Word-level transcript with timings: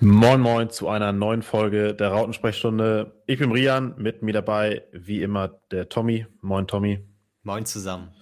Moin 0.00 0.42
Moin 0.42 0.68
zu 0.68 0.90
einer 0.90 1.10
neuen 1.12 1.40
Folge 1.40 1.94
der 1.94 2.10
Rautensprechstunde. 2.10 3.22
Ich 3.26 3.38
bin 3.38 3.50
Rian, 3.50 3.94
mit 3.96 4.20
mir 4.20 4.34
dabei 4.34 4.82
wie 4.92 5.22
immer 5.22 5.58
der 5.70 5.88
Tommy. 5.88 6.26
Moin 6.42 6.66
Tommy. 6.66 7.00
Moin 7.44 7.64
zusammen. 7.64 8.12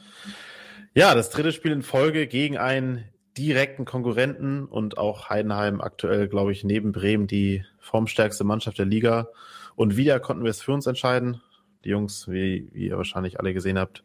Ja, 0.95 1.17
das 1.17 1.31
dritte 1.31 1.51
Spiel 1.51 1.73
in 1.73 1.83
Folge 1.83 2.29
gegen 2.29 2.59
einen 2.59 3.09
direkten 3.37 3.85
Konkurrenten 3.85 4.67
und 4.67 4.99
auch 4.99 5.31
Heidenheim 5.31 5.81
aktuell, 5.81 6.29
glaube 6.29 6.53
ich, 6.53 6.63
neben 6.63 6.93
Bremen 6.93 7.27
die 7.27 7.65
formstärkste 7.81 8.45
Mannschaft 8.45 8.79
der 8.79 8.87
Liga. 8.87 9.27
Und 9.75 9.97
wieder 9.97 10.21
konnten 10.21 10.45
wir 10.45 10.53
es 10.53 10.63
für 10.63 10.73
uns 10.73 10.87
entscheiden. 10.87 11.41
Die 11.85 11.89
Jungs, 11.89 12.29
wie, 12.29 12.69
wie 12.73 12.87
ihr 12.87 12.97
wahrscheinlich 12.97 13.41
alle 13.41 13.53
gesehen 13.53 13.81
habt, 13.81 14.05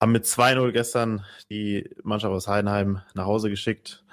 haben 0.00 0.10
mit 0.10 0.24
2-0 0.24 0.72
gestern 0.72 1.24
die 1.48 1.88
Mannschaft 2.02 2.32
aus 2.32 2.48
Heidenheim 2.48 3.02
nach 3.14 3.26
Hause 3.26 3.50
geschickt 3.50 4.04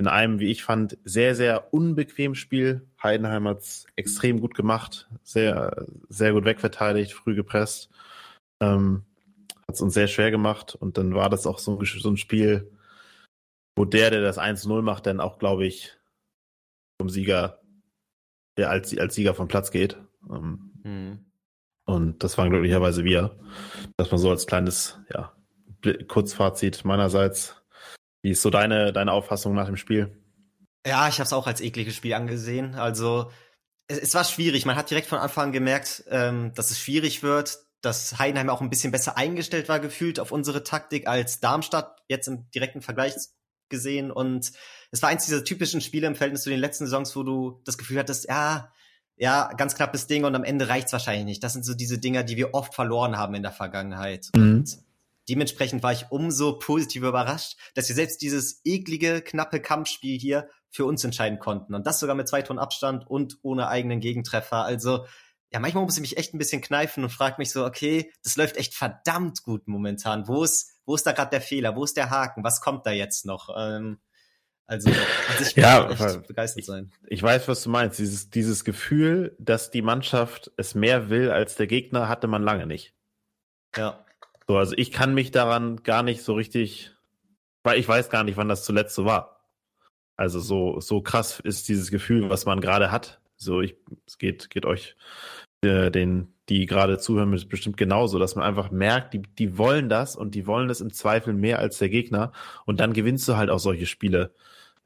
in 0.00 0.08
einem, 0.08 0.40
wie 0.40 0.50
ich 0.50 0.64
fand, 0.64 0.96
sehr, 1.04 1.34
sehr 1.34 1.74
unbequemen 1.74 2.34
Spiel. 2.34 2.88
Heidenheim 3.02 3.46
hat 3.46 3.58
es 3.58 3.86
extrem 3.96 4.40
gut 4.40 4.54
gemacht, 4.54 5.10
sehr, 5.22 5.86
sehr 6.08 6.32
gut 6.32 6.46
wegverteidigt, 6.46 7.12
früh 7.12 7.34
gepresst. 7.34 7.90
Ähm, 8.62 9.04
hat 9.68 9.74
es 9.74 9.82
uns 9.82 9.92
sehr 9.92 10.08
schwer 10.08 10.30
gemacht 10.30 10.74
und 10.74 10.96
dann 10.96 11.14
war 11.14 11.28
das 11.28 11.46
auch 11.46 11.58
so 11.58 11.78
ein, 11.78 11.84
so 11.84 12.08
ein 12.08 12.16
Spiel, 12.16 12.72
wo 13.76 13.84
der, 13.84 14.10
der 14.10 14.22
das 14.22 14.38
1-0 14.38 14.80
macht, 14.80 15.04
dann 15.04 15.20
auch, 15.20 15.38
glaube 15.38 15.66
ich, 15.66 15.98
vom 16.98 17.10
Sieger, 17.10 17.60
der 18.56 18.70
als, 18.70 18.96
als 18.96 19.14
Sieger 19.14 19.34
vom 19.34 19.48
Platz 19.48 19.70
geht. 19.70 19.98
Ähm, 20.30 20.72
mhm. 20.82 21.26
Und 21.84 22.24
das 22.24 22.38
waren 22.38 22.48
glücklicherweise 22.48 23.04
wir. 23.04 23.38
Dass 23.98 24.10
man 24.10 24.18
so 24.18 24.30
als 24.30 24.46
kleines, 24.46 24.98
ja, 25.12 25.34
Kurzfazit 26.08 26.86
meinerseits 26.86 27.59
wie 28.22 28.30
ist 28.30 28.42
so 28.42 28.50
deine, 28.50 28.92
deine 28.92 29.12
Auffassung 29.12 29.54
nach 29.54 29.66
dem 29.66 29.76
Spiel? 29.76 30.16
Ja, 30.86 31.08
ich 31.08 31.14
habe 31.14 31.24
es 31.24 31.32
auch 31.32 31.46
als 31.46 31.60
ekliges 31.60 31.94
Spiel 31.94 32.14
angesehen. 32.14 32.74
Also 32.74 33.30
es, 33.86 33.98
es, 33.98 34.14
war 34.14 34.24
schwierig. 34.24 34.66
Man 34.66 34.76
hat 34.76 34.90
direkt 34.90 35.08
von 35.08 35.18
Anfang 35.18 35.46
an 35.46 35.52
gemerkt, 35.52 36.04
ähm, 36.08 36.52
dass 36.54 36.70
es 36.70 36.78
schwierig 36.78 37.22
wird, 37.22 37.58
dass 37.82 38.18
Heidenheim 38.18 38.50
auch 38.50 38.60
ein 38.60 38.70
bisschen 38.70 38.92
besser 38.92 39.16
eingestellt 39.16 39.68
war 39.68 39.80
gefühlt 39.80 40.20
auf 40.20 40.32
unsere 40.32 40.64
Taktik 40.64 41.06
als 41.06 41.40
Darmstadt 41.40 41.98
jetzt 42.08 42.28
im 42.28 42.50
direkten 42.50 42.82
Vergleich 42.82 43.14
gesehen. 43.68 44.10
Und 44.10 44.52
es 44.90 45.02
war 45.02 45.08
eins 45.08 45.24
dieser 45.24 45.44
typischen 45.44 45.80
Spiele 45.80 46.06
im 46.06 46.14
Verhältnis 46.14 46.42
zu 46.42 46.50
den 46.50 46.60
letzten 46.60 46.86
Saisons, 46.86 47.14
wo 47.16 47.22
du 47.22 47.62
das 47.64 47.78
Gefühl 47.78 47.98
hattest, 47.98 48.28
ja, 48.28 48.72
ja, 49.16 49.52
ganz 49.56 49.74
knappes 49.74 50.06
Ding 50.06 50.24
und 50.24 50.34
am 50.34 50.44
Ende 50.44 50.68
reicht's 50.68 50.92
wahrscheinlich 50.92 51.26
nicht. 51.26 51.44
Das 51.44 51.52
sind 51.52 51.64
so 51.64 51.74
diese 51.74 51.98
Dinger, 51.98 52.22
die 52.22 52.36
wir 52.36 52.54
oft 52.54 52.74
verloren 52.74 53.18
haben 53.18 53.34
in 53.34 53.42
der 53.42 53.52
Vergangenheit. 53.52 54.30
Mhm. 54.34 54.42
Und 54.42 54.78
dementsprechend 55.28 55.82
war 55.82 55.92
ich 55.92 56.06
umso 56.10 56.58
positiver 56.58 57.08
überrascht, 57.08 57.56
dass 57.74 57.88
wir 57.88 57.94
selbst 57.94 58.22
dieses 58.22 58.60
eklige, 58.64 59.22
knappe 59.22 59.60
Kampfspiel 59.60 60.18
hier 60.18 60.48
für 60.70 60.84
uns 60.84 61.04
entscheiden 61.04 61.38
konnten. 61.38 61.74
Und 61.74 61.86
das 61.86 62.00
sogar 62.00 62.14
mit 62.14 62.28
zwei 62.28 62.42
Tonnen 62.42 62.60
Abstand 62.60 63.06
und 63.06 63.38
ohne 63.42 63.68
eigenen 63.68 64.00
Gegentreffer. 64.00 64.64
Also, 64.64 65.06
ja, 65.52 65.58
manchmal 65.58 65.84
muss 65.84 65.96
ich 65.96 66.00
mich 66.00 66.16
echt 66.16 66.32
ein 66.32 66.38
bisschen 66.38 66.62
kneifen 66.62 67.02
und 67.02 67.10
frage 67.10 67.36
mich 67.38 67.50
so, 67.50 67.64
okay, 67.64 68.12
das 68.22 68.36
läuft 68.36 68.56
echt 68.56 68.74
verdammt 68.74 69.42
gut 69.42 69.66
momentan. 69.66 70.28
Wo 70.28 70.44
ist, 70.44 70.78
wo 70.86 70.94
ist 70.94 71.06
da 71.06 71.12
gerade 71.12 71.30
der 71.30 71.40
Fehler? 71.40 71.74
Wo 71.74 71.82
ist 71.82 71.96
der 71.96 72.10
Haken? 72.10 72.44
Was 72.44 72.60
kommt 72.60 72.86
da 72.86 72.92
jetzt 72.92 73.26
noch? 73.26 73.48
Ähm, 73.58 73.98
also, 74.70 74.88
also 74.88 75.42
ich 75.42 75.56
ja, 75.56 75.90
echt 75.90 76.28
begeistert 76.28 76.64
sein. 76.64 76.92
Ich, 77.06 77.14
ich, 77.14 77.22
weiß, 77.24 77.48
was 77.48 77.64
du 77.64 77.70
meinst. 77.70 77.98
Dieses, 77.98 78.30
dieses 78.30 78.64
Gefühl, 78.64 79.34
dass 79.40 79.72
die 79.72 79.82
Mannschaft 79.82 80.52
es 80.56 80.76
mehr 80.76 81.10
will 81.10 81.32
als 81.32 81.56
der 81.56 81.66
Gegner, 81.66 82.08
hatte 82.08 82.28
man 82.28 82.44
lange 82.44 82.66
nicht. 82.66 82.94
Ja. 83.76 84.04
So, 84.50 84.58
also 84.58 84.74
ich 84.76 84.90
kann 84.90 85.14
mich 85.14 85.30
daran 85.30 85.84
gar 85.84 86.02
nicht 86.02 86.24
so 86.24 86.34
richtig, 86.34 86.90
weil 87.62 87.78
ich 87.78 87.86
weiß 87.86 88.10
gar 88.10 88.24
nicht, 88.24 88.36
wann 88.36 88.48
das 88.48 88.64
zuletzt 88.64 88.96
so 88.96 89.04
war. 89.04 89.46
Also 90.16 90.40
so, 90.40 90.80
so 90.80 91.02
krass 91.02 91.38
ist 91.38 91.68
dieses 91.68 91.92
Gefühl, 91.92 92.28
was 92.30 92.46
man 92.46 92.60
gerade 92.60 92.90
hat. 92.90 93.20
So, 93.36 93.60
ich, 93.60 93.76
es 94.08 94.18
geht, 94.18 94.50
geht 94.50 94.66
euch, 94.66 94.96
äh, 95.64 95.92
den, 95.92 96.34
die 96.48 96.66
gerade 96.66 96.98
zuhören, 96.98 97.30
bestimmt 97.48 97.76
genauso, 97.76 98.18
dass 98.18 98.34
man 98.34 98.44
einfach 98.44 98.72
merkt, 98.72 99.14
die, 99.14 99.22
die 99.22 99.56
wollen 99.56 99.88
das 99.88 100.16
und 100.16 100.34
die 100.34 100.48
wollen 100.48 100.68
es 100.68 100.80
im 100.80 100.92
Zweifel 100.92 101.32
mehr 101.32 101.60
als 101.60 101.78
der 101.78 101.88
Gegner. 101.88 102.32
Und 102.66 102.80
dann 102.80 102.92
gewinnst 102.92 103.28
du 103.28 103.36
halt 103.36 103.50
auch 103.50 103.60
solche 103.60 103.86
Spiele 103.86 104.34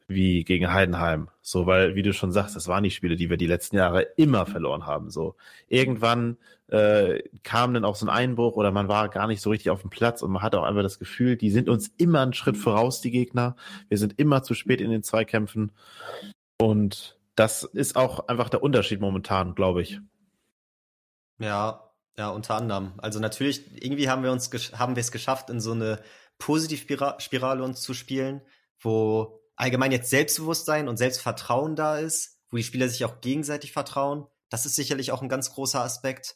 wie 0.06 0.44
gegen 0.44 0.72
Heidenheim. 0.72 1.28
So, 1.40 1.66
weil, 1.66 1.94
wie 1.94 2.02
du 2.02 2.12
schon 2.12 2.32
sagst, 2.32 2.56
das 2.56 2.68
waren 2.68 2.84
die 2.84 2.90
Spiele, 2.90 3.16
die 3.16 3.30
wir 3.30 3.36
die 3.36 3.46
letzten 3.46 3.76
Jahre 3.76 4.02
immer 4.16 4.46
verloren 4.46 4.86
haben. 4.86 5.10
So, 5.10 5.36
irgendwann 5.68 6.36
äh, 6.68 7.22
kam 7.42 7.74
dann 7.74 7.84
auch 7.84 7.96
so 7.96 8.06
ein 8.06 8.10
Einbruch 8.10 8.56
oder 8.56 8.70
man 8.70 8.88
war 8.88 9.08
gar 9.08 9.26
nicht 9.26 9.40
so 9.40 9.50
richtig 9.50 9.70
auf 9.70 9.80
dem 9.80 9.90
Platz 9.90 10.22
und 10.22 10.30
man 10.30 10.42
hatte 10.42 10.60
auch 10.60 10.64
einfach 10.64 10.82
das 10.82 10.98
Gefühl, 10.98 11.36
die 11.36 11.50
sind 11.50 11.68
uns 11.68 11.88
immer 11.96 12.20
einen 12.20 12.34
Schritt 12.34 12.56
voraus, 12.56 13.00
die 13.00 13.10
Gegner. 13.10 13.56
Wir 13.88 13.98
sind 13.98 14.18
immer 14.18 14.42
zu 14.42 14.54
spät 14.54 14.80
in 14.80 14.90
den 14.90 15.02
Zweikämpfen. 15.02 15.72
Und 16.58 17.18
das 17.34 17.64
ist 17.64 17.96
auch 17.96 18.28
einfach 18.28 18.48
der 18.48 18.62
Unterschied 18.62 19.00
momentan, 19.00 19.54
glaube 19.54 19.82
ich. 19.82 20.00
Ja, 21.38 21.92
ja, 22.16 22.28
unter 22.28 22.54
anderem. 22.54 22.92
Also 22.98 23.18
natürlich, 23.18 23.82
irgendwie 23.82 24.08
haben 24.08 24.22
wir 24.22 24.30
uns 24.30 24.50
haben 24.78 24.96
wir 24.96 25.00
es 25.00 25.10
geschafft, 25.10 25.50
in 25.50 25.60
so 25.60 25.72
eine 25.72 26.00
Positivspirale 26.38 27.62
uns 27.62 27.80
zu 27.80 27.92
spielen, 27.92 28.40
wo 28.80 29.43
allgemein 29.56 29.92
jetzt 29.92 30.10
Selbstbewusstsein 30.10 30.88
und 30.88 30.96
Selbstvertrauen 30.96 31.76
da 31.76 31.98
ist, 31.98 32.38
wo 32.50 32.56
die 32.56 32.64
Spieler 32.64 32.88
sich 32.88 33.04
auch 33.04 33.20
gegenseitig 33.20 33.72
vertrauen. 33.72 34.26
Das 34.48 34.66
ist 34.66 34.76
sicherlich 34.76 35.12
auch 35.12 35.22
ein 35.22 35.28
ganz 35.28 35.50
großer 35.50 35.80
Aspekt. 35.80 36.34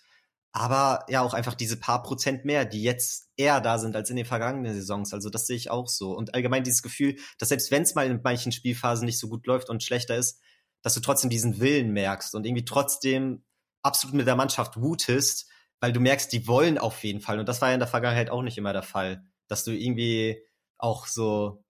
Aber 0.53 1.05
ja, 1.09 1.21
auch 1.23 1.35
einfach 1.35 1.55
diese 1.55 1.77
paar 1.77 2.03
Prozent 2.03 2.45
mehr, 2.45 2.65
die 2.65 2.83
jetzt 2.83 3.29
eher 3.37 3.61
da 3.61 3.79
sind 3.79 3.95
als 3.95 4.11
in 4.11 4.17
den 4.17 4.25
vergangenen 4.25 4.75
Saisons. 4.75 5.13
Also 5.13 5.31
das 5.31 5.47
sehe 5.47 5.57
ich 5.57 5.71
auch 5.71 5.89
so. 5.89 6.17
Und 6.17 6.35
allgemein 6.35 6.65
dieses 6.65 6.83
Gefühl, 6.83 7.17
dass 7.39 7.51
selbst 7.51 7.71
wenn 7.71 7.83
es 7.83 7.95
mal 7.95 8.07
in 8.07 8.21
manchen 8.23 8.51
Spielphasen 8.51 9.05
nicht 9.05 9.19
so 9.19 9.29
gut 9.29 9.47
läuft 9.47 9.69
und 9.69 9.83
schlechter 9.83 10.17
ist, 10.17 10.41
dass 10.83 10.95
du 10.95 11.01
trotzdem 11.01 11.31
diesen 11.31 11.61
Willen 11.61 11.93
merkst 11.93 12.35
und 12.35 12.47
irgendwie 12.47 12.65
trotzdem 12.65 13.45
absolut 13.83 14.17
mit 14.17 14.27
der 14.27 14.37
Mannschaft 14.37 14.81
wutest, 14.81 15.49
weil 15.81 15.93
du 15.93 16.01
merkst, 16.01 16.33
die 16.33 16.47
wollen 16.47 16.79
auf 16.79 17.05
jeden 17.05 17.21
Fall. 17.21 17.39
Und 17.39 17.49
das 17.49 17.61
war 17.61 17.69
ja 17.69 17.75
in 17.75 17.81
der 17.81 17.89
Vergangenheit 17.89 18.31
auch 18.31 18.43
nicht 18.43 18.59
immer 18.59 18.73
der 18.73 18.83
Fall, 18.83 19.25
dass 19.49 19.65
du 19.65 19.71
irgendwie 19.73 20.43
auch 20.79 21.07
so 21.07 21.65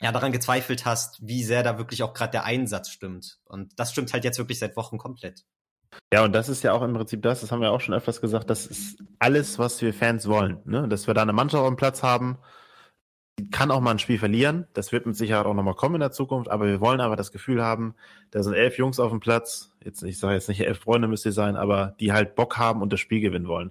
ja 0.00 0.12
daran 0.12 0.32
gezweifelt 0.32 0.84
hast, 0.84 1.18
wie 1.26 1.42
sehr 1.42 1.62
da 1.62 1.78
wirklich 1.78 2.02
auch 2.02 2.14
gerade 2.14 2.32
der 2.32 2.44
Einsatz 2.44 2.90
stimmt. 2.90 3.38
Und 3.44 3.78
das 3.78 3.92
stimmt 3.92 4.12
halt 4.12 4.24
jetzt 4.24 4.38
wirklich 4.38 4.58
seit 4.58 4.76
Wochen 4.76 4.98
komplett. 4.98 5.44
Ja, 6.12 6.24
und 6.24 6.32
das 6.32 6.48
ist 6.48 6.62
ja 6.62 6.72
auch 6.72 6.82
im 6.82 6.94
Prinzip 6.94 7.22
das, 7.22 7.40
das 7.40 7.50
haben 7.50 7.60
wir 7.60 7.70
auch 7.70 7.80
schon 7.80 7.94
öfters 7.94 8.20
gesagt, 8.20 8.50
das 8.50 8.66
ist 8.66 9.02
alles, 9.18 9.58
was 9.58 9.80
wir 9.82 9.92
Fans 9.92 10.28
wollen. 10.28 10.60
Ne? 10.64 10.88
Dass 10.88 11.06
wir 11.06 11.14
da 11.14 11.22
eine 11.22 11.32
Mannschaft 11.32 11.62
auf 11.62 11.68
dem 11.68 11.76
Platz 11.76 12.02
haben, 12.02 12.38
kann 13.50 13.70
auch 13.70 13.80
mal 13.80 13.92
ein 13.92 13.98
Spiel 13.98 14.18
verlieren, 14.18 14.66
das 14.72 14.92
wird 14.92 15.06
mit 15.06 15.16
Sicherheit 15.16 15.46
auch 15.46 15.54
nochmal 15.54 15.74
kommen 15.74 15.96
in 15.96 16.00
der 16.00 16.10
Zukunft, 16.10 16.50
aber 16.50 16.66
wir 16.66 16.80
wollen 16.80 17.00
einfach 17.00 17.16
das 17.16 17.30
Gefühl 17.30 17.62
haben, 17.62 17.94
da 18.32 18.42
sind 18.42 18.54
elf 18.54 18.78
Jungs 18.78 18.98
auf 18.98 19.10
dem 19.10 19.20
Platz, 19.20 19.72
jetzt, 19.84 20.02
ich 20.02 20.18
sage 20.18 20.34
jetzt 20.34 20.48
nicht 20.48 20.60
elf 20.60 20.80
Freunde 20.80 21.08
müsst 21.08 21.24
ihr 21.24 21.32
sein, 21.32 21.56
aber 21.56 21.94
die 22.00 22.12
halt 22.12 22.34
Bock 22.34 22.56
haben 22.56 22.82
und 22.82 22.92
das 22.92 23.00
Spiel 23.00 23.20
gewinnen 23.20 23.46
wollen. 23.46 23.70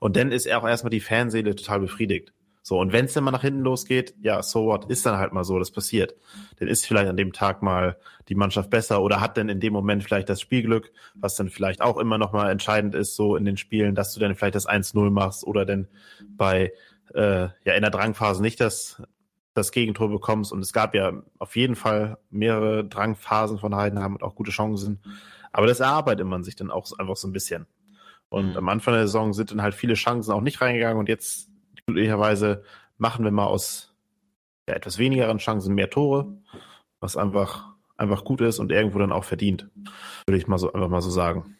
Und 0.00 0.16
dann 0.16 0.32
ist 0.32 0.50
auch 0.52 0.66
erstmal 0.66 0.90
die 0.90 1.00
Fanseele 1.00 1.54
total 1.54 1.80
befriedigt. 1.80 2.32
So, 2.66 2.80
und 2.80 2.94
wenn 2.94 3.04
es 3.04 3.12
dann 3.12 3.24
mal 3.24 3.30
nach 3.30 3.42
hinten 3.42 3.60
losgeht, 3.60 4.14
ja, 4.22 4.42
so 4.42 4.64
what, 4.64 4.86
ist 4.86 5.04
dann 5.04 5.18
halt 5.18 5.34
mal 5.34 5.44
so, 5.44 5.58
das 5.58 5.70
passiert. 5.70 6.14
Dann 6.58 6.66
ist 6.66 6.86
vielleicht 6.86 7.10
an 7.10 7.16
dem 7.18 7.34
Tag 7.34 7.62
mal 7.62 7.98
die 8.30 8.34
Mannschaft 8.34 8.70
besser 8.70 9.02
oder 9.02 9.20
hat 9.20 9.36
dann 9.36 9.50
in 9.50 9.60
dem 9.60 9.74
Moment 9.74 10.02
vielleicht 10.02 10.30
das 10.30 10.40
Spielglück, 10.40 10.90
was 11.14 11.34
dann 11.34 11.50
vielleicht 11.50 11.82
auch 11.82 11.98
immer 11.98 12.16
noch 12.16 12.32
mal 12.32 12.50
entscheidend 12.50 12.94
ist, 12.94 13.16
so 13.16 13.36
in 13.36 13.44
den 13.44 13.58
Spielen, 13.58 13.94
dass 13.94 14.14
du 14.14 14.20
dann 14.20 14.34
vielleicht 14.34 14.54
das 14.54 14.66
1-0 14.66 15.10
machst 15.10 15.44
oder 15.44 15.66
dann 15.66 15.88
bei, 16.26 16.72
äh, 17.12 17.48
ja, 17.64 17.74
in 17.74 17.82
der 17.82 17.90
Drangphase 17.90 18.40
nicht 18.40 18.60
das, 18.60 19.02
das 19.52 19.70
Gegentor 19.70 20.08
bekommst. 20.08 20.50
Und 20.50 20.60
es 20.60 20.72
gab 20.72 20.94
ja 20.94 21.12
auf 21.38 21.56
jeden 21.56 21.76
Fall 21.76 22.16
mehrere 22.30 22.82
Drangphasen 22.82 23.58
von 23.58 23.76
Heidenheim 23.76 24.14
und 24.14 24.22
auch 24.22 24.34
gute 24.34 24.52
Chancen. 24.52 25.02
Aber 25.52 25.66
das 25.66 25.80
erarbeitet 25.80 26.26
man 26.26 26.42
sich 26.42 26.56
dann 26.56 26.70
auch 26.70 26.90
einfach 26.98 27.16
so 27.16 27.28
ein 27.28 27.32
bisschen. 27.32 27.66
Und 28.30 28.52
mhm. 28.52 28.56
am 28.56 28.68
Anfang 28.70 28.94
der 28.94 29.02
Saison 29.02 29.34
sind 29.34 29.50
dann 29.50 29.60
halt 29.60 29.74
viele 29.74 29.94
Chancen 29.94 30.32
auch 30.32 30.40
nicht 30.40 30.62
reingegangen 30.62 30.96
und 30.96 31.10
jetzt 31.10 31.50
glücklicherweise 31.86 32.64
machen 32.98 33.24
wir 33.24 33.32
mal 33.32 33.46
aus 33.46 33.94
ja, 34.68 34.74
etwas 34.74 34.98
wenigeren 34.98 35.38
Chancen 35.38 35.74
mehr 35.74 35.90
Tore, 35.90 36.36
was 37.00 37.16
einfach, 37.16 37.74
einfach 37.96 38.24
gut 38.24 38.40
ist 38.40 38.58
und 38.58 38.72
irgendwo 38.72 38.98
dann 38.98 39.12
auch 39.12 39.24
verdient, 39.24 39.68
würde 40.26 40.38
ich 40.38 40.46
mal 40.46 40.58
so 40.58 40.72
einfach 40.72 40.88
mal 40.88 41.02
so 41.02 41.10
sagen. 41.10 41.56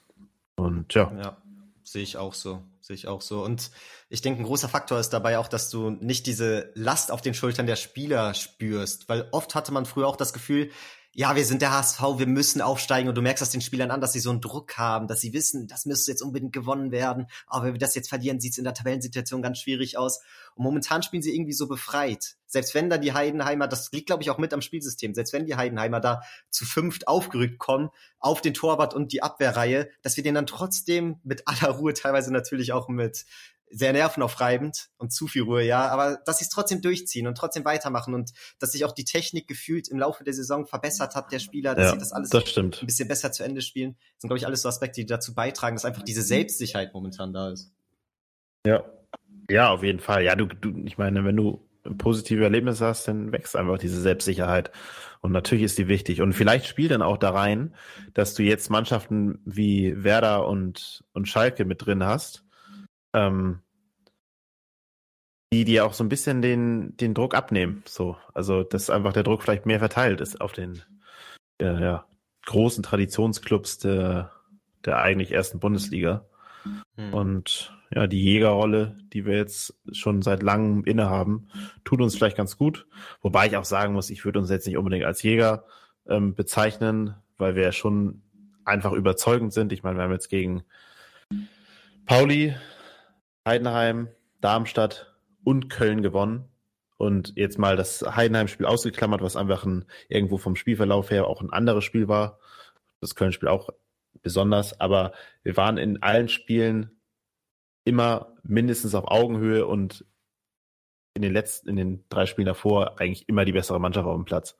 Und 0.57 0.95
ja. 0.95 1.13
Ja, 1.17 1.37
sehe 1.83 2.03
ich 2.03 2.17
auch 2.17 2.35
so. 2.35 2.63
Sehe 2.81 2.97
ich 2.97 3.09
auch 3.09 3.23
so. 3.23 3.43
Und 3.43 3.71
ich 4.11 4.21
denke, 4.21 4.43
ein 4.43 4.45
großer 4.45 4.69
Faktor 4.69 4.99
ist 4.99 5.11
dabei 5.11 5.39
auch, 5.39 5.49
dass 5.49 5.71
du 5.71 5.89
nicht 5.89 6.27
diese 6.27 6.71
Last 6.75 7.11
auf 7.11 7.23
den 7.23 7.33
Schultern 7.33 7.67
der 7.67 7.77
Spieler 7.77 8.35
spürst, 8.35 9.09
weil 9.09 9.27
oft 9.33 9.55
hatte 9.55 9.73
man 9.73 9.87
früher 9.87 10.07
auch 10.07 10.17
das 10.17 10.35
Gefühl, 10.35 10.71
ja, 11.17 11.37
wir 11.37 11.45
sind 11.45 11.63
der 11.63 11.73
HSV, 11.73 12.01
wir 12.19 12.27
müssen 12.27 12.61
aufsteigen 12.61 13.09
und 13.09 13.15
du 13.15 13.23
merkst 13.23 13.41
das 13.41 13.51
den 13.51 13.61
Spielern 13.61 13.93
an, 13.93 14.01
dass 14.01 14.13
sie 14.13 14.19
so 14.19 14.31
einen 14.31 14.41
Druck 14.41 14.77
haben, 14.77 15.07
dass 15.07 15.21
sie 15.21 15.33
wissen, 15.33 15.69
das 15.69 15.87
müsste 15.87 16.11
jetzt 16.11 16.23
unbedingt 16.23 16.53
gewonnen 16.53 16.91
werden, 16.91 17.29
aber 17.47 17.67
wenn 17.67 17.75
wir 17.75 17.79
das 17.79 17.95
jetzt 17.95 18.09
verlieren, 18.09 18.41
sieht 18.41 18.53
es 18.53 18.59
in 18.59 18.65
der 18.65 18.75
Tabellensituation 18.75 19.41
ganz 19.41 19.59
schwierig 19.59 19.97
aus. 19.97 20.21
Und 20.57 20.65
momentan 20.65 21.05
spielen 21.05 21.23
sie 21.23 21.35
irgendwie 21.35 21.53
so 21.53 21.69
befreit. 21.69 22.35
Selbst 22.47 22.75
wenn 22.75 22.91
da 22.91 22.99
die 22.99 23.13
Heidenheimer, 23.13 23.69
das 23.69 23.93
liegt 23.93 24.07
glaube 24.07 24.23
ich 24.23 24.31
auch 24.31 24.39
mit 24.39 24.53
am 24.53 24.61
Spielsystem, 24.61 25.15
selbst 25.15 25.33
wenn 25.33 25.47
die 25.47 25.57
Heidenheimer 25.57 26.01
da 26.01 26.23
zu 26.51 26.65
fünft 26.65 27.07
aufgerückt 27.07 27.59
kommen, 27.59 27.91
auf 28.19 28.41
den 28.41 28.55
Torwart 28.55 28.93
und 28.93 29.13
die 29.13 29.23
Abwehrreihe, 29.23 29.89
dass 30.03 30.17
wir 30.17 30.25
den 30.25 30.35
dann 30.35 30.47
trotzdem 30.47 31.21
mit 31.23 31.47
aller 31.47 31.71
Ruhe, 31.71 31.95
teilweise 31.95 32.33
natürlich 32.33 32.73
auch 32.73 32.89
mit 32.89 33.25
sehr 33.77 33.93
nervenaufreibend 33.93 34.89
und 34.99 35.13
zu 35.13 35.27
viel 35.27 35.43
Ruhe, 35.43 35.65
ja, 35.65 35.89
aber 35.89 36.19
dass 36.25 36.39
sie 36.39 36.45
es 36.45 36.49
trotzdem 36.49 36.81
durchziehen 36.81 37.27
und 37.27 37.37
trotzdem 37.37 37.65
weitermachen 37.65 38.15
und 38.15 38.31
dass 38.61 38.73
sich 38.73 38.85
auch 38.85 38.93
die 38.93 39.05
Technik 39.05 39.49
gefühlt 39.49 39.89
im 39.89 39.99
Laufe 39.99 40.23
der 40.23 40.33
Saison 40.33 40.67
verbessert 40.67 41.17
hat, 41.17 41.33
der 41.33 41.41
Spieler, 41.41 41.75
dass 41.75 41.87
Ja, 41.87 41.93
sie 41.93 41.99
das 41.99 42.13
alles 42.13 42.31
das 42.31 42.57
ein 42.57 42.71
bisschen 42.71 43.09
besser 43.09 43.33
zu 43.33 43.43
Ende 43.43 43.63
spielen, 43.63 43.97
sind, 44.19 44.29
glaube 44.29 44.39
ich, 44.39 44.47
alles 44.47 44.63
so 44.63 44.69
Aspekte, 44.69 45.01
die 45.01 45.07
dazu 45.07 45.35
beitragen, 45.35 45.75
dass 45.75 45.85
einfach 45.85 46.03
diese 46.03 46.23
Selbstsicherheit 46.23 46.95
momentan 46.95 47.33
da 47.33 47.51
ist. 47.51 47.73
Ja. 48.67 48.85
Ja, 49.51 49.71
auf 49.71 49.83
jeden 49.83 50.01
Fall. 50.01 50.25
Ja, 50.25 50.37
du, 50.37 50.47
du, 50.47 50.73
ich 50.87 50.97
meine, 50.97 51.25
wenn 51.25 51.37
du 51.37 51.69
positive 51.99 52.45
Erlebnisse 52.45 52.87
hast, 52.87 53.09
dann 53.09 53.33
wächst 53.33 53.57
einfach 53.57 53.77
diese 53.77 54.01
Selbstsicherheit. 54.01 54.71
Und 55.21 55.33
natürlich 55.33 55.65
ist 55.65 55.79
die 55.79 55.89
wichtig. 55.89 56.23
Und 56.23 56.33
vielleicht 56.33 56.67
spielt 56.67 56.93
dann 56.93 57.03
auch 57.03 57.19
da 57.19 57.31
rein, 57.31 57.75
dass 58.15 58.35
du 58.35 58.43
jetzt 58.43 58.71
Mannschaften 58.71 59.41
wie 59.45 60.03
Werder 60.03 60.47
und, 60.49 61.05
und 61.13 61.29
Schalke 61.29 61.65
mit 61.65 61.85
drin 61.85 62.05
hast, 62.05 62.45
ähm, 63.15 63.61
die 65.55 65.65
dir 65.65 65.87
auch 65.87 65.93
so 65.93 66.03
ein 66.03 66.09
bisschen 66.09 66.43
den, 66.43 66.97
den 66.97 67.15
Druck 67.15 67.37
abnehmen. 67.37 67.85
So, 67.87 68.17
also, 68.35 68.65
dass 68.65 68.91
einfach 68.91 69.13
der 69.13 69.23
Druck 69.23 69.45
vielleicht 69.45 69.67
mehr 69.67 69.79
verteilt 69.79 70.21
ist 70.21 70.41
auf 70.41 70.53
den 70.53 70.83
äh, 71.61 71.81
ja, 71.81 72.07
großen 72.47 72.83
Traditionsclubs 72.83 73.79
der, 73.79 74.33
der 74.85 74.99
eigentlich 74.99 75.31
ersten 75.31 75.61
Bundesliga. 75.61 76.27
Hm. 76.97 77.15
Und 77.15 77.73
ja, 77.95 78.09
die 78.09 78.21
Jägerrolle, 78.21 78.99
die 79.13 79.27
wir 79.27 79.37
jetzt 79.37 79.79
schon 79.93 80.23
seit 80.23 80.43
langem 80.43 80.83
innehaben, 80.83 81.47
tut 81.85 82.01
uns 82.01 82.17
vielleicht 82.17 82.37
ganz 82.37 82.59
gut. 82.59 82.89
Wobei 83.23 83.47
ich 83.47 83.57
auch 83.57 83.65
sagen 83.65 83.93
muss, 83.93 84.11
ich 84.11 84.25
würde 84.25 84.41
uns 84.41 84.51
jetzt 84.51 84.67
nicht 84.67 84.77
unbedingt 84.77 85.05
als 85.05 85.23
Jäger 85.23 85.67
ähm, 86.09 86.35
bezeichnen, 86.35 87.15
weil 87.39 87.55
wir 87.55 87.63
ja 87.63 87.73
schon 87.73 88.23
einfach 88.65 88.93
überzeugend 88.93 89.53
sind. 89.53 89.73
Ich 89.73 89.85
meine, 89.85 89.99
wir 89.99 90.03
haben 90.03 90.11
jetzt 90.11 90.31
gegen 90.31 90.65
Pauli, 92.07 92.57
Heidenheim, 93.47 94.09
Darmstadt 94.41 95.14
und 95.45 95.69
Köln 95.69 96.03
gewonnen. 96.03 96.49
Und 96.97 97.33
jetzt 97.37 97.59
mal 97.59 97.77
das 97.77 98.03
Heidenheim-Spiel 98.03 98.67
ausgeklammert, 98.67 99.21
was 99.21 99.37
einfach 99.37 99.65
ein, 99.65 99.85
irgendwo 100.09 100.39
vom 100.39 100.57
Spielverlauf 100.57 101.11
her 101.11 101.27
auch 101.27 101.41
ein 101.41 101.53
anderes 101.53 101.85
Spiel 101.85 102.09
war. 102.09 102.39
Das 103.01 103.15
Köln-Spiel 103.15 103.49
auch 103.49 103.69
besonders, 104.23 104.81
aber 104.81 105.13
wir 105.43 105.57
waren 105.57 105.77
in 105.77 106.03
allen 106.03 106.29
Spielen 106.29 106.91
immer 107.85 108.33
mindestens 108.43 108.95
auf 108.95 109.09
Augenhöhe 109.09 109.67
und 109.67 110.05
in 111.15 111.23
den 111.23 111.33
letzten, 111.33 111.69
in 111.69 111.77
den 111.77 112.05
drei 112.09 112.27
Spielen 112.27 112.47
davor 112.47 113.01
eigentlich 113.01 113.29
immer 113.29 113.45
die 113.45 113.53
bessere 113.53 113.81
Mannschaft 113.81 114.07
auf 114.07 114.17
dem 114.17 114.25
Platz. 114.25 114.59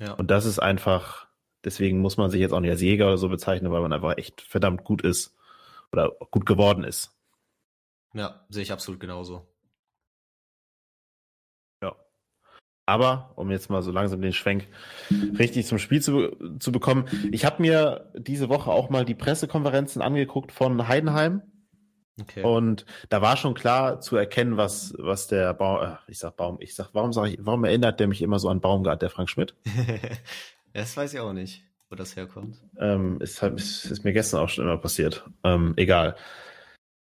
Ja. 0.00 0.12
Und 0.14 0.30
das 0.30 0.46
ist 0.46 0.58
einfach, 0.58 1.28
deswegen 1.64 2.00
muss 2.00 2.16
man 2.16 2.30
sich 2.30 2.40
jetzt 2.40 2.52
auch 2.52 2.60
nicht 2.60 2.70
als 2.70 2.80
Jäger 2.80 3.06
oder 3.06 3.18
so 3.18 3.28
bezeichnen, 3.28 3.70
weil 3.70 3.82
man 3.82 3.92
einfach 3.92 4.16
echt 4.16 4.40
verdammt 4.40 4.84
gut 4.84 5.02
ist 5.02 5.36
oder 5.92 6.10
gut 6.30 6.46
geworden 6.46 6.84
ist. 6.84 7.14
ja, 8.14 8.44
sehe 8.48 8.62
ich 8.62 8.72
absolut 8.72 9.00
genauso. 9.00 9.46
Aber, 12.86 13.32
um 13.36 13.50
jetzt 13.50 13.70
mal 13.70 13.82
so 13.82 13.92
langsam 13.92 14.20
den 14.20 14.32
Schwenk 14.32 14.66
richtig 15.38 15.66
zum 15.66 15.78
Spiel 15.78 16.02
zu, 16.02 16.36
zu 16.58 16.72
bekommen, 16.72 17.04
ich 17.30 17.44
habe 17.44 17.62
mir 17.62 18.10
diese 18.16 18.48
Woche 18.48 18.70
auch 18.70 18.90
mal 18.90 19.04
die 19.04 19.14
Pressekonferenzen 19.14 20.02
angeguckt 20.02 20.50
von 20.50 20.88
Heidenheim. 20.88 21.42
Okay. 22.20 22.42
Und 22.42 22.84
da 23.08 23.22
war 23.22 23.36
schon 23.36 23.54
klar 23.54 24.00
zu 24.00 24.16
erkennen, 24.16 24.56
was, 24.56 24.94
was 24.98 25.28
der 25.28 25.54
Baum, 25.54 25.82
äh, 25.82 25.96
ich 26.08 26.18
sag 26.18 26.36
Baum, 26.36 26.58
ich 26.60 26.74
sag, 26.74 26.90
warum 26.92 27.12
sag 27.12 27.28
ich, 27.28 27.38
warum 27.40 27.64
erinnert 27.64 28.00
der 28.00 28.08
mich 28.08 28.20
immer 28.20 28.38
so 28.38 28.48
an 28.48 28.60
Baumgart, 28.60 29.00
der 29.00 29.10
Frank 29.10 29.30
Schmidt? 29.30 29.54
das 30.74 30.96
weiß 30.96 31.14
ich 31.14 31.20
auch 31.20 31.32
nicht, 31.32 31.64
wo 31.88 31.96
das 31.96 32.16
herkommt. 32.16 32.56
Ähm, 32.78 33.18
ist, 33.20 33.40
halt- 33.40 33.54
ist, 33.54 33.86
ist 33.86 34.04
mir 34.04 34.12
gestern 34.12 34.40
auch 34.40 34.48
schon 34.48 34.64
immer 34.64 34.76
passiert. 34.76 35.24
Ähm, 35.44 35.72
egal. 35.76 36.16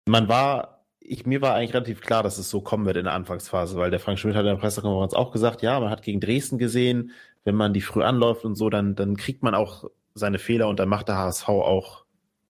Man 0.07 0.29
war, 0.29 0.76
ich, 1.07 1.25
mir 1.25 1.41
war 1.41 1.55
eigentlich 1.55 1.73
relativ 1.73 2.01
klar, 2.01 2.21
dass 2.21 2.37
es 2.37 2.49
so 2.49 2.59
kommen 2.59 2.85
wird 2.85 2.97
in 2.97 3.05
der 3.05 3.13
Anfangsphase, 3.13 3.77
weil 3.77 3.89
der 3.89 3.99
Frank 3.99 4.19
Schmidt 4.19 4.35
hat 4.35 4.41
in 4.41 4.47
der 4.47 4.55
Pressekonferenz 4.57 5.13
auch 5.13 5.31
gesagt, 5.31 5.61
ja, 5.61 5.79
man 5.79 5.89
hat 5.89 6.03
gegen 6.03 6.19
Dresden 6.19 6.57
gesehen, 6.57 7.11
wenn 7.45 7.55
man 7.55 7.73
die 7.73 7.81
früh 7.81 8.03
anläuft 8.03 8.43
und 8.43 8.55
so, 8.55 8.69
dann, 8.69 8.93
dann 8.93 9.15
kriegt 9.15 9.41
man 9.41 9.55
auch 9.55 9.85
seine 10.13 10.37
Fehler 10.37 10.67
und 10.67 10.79
dann 10.79 10.89
macht 10.89 11.07
der 11.07 11.17
HSV 11.17 11.47
auch, 11.47 12.03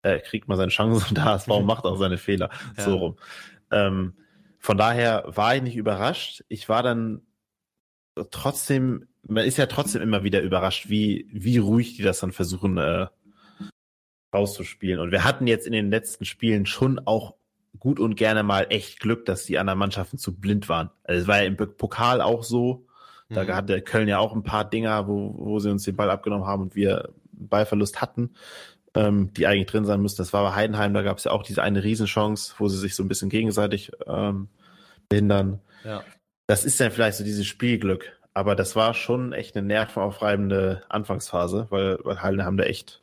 äh, 0.03 0.21
kriegt 0.21 0.49
man 0.49 0.57
seine 0.57 0.71
Chancen 0.71 1.07
und 1.07 1.17
der 1.19 1.25
HSV 1.25 1.49
macht 1.65 1.85
auch 1.85 1.99
seine 1.99 2.17
Fehler. 2.17 2.49
Ja. 2.79 2.85
So 2.85 2.97
rum. 2.97 3.17
Ähm, 3.71 4.15
von 4.59 4.79
daher 4.79 5.25
war 5.27 5.55
ich 5.55 5.63
nicht 5.63 5.77
überrascht. 5.77 6.43
Ich 6.49 6.71
war 6.71 6.83
dann 6.83 7.21
trotzdem, 8.31 9.07
man 9.23 9.45
ist 9.45 9.59
ja 9.59 9.67
trotzdem 9.67 10.01
immer 10.01 10.25
wieder 10.25 10.41
überrascht, 10.41 10.89
wie, 10.89 11.29
wie 11.31 11.59
ruhig 11.59 11.97
die 11.97 12.03
das 12.03 12.21
dann 12.21 12.33
versuchen, 12.33 12.79
äh, 12.79 13.07
rauszuspielen. 14.33 14.99
Und 14.99 15.11
wir 15.11 15.25
hatten 15.25 15.47
jetzt 15.47 15.67
in 15.67 15.75
den 15.75 15.91
letzten 15.91 16.25
Spielen 16.25 16.65
schon 16.65 16.99
auch 17.01 17.35
gut 17.79 18.01
und 18.01 18.17
gerne 18.17 18.43
mal 18.43 18.67
echt 18.71 19.01
Glück, 19.01 19.25
dass 19.27 19.45
die 19.45 19.59
anderen 19.59 19.79
Mannschaften 19.79 20.19
zu 20.19 20.35
blind 20.35 20.69
waren. 20.69 20.91
Also 21.05 21.23
es 21.23 21.29
war 21.29 21.39
ja 21.39 21.45
im 21.45 21.57
Pokal 21.57 22.21
auch 22.21 22.43
so. 22.43 22.87
Da 23.29 23.45
Mhm. 23.45 23.55
hatte 23.55 23.83
Köln 23.83 24.09
ja 24.09 24.19
auch 24.19 24.35
ein 24.35 24.45
paar 24.45 24.69
Dinger, 24.69 25.09
wo, 25.09 25.35
wo 25.37 25.59
sie 25.59 25.71
uns 25.71 25.83
den 25.83 25.97
Ball 25.97 26.11
abgenommen 26.11 26.47
haben 26.47 26.63
und 26.63 26.77
wir 26.77 27.11
Ballverlust 27.33 28.01
hatten, 28.01 28.35
ähm, 28.95 29.33
die 29.35 29.47
eigentlich 29.47 29.67
drin 29.67 29.85
sein 29.85 30.01
müssten. 30.01 30.23
Das 30.23 30.33
war 30.33 30.43
bei 30.45 30.55
Heidenheim, 30.55 30.95
da 30.95 31.03
gab 31.03 31.19
es 31.19 31.25
ja 31.25 31.33
auch 31.33 31.43
diese 31.43 31.63
eine 31.63 31.83
Riesenchance, 31.83 32.55
wo 32.59 32.69
sie 32.69 32.79
sich 32.79 32.95
so 32.95 33.03
ein 33.03 33.09
bisschen 33.09 33.29
gegenseitig 33.29 33.93
ähm, 34.07 34.49
behindern. 35.09 35.61
Ja. 35.85 36.05
Das 36.47 36.65
ist 36.65 36.81
dann 36.81 36.93
vielleicht 36.93 37.19
so 37.19 37.25
dieses 37.25 37.47
Spielglück. 37.47 38.13
Aber 38.33 38.55
das 38.55 38.77
war 38.77 38.95
schon 38.95 39.33
echt 39.33 39.57
eine 39.57 39.67
nervenaufreibende 39.67 40.85
Anfangsphase, 40.89 41.67
weil, 41.71 41.99
weil 42.05 42.23
Heidenheim 42.23 42.57
da 42.57 42.65
echt, 42.65 43.03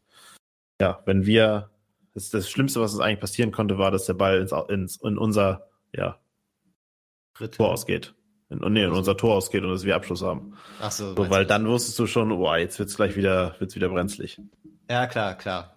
ja, 0.80 1.02
wenn 1.06 1.25
wir, 1.25 1.70
das, 2.13 2.30
das 2.30 2.50
Schlimmste, 2.50 2.80
was 2.80 2.94
uns 2.94 3.01
eigentlich 3.01 3.19
passieren 3.19 3.51
konnte, 3.51 3.77
war, 3.77 3.92
dass 3.92 4.06
der 4.06 4.13
Ball 4.13 4.39
ins, 4.39 4.54
ins, 4.69 5.01
in 5.01 5.18
unser, 5.18 5.68
ja. 5.94 6.19
Tor 7.51 7.71
ausgeht. 7.71 8.13
In, 8.50 8.60
nee, 8.74 8.83
in 8.83 8.92
unser 8.92 9.18
Tor 9.18 9.36
ausgeht 9.36 9.63
und 9.63 9.71
dass 9.71 9.83
wir 9.83 9.95
Abschluss 9.95 10.21
haben. 10.21 10.56
Ach 10.80 10.92
so, 10.92 11.15
So, 11.15 11.30
weil 11.30 11.45
dann 11.45 11.68
wusstest 11.68 11.98
du 11.98 12.06
schon, 12.06 12.30
boah, 12.30 12.57
jetzt 12.57 12.77
wird's 12.77 12.95
gleich 12.95 13.15
wieder, 13.15 13.56
wird's 13.60 13.75
wieder 13.75 13.89
brenzlig. 13.89 14.39
Ja, 14.89 15.07
klar, 15.07 15.36
klar. 15.36 15.74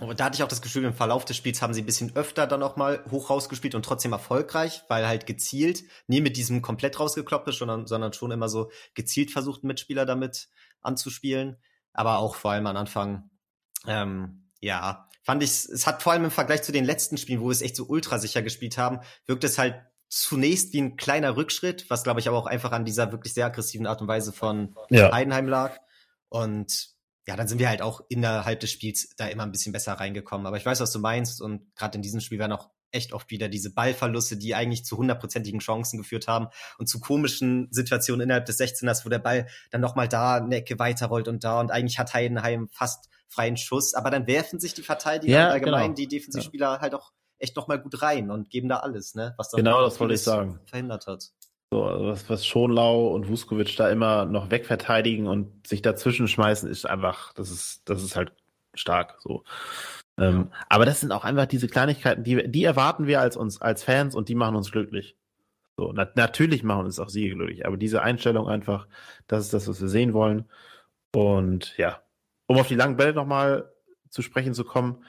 Aber 0.00 0.14
da 0.14 0.24
hatte 0.24 0.36
ich 0.36 0.42
auch 0.42 0.48
das 0.48 0.62
Gefühl, 0.62 0.84
im 0.84 0.94
Verlauf 0.94 1.24
des 1.24 1.36
Spiels 1.36 1.62
haben 1.62 1.72
sie 1.72 1.82
ein 1.82 1.86
bisschen 1.86 2.16
öfter 2.16 2.46
dann 2.46 2.62
auch 2.62 2.76
mal 2.76 3.04
hoch 3.10 3.30
rausgespielt 3.30 3.74
und 3.74 3.84
trotzdem 3.84 4.12
erfolgreich, 4.12 4.82
weil 4.88 5.06
halt 5.06 5.26
gezielt, 5.26 5.84
nie 6.08 6.20
mit 6.20 6.36
diesem 6.36 6.62
komplett 6.62 6.98
rausgekloppte, 6.98 7.52
sondern, 7.52 7.86
sondern 7.86 8.12
schon 8.12 8.32
immer 8.32 8.48
so 8.48 8.70
gezielt 8.94 9.30
versucht, 9.30 9.62
Mitspieler 9.62 10.04
damit 10.04 10.48
anzuspielen. 10.80 11.58
Aber 11.92 12.18
auch 12.18 12.34
vor 12.34 12.50
allem 12.52 12.66
am 12.66 12.76
Anfang, 12.76 13.30
ähm, 13.86 14.43
ja, 14.64 15.08
fand 15.22 15.42
ich, 15.42 15.50
es 15.50 15.86
hat 15.86 16.02
vor 16.02 16.12
allem 16.12 16.24
im 16.24 16.30
Vergleich 16.30 16.62
zu 16.62 16.72
den 16.72 16.84
letzten 16.84 17.16
Spielen, 17.18 17.40
wo 17.40 17.46
wir 17.46 17.52
es 17.52 17.62
echt 17.62 17.76
so 17.76 17.84
ultra 17.84 18.18
sicher 18.18 18.42
gespielt 18.42 18.78
haben, 18.78 19.00
wirkt 19.26 19.44
es 19.44 19.58
halt 19.58 19.76
zunächst 20.08 20.72
wie 20.72 20.80
ein 20.80 20.96
kleiner 20.96 21.36
Rückschritt, 21.36 21.90
was 21.90 22.04
glaube 22.04 22.20
ich 22.20 22.28
aber 22.28 22.38
auch 22.38 22.46
einfach 22.46 22.72
an 22.72 22.84
dieser 22.84 23.12
wirklich 23.12 23.34
sehr 23.34 23.46
aggressiven 23.46 23.86
Art 23.86 24.00
und 24.00 24.08
Weise 24.08 24.32
von 24.32 24.74
Ja. 24.90 25.12
Heidenheim 25.12 25.48
lag. 25.48 25.78
Und 26.28 26.93
ja, 27.26 27.36
dann 27.36 27.48
sind 27.48 27.58
wir 27.58 27.68
halt 27.68 27.82
auch 27.82 28.02
innerhalb 28.08 28.60
des 28.60 28.70
Spiels 28.70 29.14
da 29.16 29.26
immer 29.26 29.44
ein 29.44 29.52
bisschen 29.52 29.72
besser 29.72 29.94
reingekommen. 29.94 30.46
Aber 30.46 30.56
ich 30.56 30.66
weiß, 30.66 30.80
was 30.80 30.92
du 30.92 30.98
meinst. 30.98 31.40
Und 31.40 31.74
gerade 31.74 31.96
in 31.96 32.02
diesem 32.02 32.20
Spiel 32.20 32.38
waren 32.38 32.52
auch 32.52 32.70
echt 32.90 33.12
oft 33.12 33.30
wieder 33.30 33.48
diese 33.48 33.72
Ballverluste, 33.74 34.36
die 34.36 34.54
eigentlich 34.54 34.84
zu 34.84 34.96
hundertprozentigen 34.96 35.60
Chancen 35.60 35.98
geführt 35.98 36.28
haben 36.28 36.48
und 36.78 36.88
zu 36.88 37.00
komischen 37.00 37.68
Situationen 37.70 38.22
innerhalb 38.22 38.46
des 38.46 38.60
16ers, 38.60 39.04
wo 39.04 39.08
der 39.08 39.18
Ball 39.18 39.48
dann 39.70 39.80
nochmal 39.80 40.08
da 40.08 40.36
eine 40.36 40.56
Ecke 40.56 40.78
weiterrollt 40.78 41.26
und 41.26 41.42
da 41.44 41.60
und 41.60 41.72
eigentlich 41.72 41.98
hat 41.98 42.14
Heidenheim 42.14 42.68
fast 42.72 43.08
freien 43.28 43.56
Schuss, 43.56 43.94
aber 43.94 44.10
dann 44.10 44.28
werfen 44.28 44.60
sich 44.60 44.74
die 44.74 44.82
Verteidiger 44.82 45.32
Ja, 45.32 45.48
allgemein 45.48 45.86
genau. 45.86 45.94
die 45.94 46.06
Defensivspieler 46.06 46.80
halt 46.80 46.94
auch 46.94 47.12
echt 47.38 47.56
nochmal 47.56 47.80
gut 47.80 48.00
rein 48.00 48.30
und 48.30 48.48
geben 48.48 48.68
da 48.68 48.76
alles, 48.76 49.14
ne? 49.14 49.34
Was 49.36 49.50
dann 49.50 49.58
Genau, 49.58 49.82
das 49.82 49.98
wollte 49.98 50.14
ich 50.14 50.22
sagen. 50.22 50.60
Verhindert 50.66 51.06
hat. 51.08 51.32
So, 51.74 51.80
was, 51.80 52.30
was 52.30 52.46
Schonlau 52.46 53.08
und 53.08 53.28
Vuskovic 53.28 53.74
da 53.74 53.88
immer 53.88 54.26
noch 54.26 54.48
wegverteidigen 54.48 55.26
und 55.26 55.66
sich 55.66 55.82
dazwischen 55.82 56.28
schmeißen, 56.28 56.70
ist 56.70 56.84
einfach, 56.84 57.32
das 57.32 57.50
ist, 57.50 57.82
das 57.86 58.04
ist 58.04 58.14
halt 58.14 58.32
stark, 58.74 59.16
so. 59.20 59.42
Ähm, 60.16 60.52
aber 60.68 60.86
das 60.86 61.00
sind 61.00 61.10
auch 61.10 61.24
einfach 61.24 61.46
diese 61.46 61.66
Kleinigkeiten, 61.66 62.22
die, 62.22 62.48
die 62.48 62.62
erwarten 62.62 63.08
wir 63.08 63.20
als 63.20 63.36
uns, 63.36 63.60
als 63.60 63.82
Fans 63.82 64.14
und 64.14 64.28
die 64.28 64.36
machen 64.36 64.54
uns 64.54 64.70
glücklich. 64.70 65.16
So, 65.76 65.90
na, 65.92 66.08
natürlich 66.14 66.62
machen 66.62 66.84
uns 66.84 67.00
auch 67.00 67.08
sie 67.08 67.30
glücklich, 67.30 67.66
aber 67.66 67.76
diese 67.76 68.02
Einstellung 68.02 68.46
einfach, 68.48 68.86
das 69.26 69.46
ist 69.46 69.52
das, 69.52 69.66
was 69.66 69.80
wir 69.80 69.88
sehen 69.88 70.12
wollen. 70.12 70.44
Und 71.12 71.76
ja, 71.76 72.04
um 72.46 72.56
auf 72.56 72.68
die 72.68 72.76
langen 72.76 72.96
Bälle 72.96 73.14
nochmal 73.14 73.72
zu 74.10 74.22
sprechen 74.22 74.54
zu 74.54 74.62
kommen, 74.62 75.04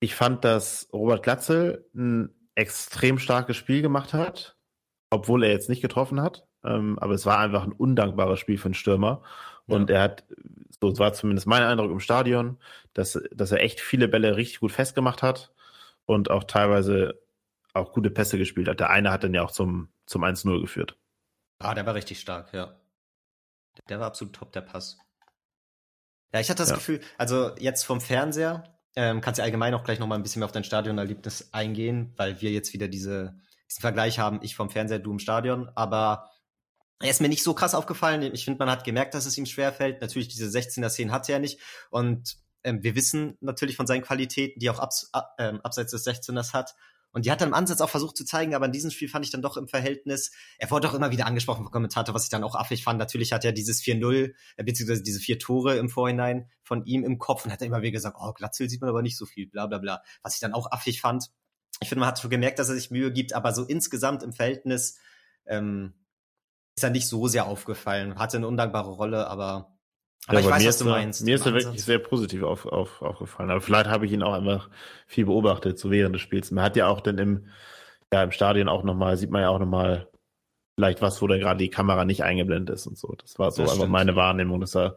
ich 0.00 0.14
fand, 0.14 0.44
dass 0.44 0.90
Robert 0.92 1.22
Glatzel 1.22 1.88
ein 1.94 2.34
extrem 2.54 3.18
starkes 3.18 3.56
Spiel 3.56 3.80
gemacht 3.80 4.12
hat, 4.12 4.55
obwohl 5.10 5.44
er 5.44 5.50
jetzt 5.50 5.68
nicht 5.68 5.82
getroffen 5.82 6.20
hat. 6.20 6.46
Ähm, 6.64 6.98
aber 6.98 7.14
es 7.14 7.26
war 7.26 7.38
einfach 7.38 7.64
ein 7.64 7.72
undankbares 7.72 8.40
Spiel 8.40 8.58
für 8.58 8.66
einen 8.66 8.74
Stürmer. 8.74 9.22
Und 9.66 9.90
er 9.90 10.02
hat, 10.02 10.24
so 10.80 10.98
war 10.98 11.12
zumindest 11.12 11.46
mein 11.46 11.62
Eindruck 11.62 11.90
im 11.90 12.00
Stadion, 12.00 12.58
dass, 12.94 13.20
dass 13.32 13.52
er 13.52 13.60
echt 13.60 13.80
viele 13.80 14.08
Bälle 14.08 14.36
richtig 14.36 14.60
gut 14.60 14.72
festgemacht 14.72 15.22
hat 15.22 15.52
und 16.06 16.30
auch 16.30 16.44
teilweise 16.44 17.20
auch 17.72 17.92
gute 17.92 18.10
Pässe 18.10 18.38
gespielt 18.38 18.68
hat. 18.68 18.80
Der 18.80 18.90
eine 18.90 19.10
hat 19.10 19.24
dann 19.24 19.34
ja 19.34 19.42
auch 19.42 19.50
zum, 19.50 19.88
zum 20.06 20.24
1-0 20.24 20.60
geführt. 20.60 20.96
Ah, 21.58 21.74
der 21.74 21.86
war 21.86 21.94
richtig 21.94 22.20
stark, 22.20 22.52
ja. 22.52 22.76
Der 23.88 24.00
war 24.00 24.06
absolut 24.06 24.34
top, 24.34 24.52
der 24.52 24.62
Pass. 24.62 24.98
Ja, 26.32 26.40
ich 26.40 26.48
hatte 26.48 26.62
das 26.62 26.70
Ja. 26.70 26.76
Gefühl, 26.76 27.00
also 27.18 27.54
jetzt 27.58 27.84
vom 27.84 28.00
Fernseher, 28.00 28.64
ähm, 28.94 29.20
kannst 29.20 29.38
du 29.38 29.42
allgemein 29.42 29.74
auch 29.74 29.84
gleich 29.84 29.98
nochmal 29.98 30.18
ein 30.18 30.22
bisschen 30.22 30.40
mehr 30.40 30.46
auf 30.46 30.52
dein 30.52 30.64
Stadionerlebnis 30.64 31.52
eingehen, 31.52 32.12
weil 32.16 32.40
wir 32.40 32.50
jetzt 32.50 32.72
wieder 32.72 32.88
diese 32.88 33.38
diesen 33.68 33.80
Vergleich 33.80 34.18
haben, 34.18 34.40
ich 34.42 34.56
vom 34.56 34.70
Fernseher, 34.70 34.98
du 34.98 35.12
im 35.12 35.18
Stadion, 35.18 35.70
aber 35.74 36.30
er 37.00 37.10
ist 37.10 37.20
mir 37.20 37.28
nicht 37.28 37.42
so 37.42 37.54
krass 37.54 37.74
aufgefallen. 37.74 38.22
Ich 38.34 38.44
finde, 38.44 38.58
man 38.58 38.70
hat 38.70 38.84
gemerkt, 38.84 39.14
dass 39.14 39.26
es 39.26 39.36
ihm 39.36 39.46
schwerfällt. 39.46 40.00
Natürlich, 40.00 40.28
diese 40.28 40.46
16er-Szenen 40.46 41.12
hat 41.12 41.28
er 41.28 41.38
nicht. 41.38 41.60
Und 41.90 42.38
ähm, 42.64 42.82
wir 42.82 42.94
wissen 42.94 43.36
natürlich 43.40 43.76
von 43.76 43.86
seinen 43.86 44.02
Qualitäten, 44.02 44.58
die 44.60 44.70
auch 44.70 44.78
abs 44.78 45.10
äh, 45.38 45.52
abseits 45.62 45.90
des 45.92 46.06
16ers 46.06 46.54
hat. 46.54 46.74
Und 47.12 47.24
die 47.24 47.30
hat 47.30 47.40
er 47.40 47.46
im 47.46 47.54
Ansatz 47.54 47.80
auch 47.80 47.88
versucht 47.88 48.16
zu 48.16 48.26
zeigen, 48.26 48.54
aber 48.54 48.66
in 48.66 48.72
diesem 48.72 48.90
Spiel 48.90 49.08
fand 49.08 49.24
ich 49.24 49.30
dann 49.30 49.40
doch 49.40 49.56
im 49.56 49.68
Verhältnis, 49.68 50.32
er 50.58 50.70
wurde 50.70 50.86
doch 50.86 50.92
immer 50.92 51.10
wieder 51.10 51.26
angesprochen 51.26 51.64
vom 51.64 51.72
Kommentator, 51.72 52.14
was 52.14 52.24
ich 52.24 52.30
dann 52.30 52.44
auch 52.44 52.54
affig 52.54 52.84
fand. 52.84 52.98
Natürlich 52.98 53.32
hat 53.32 53.42
er 53.42 53.52
dieses 53.52 53.80
4-0, 53.82 54.34
äh, 54.56 54.64
beziehungsweise 54.64 55.02
diese 55.02 55.20
vier 55.20 55.38
Tore 55.38 55.76
im 55.76 55.88
Vorhinein 55.88 56.50
von 56.62 56.84
ihm 56.84 57.04
im 57.04 57.18
Kopf 57.18 57.44
und 57.44 57.52
hat 57.52 57.62
er 57.62 57.68
immer 57.68 57.80
wieder 57.80 57.92
gesagt, 57.92 58.16
oh, 58.20 58.32
Glatzel 58.32 58.68
sieht 58.68 58.80
man 58.80 58.90
aber 58.90 59.00
nicht 59.00 59.16
so 59.16 59.24
viel, 59.24 59.48
bla 59.48 59.66
bla 59.66 59.78
bla. 59.78 60.02
Was 60.22 60.34
ich 60.34 60.40
dann 60.40 60.52
auch 60.52 60.70
affig 60.72 61.00
fand. 61.00 61.30
Ich 61.80 61.88
finde, 61.88 62.00
man 62.00 62.08
hat 62.08 62.18
schon 62.18 62.30
gemerkt, 62.30 62.58
dass 62.58 62.68
er 62.68 62.74
sich 62.74 62.90
Mühe 62.90 63.12
gibt, 63.12 63.34
aber 63.34 63.52
so 63.52 63.64
insgesamt 63.64 64.22
im 64.22 64.32
Verhältnis 64.32 64.98
ähm, 65.46 65.94
ist 66.76 66.84
er 66.84 66.90
nicht 66.90 67.08
so 67.08 67.28
sehr 67.28 67.46
aufgefallen. 67.46 68.18
Hatte 68.18 68.38
eine 68.38 68.48
undankbare 68.48 68.90
Rolle, 68.90 69.26
aber 69.26 69.76
aber 70.28 70.40
ja, 70.40 70.46
ich 70.46 70.50
weiß, 70.50 70.66
was 70.66 70.78
du 70.78 70.84
meinst. 70.86 71.24
Mir 71.24 71.36
ist 71.36 71.46
er 71.46 71.54
wirklich 71.54 71.84
sehr 71.84 72.00
positiv 72.00 72.42
auf, 72.42 72.66
auf, 72.66 73.00
aufgefallen. 73.00 73.50
Aber 73.50 73.60
vielleicht 73.60 73.88
habe 73.88 74.06
ich 74.06 74.12
ihn 74.12 74.24
auch 74.24 74.32
einfach 74.32 74.68
viel 75.06 75.26
beobachtet, 75.26 75.78
so 75.78 75.90
während 75.90 76.14
des 76.14 76.22
Spiels. 76.22 76.50
Man 76.50 76.64
hat 76.64 76.76
ja 76.76 76.88
auch 76.88 77.00
dann 77.00 77.18
im, 77.18 77.46
ja, 78.12 78.24
im 78.24 78.32
Stadion 78.32 78.68
auch 78.68 78.82
nochmal, 78.82 79.16
sieht 79.16 79.30
man 79.30 79.42
ja 79.42 79.50
auch 79.50 79.60
nochmal 79.60 80.08
vielleicht 80.76 81.00
was, 81.00 81.22
wo 81.22 81.28
dann 81.28 81.38
gerade 81.38 81.58
die 81.58 81.70
Kamera 81.70 82.04
nicht 82.04 82.24
eingeblendet 82.24 82.74
ist 82.74 82.86
und 82.86 82.98
so. 82.98 83.14
Das 83.16 83.38
war 83.38 83.52
so 83.52 83.62
das 83.62 83.72
einfach 83.72 83.86
meine 83.86 84.16
Wahrnehmung, 84.16 84.60
dass 84.60 84.74
er 84.74 84.96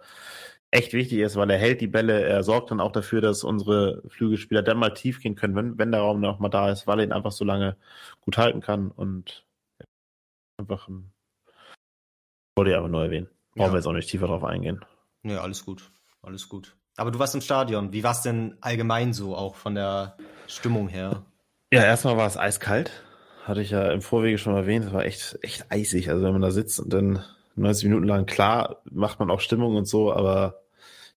echt 0.71 0.93
wichtig 0.93 1.19
ist, 1.19 1.35
weil 1.35 1.49
er 1.49 1.57
hält 1.57 1.81
die 1.81 1.87
Bälle, 1.87 2.21
er 2.23 2.43
sorgt 2.43 2.71
dann 2.71 2.79
auch 2.79 2.91
dafür, 2.91 3.21
dass 3.21 3.43
unsere 3.43 4.03
Flügelspieler 4.09 4.61
dann 4.61 4.77
mal 4.77 4.93
tief 4.93 5.21
gehen 5.21 5.35
können, 5.35 5.55
wenn, 5.55 5.77
wenn 5.77 5.91
der 5.91 6.01
Raum 6.01 6.19
noch 6.19 6.39
mal 6.39 6.49
da 6.49 6.69
ist, 6.69 6.85
weil 6.85 6.99
er 6.99 7.05
ihn 7.05 7.11
einfach 7.11 7.31
so 7.31 7.43
lange 7.43 7.75
gut 8.21 8.37
halten 8.37 8.61
kann 8.61 8.91
und 8.91 9.45
einfach 10.57 10.87
ein, 10.87 11.11
wollte 12.55 12.71
ich 12.71 12.77
aber 12.77 12.89
nur 12.89 13.03
erwähnen. 13.03 13.29
Brauchen 13.55 13.67
ja. 13.67 13.73
wir 13.73 13.77
jetzt 13.79 13.87
auch 13.87 13.93
nicht 13.93 14.09
tiefer 14.09 14.27
drauf 14.27 14.43
eingehen. 14.43 14.85
Ja, 15.23 15.41
alles 15.41 15.65
gut. 15.65 15.91
Alles 16.21 16.49
gut. 16.49 16.75
Aber 16.97 17.11
du 17.11 17.19
warst 17.19 17.33
im 17.33 17.41
Stadion. 17.41 17.93
Wie 17.93 18.03
war 18.03 18.11
es 18.11 18.21
denn 18.21 18.57
allgemein 18.61 19.13
so, 19.13 19.35
auch 19.35 19.55
von 19.55 19.75
der 19.75 20.17
Stimmung 20.47 20.87
her? 20.89 21.25
Ja, 21.71 21.83
erstmal 21.83 22.17
war 22.17 22.27
es 22.27 22.37
eiskalt. 22.37 22.91
Hatte 23.45 23.61
ich 23.61 23.71
ja 23.71 23.91
im 23.91 24.01
Vorwege 24.01 24.37
schon 24.37 24.55
erwähnt. 24.55 24.85
Es 24.85 24.93
war 24.93 25.05
echt, 25.05 25.39
echt 25.41 25.71
eisig. 25.71 26.09
Also 26.09 26.23
wenn 26.23 26.33
man 26.33 26.41
da 26.41 26.51
sitzt 26.51 26.79
und 26.79 26.91
dann 26.91 27.23
90 27.59 27.85
Minuten 27.85 28.07
lang, 28.07 28.25
klar, 28.25 28.81
macht 28.89 29.19
man 29.19 29.29
auch 29.31 29.41
Stimmung 29.41 29.75
und 29.75 29.85
so, 29.85 30.13
aber 30.13 30.61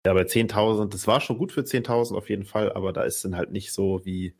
ja, 0.05 0.13
bei 0.13 0.23
10.000, 0.23 0.89
das 0.89 1.07
war 1.07 1.21
schon 1.21 1.37
gut 1.37 1.51
für 1.51 1.61
10.000 1.61 2.15
auf 2.15 2.29
jeden 2.29 2.45
Fall, 2.45 2.71
aber 2.73 2.93
da 2.93 3.03
ist 3.03 3.23
dann 3.23 3.35
halt 3.35 3.51
nicht 3.51 3.71
so 3.73 4.05
wie, 4.05 4.35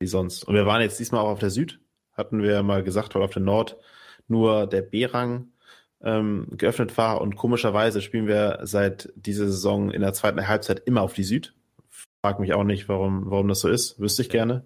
wie 0.00 0.06
sonst. 0.06 0.44
Und 0.44 0.54
wir 0.54 0.66
waren 0.66 0.82
jetzt 0.82 1.00
diesmal 1.00 1.22
auch 1.22 1.30
auf 1.30 1.38
der 1.38 1.50
Süd, 1.50 1.80
hatten 2.12 2.42
wir 2.42 2.62
mal 2.62 2.82
gesagt, 2.82 3.14
weil 3.14 3.22
auf 3.22 3.32
der 3.32 3.42
Nord 3.42 3.78
nur 4.28 4.66
der 4.66 4.82
B-Rang 4.82 5.52
ähm, 6.02 6.46
geöffnet 6.52 6.96
war. 6.96 7.20
Und 7.20 7.36
komischerweise 7.36 8.02
spielen 8.02 8.26
wir 8.26 8.60
seit 8.62 9.10
dieser 9.16 9.46
Saison 9.46 9.90
in 9.90 10.02
der 10.02 10.12
zweiten 10.12 10.46
Halbzeit 10.46 10.82
immer 10.86 11.02
auf 11.02 11.14
die 11.14 11.24
Süd. 11.24 11.54
Frag 12.22 12.40
mich 12.40 12.52
auch 12.54 12.64
nicht, 12.64 12.88
warum, 12.88 13.30
warum 13.30 13.48
das 13.48 13.60
so 13.60 13.68
ist. 13.68 13.98
Wüsste 14.00 14.22
ich 14.22 14.30
gerne. 14.30 14.64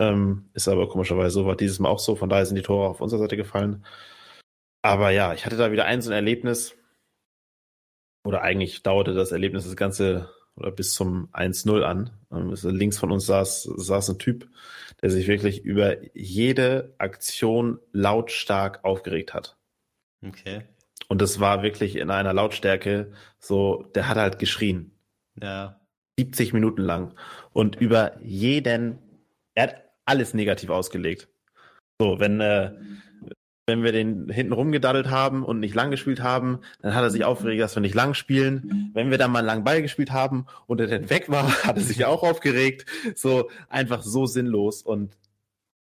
Ähm, 0.00 0.48
ist 0.54 0.68
aber 0.68 0.88
komischerweise 0.88 1.30
so, 1.30 1.46
war 1.46 1.56
dieses 1.56 1.78
Mal 1.78 1.88
auch 1.88 1.98
so. 1.98 2.16
Von 2.16 2.28
daher 2.28 2.46
sind 2.46 2.56
die 2.56 2.62
Tore 2.62 2.88
auf 2.88 3.00
unserer 3.00 3.20
Seite 3.20 3.36
gefallen. 3.36 3.84
Aber 4.84 5.08
ja, 5.08 5.32
ich 5.32 5.46
hatte 5.46 5.56
da 5.56 5.72
wieder 5.72 5.86
ein 5.86 6.02
so 6.02 6.10
ein 6.10 6.14
Erlebnis. 6.14 6.76
Oder 8.22 8.42
eigentlich 8.42 8.82
dauerte 8.82 9.14
das 9.14 9.32
Erlebnis 9.32 9.64
das 9.64 9.76
Ganze 9.76 10.30
oder 10.56 10.70
bis 10.70 10.92
zum 10.92 11.30
1-0 11.32 11.82
an. 11.82 12.10
Ähm, 12.30 12.54
links 12.64 12.98
von 12.98 13.10
uns 13.10 13.24
saß, 13.24 13.62
saß 13.62 14.10
ein 14.10 14.18
Typ, 14.18 14.46
der 15.00 15.08
sich 15.08 15.26
wirklich 15.26 15.64
über 15.64 15.96
jede 16.14 16.94
Aktion 16.98 17.78
lautstark 17.92 18.84
aufgeregt 18.84 19.32
hat. 19.32 19.56
Okay. 20.22 20.64
Und 21.08 21.22
das 21.22 21.40
war 21.40 21.62
wirklich 21.62 21.96
in 21.96 22.10
einer 22.10 22.34
Lautstärke 22.34 23.12
so, 23.38 23.90
der 23.94 24.06
hat 24.06 24.18
halt 24.18 24.38
geschrien. 24.38 24.92
Ja. 25.40 25.80
70 26.18 26.52
Minuten 26.52 26.82
lang. 26.82 27.14
Und 27.54 27.76
über 27.76 28.20
jeden, 28.22 28.98
er 29.54 29.62
hat 29.62 29.84
alles 30.04 30.34
negativ 30.34 30.68
ausgelegt. 30.68 31.28
So, 31.98 32.20
wenn, 32.20 32.40
äh, 32.42 32.72
wenn 33.66 33.82
wir 33.82 33.92
den 33.92 34.28
hinten 34.28 34.52
rumgedaddelt 34.52 35.10
haben 35.10 35.42
und 35.42 35.60
nicht 35.60 35.74
lang 35.74 35.90
gespielt 35.90 36.22
haben, 36.22 36.60
dann 36.82 36.94
hat 36.94 37.02
er 37.02 37.10
sich 37.10 37.24
aufgeregt, 37.24 37.62
dass 37.62 37.74
wir 37.74 37.80
nicht 37.80 37.94
lang 37.94 38.14
spielen. 38.14 38.90
Wenn 38.92 39.10
wir 39.10 39.18
dann 39.18 39.30
mal 39.30 39.38
einen 39.38 39.46
langen 39.46 39.64
Ball 39.64 39.80
gespielt 39.80 40.12
haben 40.12 40.46
und 40.66 40.80
er 40.80 40.86
dann 40.86 41.08
weg 41.08 41.30
war, 41.30 41.48
hat 41.64 41.76
er 41.76 41.82
sich 41.82 42.04
auch 42.04 42.22
aufgeregt. 42.22 42.84
So, 43.14 43.50
einfach 43.68 44.02
so 44.02 44.26
sinnlos. 44.26 44.82
Und 44.82 45.16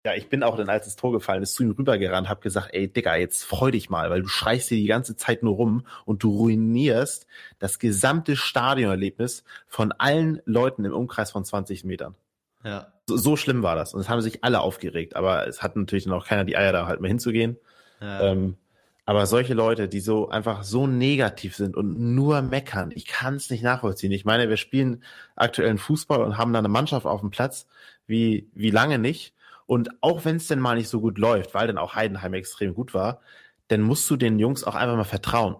ja, 0.03 0.15
ich 0.15 0.29
bin 0.29 0.41
auch 0.41 0.57
dann, 0.57 0.69
als 0.69 0.85
das 0.85 0.95
Tor 0.95 1.11
gefallen 1.11 1.43
ist, 1.43 1.53
zu 1.53 1.63
ihm 1.63 1.71
rübergerannt, 1.71 2.27
hab 2.27 2.41
gesagt, 2.41 2.69
ey, 2.73 2.87
Digga, 2.87 3.17
jetzt 3.17 3.43
freu 3.43 3.69
dich 3.69 3.89
mal, 3.89 4.09
weil 4.09 4.23
du 4.23 4.27
schreist 4.27 4.69
hier 4.69 4.77
die 4.77 4.87
ganze 4.87 5.15
Zeit 5.15 5.43
nur 5.43 5.55
rum 5.55 5.85
und 6.05 6.23
du 6.23 6.31
ruinierst 6.31 7.27
das 7.59 7.77
gesamte 7.77 8.35
Stadionerlebnis 8.35 9.43
von 9.67 9.91
allen 9.91 10.41
Leuten 10.45 10.85
im 10.85 10.93
Umkreis 10.93 11.31
von 11.31 11.45
20 11.45 11.83
Metern. 11.83 12.15
Ja. 12.63 12.93
So, 13.07 13.17
so 13.17 13.35
schlimm 13.35 13.63
war 13.63 13.75
das. 13.75 13.93
Und 13.93 14.01
es 14.01 14.09
haben 14.09 14.21
sich 14.21 14.43
alle 14.43 14.61
aufgeregt, 14.61 15.15
aber 15.15 15.47
es 15.47 15.61
hat 15.61 15.75
natürlich 15.75 16.05
dann 16.05 16.13
auch 16.13 16.25
keiner 16.25 16.45
die 16.45 16.57
Eier, 16.57 16.71
da 16.71 16.87
halt 16.87 17.01
mal 17.01 17.07
hinzugehen. 17.07 17.57
Ja. 18.01 18.21
Ähm, 18.21 18.57
aber 19.05 19.25
solche 19.25 19.55
Leute, 19.55 19.87
die 19.87 20.01
so 20.01 20.29
einfach 20.29 20.61
so 20.63 20.85
negativ 20.85 21.55
sind 21.55 21.75
und 21.75 21.99
nur 21.99 22.43
meckern, 22.43 22.91
ich 22.93 23.07
kann 23.07 23.35
es 23.35 23.49
nicht 23.49 23.63
nachvollziehen. 23.63 24.11
Ich 24.11 24.23
meine, 24.23 24.49
wir 24.49 24.57
spielen 24.57 25.03
aktuellen 25.35 25.79
Fußball 25.79 26.21
und 26.21 26.37
haben 26.37 26.53
da 26.53 26.59
eine 26.59 26.67
Mannschaft 26.67 27.07
auf 27.07 27.21
dem 27.21 27.31
Platz 27.31 27.65
wie, 28.05 28.51
wie 28.53 28.69
lange 28.69 28.99
nicht. 28.99 29.33
Und 29.65 29.89
auch 30.01 30.25
wenn 30.25 30.35
es 30.35 30.47
denn 30.47 30.59
mal 30.59 30.75
nicht 30.75 30.89
so 30.89 31.01
gut 31.01 31.17
läuft, 31.17 31.55
weil 31.55 31.65
dann 31.65 31.79
auch 31.79 31.95
Heidenheim 31.95 32.35
extrem 32.35 32.75
gut 32.75 32.93
war, 32.93 33.21
dann 33.67 33.81
musst 33.81 34.07
du 34.11 34.15
den 34.15 34.37
Jungs 34.37 34.63
auch 34.63 34.75
einfach 34.75 34.95
mal 34.95 35.03
vertrauen. 35.03 35.55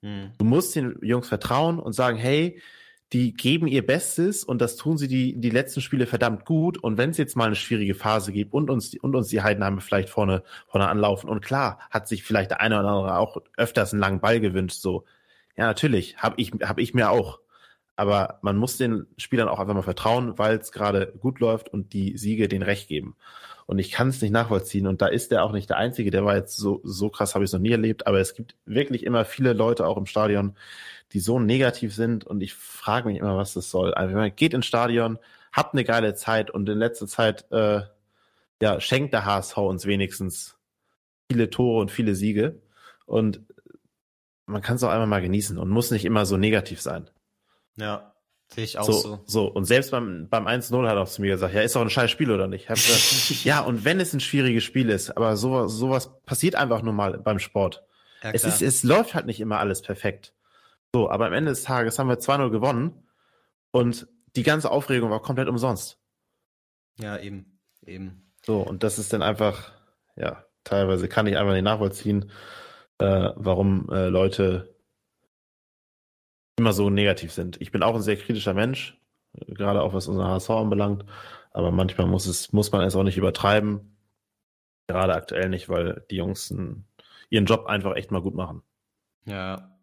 Mhm. 0.00 0.32
Du 0.38 0.44
musst 0.44 0.74
den 0.74 0.98
Jungs 1.02 1.28
vertrauen 1.28 1.78
und 1.78 1.92
sagen, 1.92 2.16
hey, 2.16 2.60
die 3.12 3.34
geben 3.34 3.68
ihr 3.68 3.86
Bestes 3.86 4.42
und 4.42 4.60
das 4.60 4.76
tun 4.76 4.98
sie 4.98 5.06
die, 5.06 5.40
die 5.40 5.50
letzten 5.50 5.80
Spiele 5.80 6.06
verdammt 6.06 6.44
gut. 6.44 6.78
Und 6.78 6.98
wenn 6.98 7.10
es 7.10 7.18
jetzt 7.18 7.36
mal 7.36 7.46
eine 7.46 7.54
schwierige 7.54 7.94
Phase 7.94 8.32
gibt 8.32 8.52
und 8.52 8.68
uns, 8.68 8.96
und 8.98 9.14
uns 9.14 9.28
die 9.28 9.42
Heidenheime 9.42 9.80
vielleicht 9.80 10.08
vorne, 10.08 10.42
vorne 10.66 10.88
anlaufen 10.88 11.30
und 11.30 11.40
klar, 11.40 11.78
hat 11.90 12.08
sich 12.08 12.24
vielleicht 12.24 12.50
der 12.50 12.60
eine 12.60 12.78
oder 12.78 12.88
andere 12.88 13.18
auch 13.18 13.36
öfters 13.56 13.92
einen 13.92 14.00
langen 14.00 14.20
Ball 14.20 14.40
gewünscht, 14.40 14.80
so. 14.80 15.04
Ja, 15.56 15.66
natürlich, 15.66 16.18
habe 16.18 16.34
ich, 16.38 16.52
hab 16.62 16.78
ich 16.78 16.94
mir 16.94 17.10
auch. 17.10 17.40
Aber 17.94 18.40
man 18.42 18.56
muss 18.56 18.76
den 18.76 19.06
Spielern 19.16 19.48
auch 19.48 19.58
einfach 19.58 19.74
mal 19.74 19.82
vertrauen, 19.82 20.36
weil 20.36 20.58
es 20.58 20.70
gerade 20.72 21.14
gut 21.18 21.40
läuft 21.40 21.70
und 21.70 21.94
die 21.94 22.18
Siege 22.18 22.48
den 22.48 22.62
Recht 22.62 22.88
geben. 22.88 23.16
Und 23.66 23.80
ich 23.80 23.90
kann 23.90 24.08
es 24.08 24.22
nicht 24.22 24.30
nachvollziehen. 24.30 24.86
Und 24.86 25.02
da 25.02 25.08
ist 25.08 25.32
der 25.32 25.44
auch 25.44 25.52
nicht 25.52 25.68
der 25.70 25.76
Einzige. 25.76 26.10
Der 26.10 26.24
war 26.24 26.36
jetzt 26.36 26.56
so, 26.56 26.80
so 26.84 27.08
krass, 27.08 27.34
habe 27.34 27.44
ich 27.44 27.48
es 27.48 27.52
noch 27.52 27.60
nie 27.60 27.72
erlebt. 27.72 28.06
Aber 28.06 28.20
es 28.20 28.34
gibt 28.34 28.54
wirklich 28.64 29.04
immer 29.04 29.24
viele 29.24 29.52
Leute 29.52 29.86
auch 29.86 29.96
im 29.96 30.06
Stadion, 30.06 30.56
die 31.12 31.20
so 31.20 31.40
negativ 31.40 31.94
sind. 31.94 32.24
Und 32.24 32.42
ich 32.42 32.54
frage 32.54 33.08
mich 33.08 33.18
immer, 33.18 33.36
was 33.36 33.54
das 33.54 33.70
soll. 33.70 33.92
Also 33.92 34.14
man 34.14 34.34
geht 34.34 34.54
ins 34.54 34.66
Stadion, 34.66 35.18
habt 35.52 35.74
eine 35.74 35.84
geile 35.84 36.14
Zeit 36.14 36.50
und 36.50 36.68
in 36.68 36.78
letzter 36.78 37.08
Zeit 37.08 37.50
äh, 37.50 37.82
ja, 38.62 38.80
schenkt 38.80 39.12
der 39.12 39.24
HSV 39.24 39.56
uns 39.58 39.84
wenigstens 39.84 40.56
viele 41.30 41.50
Tore 41.50 41.80
und 41.80 41.90
viele 41.90 42.14
Siege. 42.14 42.60
Und 43.04 43.40
man 44.46 44.62
kann 44.62 44.76
es 44.76 44.84
auch 44.84 44.90
einmal 44.90 45.08
mal 45.08 45.22
genießen 45.22 45.58
und 45.58 45.70
muss 45.70 45.90
nicht 45.90 46.04
immer 46.04 46.24
so 46.24 46.36
negativ 46.36 46.80
sein. 46.80 47.10
Ja, 47.76 48.14
sehe 48.48 48.64
ich 48.64 48.78
auch 48.78 48.84
so, 48.84 48.92
so. 48.92 49.20
So, 49.26 49.46
und 49.46 49.64
selbst 49.64 49.90
beim, 49.90 50.28
beim 50.28 50.46
1-0 50.46 50.86
hat 50.86 50.96
er 50.96 51.02
auch 51.02 51.08
zu 51.08 51.20
mir 51.20 51.32
gesagt, 51.32 51.54
ja, 51.54 51.62
ist 51.62 51.76
doch 51.76 51.82
ein 51.82 51.90
scheiß 51.90 52.10
Spiel, 52.10 52.30
oder 52.30 52.46
nicht? 52.46 52.68
Gesagt, 52.68 53.44
ja, 53.44 53.60
und 53.60 53.84
wenn 53.84 54.00
es 54.00 54.12
ein 54.12 54.20
schwieriges 54.20 54.64
Spiel 54.64 54.90
ist, 54.90 55.16
aber 55.16 55.36
sowas, 55.36 55.72
sowas 55.72 56.10
passiert 56.24 56.54
einfach 56.54 56.82
nur 56.82 56.92
mal 56.92 57.18
beim 57.18 57.38
Sport. 57.38 57.84
Ja, 58.22 58.30
es, 58.32 58.44
ist, 58.44 58.62
es 58.62 58.82
läuft 58.82 59.14
halt 59.14 59.26
nicht 59.26 59.40
immer 59.40 59.58
alles 59.58 59.82
perfekt. 59.82 60.34
So, 60.94 61.10
aber 61.10 61.26
am 61.26 61.32
Ende 61.32 61.50
des 61.50 61.62
Tages 61.62 61.98
haben 61.98 62.08
wir 62.08 62.18
2-0 62.18 62.50
gewonnen 62.50 63.06
und 63.70 64.08
die 64.36 64.42
ganze 64.42 64.70
Aufregung 64.70 65.10
war 65.10 65.20
komplett 65.20 65.48
umsonst. 65.48 65.98
Ja, 66.98 67.18
eben, 67.18 67.58
eben. 67.84 68.32
So, 68.44 68.60
und 68.60 68.82
das 68.82 68.98
ist 68.98 69.12
dann 69.12 69.22
einfach, 69.22 69.72
ja, 70.14 70.44
teilweise 70.64 71.08
kann 71.08 71.26
ich 71.26 71.36
einfach 71.36 71.52
nicht 71.52 71.64
nachvollziehen, 71.64 72.30
äh, 72.98 73.30
warum 73.34 73.88
äh, 73.90 74.08
Leute 74.08 74.75
immer 76.58 76.72
so 76.72 76.90
negativ 76.90 77.32
sind. 77.32 77.60
Ich 77.60 77.70
bin 77.70 77.82
auch 77.82 77.94
ein 77.94 78.02
sehr 78.02 78.16
kritischer 78.16 78.54
Mensch, 78.54 78.98
gerade 79.46 79.82
auch 79.82 79.92
was 79.92 80.08
unser 80.08 80.26
HSV 80.28 80.50
anbelangt, 80.50 81.04
aber 81.50 81.70
manchmal 81.70 82.06
muss 82.06 82.26
es, 82.26 82.52
muss 82.52 82.72
man 82.72 82.82
es 82.82 82.96
auch 82.96 83.02
nicht 83.02 83.18
übertreiben. 83.18 83.96
Gerade 84.88 85.14
aktuell 85.14 85.48
nicht, 85.48 85.68
weil 85.68 86.04
die 86.10 86.16
Jungs 86.16 86.54
ihren 87.28 87.46
Job 87.46 87.66
einfach 87.66 87.96
echt 87.96 88.10
mal 88.10 88.22
gut 88.22 88.34
machen. 88.34 88.62
Ja. 89.26 89.75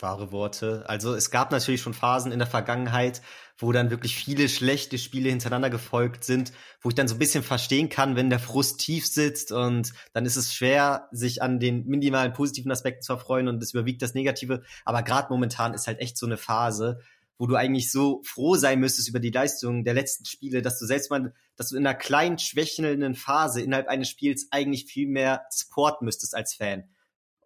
Wahre 0.00 0.32
Worte. 0.32 0.84
Also 0.86 1.14
es 1.14 1.30
gab 1.30 1.50
natürlich 1.50 1.80
schon 1.80 1.94
Phasen 1.94 2.32
in 2.32 2.38
der 2.38 2.48
Vergangenheit, 2.48 3.22
wo 3.56 3.72
dann 3.72 3.90
wirklich 3.90 4.14
viele 4.14 4.48
schlechte 4.48 4.98
Spiele 4.98 5.30
hintereinander 5.30 5.70
gefolgt 5.70 6.24
sind, 6.24 6.52
wo 6.80 6.88
ich 6.88 6.94
dann 6.94 7.08
so 7.08 7.16
ein 7.16 7.18
bisschen 7.18 7.42
verstehen 7.42 7.88
kann, 7.88 8.14
wenn 8.14 8.30
der 8.30 8.38
Frust 8.38 8.80
tief 8.80 9.06
sitzt 9.06 9.50
und 9.50 9.92
dann 10.12 10.26
ist 10.26 10.36
es 10.36 10.54
schwer, 10.54 11.08
sich 11.10 11.42
an 11.42 11.58
den 11.58 11.86
minimalen 11.86 12.32
positiven 12.32 12.70
Aspekten 12.70 13.02
zu 13.02 13.14
erfreuen 13.14 13.48
und 13.48 13.62
es 13.62 13.72
überwiegt 13.72 14.02
das 14.02 14.14
Negative. 14.14 14.62
Aber 14.84 15.02
gerade 15.02 15.28
momentan 15.30 15.74
ist 15.74 15.86
halt 15.86 16.00
echt 16.00 16.16
so 16.16 16.26
eine 16.26 16.36
Phase, 16.36 17.00
wo 17.38 17.46
du 17.46 17.54
eigentlich 17.54 17.90
so 17.90 18.20
froh 18.24 18.56
sein 18.56 18.80
müsstest 18.80 19.08
über 19.08 19.20
die 19.20 19.30
Leistung 19.30 19.84
der 19.84 19.94
letzten 19.94 20.24
Spiele, 20.24 20.60
dass 20.60 20.78
du 20.78 20.86
selbst 20.86 21.10
mal, 21.10 21.32
dass 21.56 21.68
du 21.68 21.76
in 21.76 21.86
einer 21.86 21.96
kleinen, 21.96 22.38
schwächelnden 22.38 23.14
Phase 23.14 23.60
innerhalb 23.60 23.88
eines 23.88 24.08
Spiels 24.08 24.48
eigentlich 24.50 24.86
viel 24.86 25.08
mehr 25.08 25.44
supporten 25.50 26.04
müsstest 26.04 26.34
als 26.34 26.54
Fan. 26.54 26.84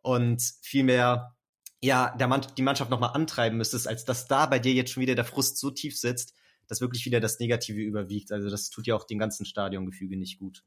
Und 0.01 0.43
viel 0.63 0.83
mehr, 0.83 1.37
ja, 1.83 2.15
der 2.17 2.29
Mann, 2.29 2.47
die 2.57 2.63
Mannschaft 2.63 2.91
nochmal 2.91 3.11
antreiben 3.15 3.59
müsstest, 3.59 3.89
als 3.89 4.05
dass 4.05 4.29
da 4.29 4.47
bei 4.47 4.59
dir 4.59 4.73
jetzt 4.73 4.93
schon 4.93 5.03
wieder 5.03 5.17
der 5.17 5.25
Frust 5.25 5.59
so 5.59 5.71
tief 5.71 5.99
sitzt, 5.99 6.35
dass 6.69 6.81
wirklich 6.81 7.05
wieder 7.05 7.21
das 7.21 7.41
Negative 7.41 7.81
überwiegt. 7.81 8.31
Also 8.31 8.49
das 8.51 8.71
tut 8.71 8.87
ja 8.87 8.95
auch 8.95 9.05
dem 9.05 9.19
ganzen 9.19 9.45
Stadiongefüge 9.45 10.17
nicht 10.17 10.39
gut. 10.39 10.63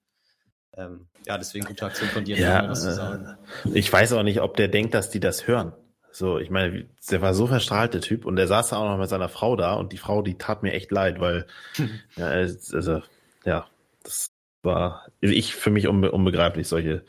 Ähm, 0.75 1.07
ja, 1.25 1.37
deswegen 1.37 1.65
gute 1.65 1.85
Aktion 1.85 2.09
von 2.09 2.25
dir, 2.25 2.37
ja, 2.37 2.75
sagen. 2.75 3.37
Ich 3.73 3.91
weiß 3.91 4.11
auch 4.11 4.23
nicht, 4.23 4.41
ob 4.41 4.57
der 4.57 4.67
denkt, 4.67 4.93
dass 4.93 5.09
die 5.09 5.21
das 5.21 5.47
hören. 5.47 5.71
So, 6.11 6.37
ich 6.37 6.49
meine, 6.49 6.85
der 7.09 7.21
war 7.21 7.33
so 7.33 7.47
verstrahlt, 7.47 7.93
der 7.93 8.01
Typ, 8.01 8.25
und 8.25 8.35
der 8.35 8.47
saß 8.47 8.69
da 8.69 8.77
auch 8.77 8.89
noch 8.89 8.97
mit 8.97 9.09
seiner 9.09 9.29
Frau 9.29 9.55
da 9.55 9.73
und 9.73 9.93
die 9.93 9.97
Frau, 9.97 10.21
die 10.21 10.37
tat 10.37 10.63
mir 10.63 10.73
echt 10.73 10.91
leid, 10.91 11.19
weil, 11.19 11.45
ja, 12.17 12.27
also, 12.27 13.01
ja, 13.45 13.67
das 14.03 14.31
war 14.63 15.07
ich 15.21 15.55
für 15.55 15.69
mich 15.69 15.87
unbe 15.87 16.11
unbegreiflich, 16.11 16.67
solche, 16.67 17.03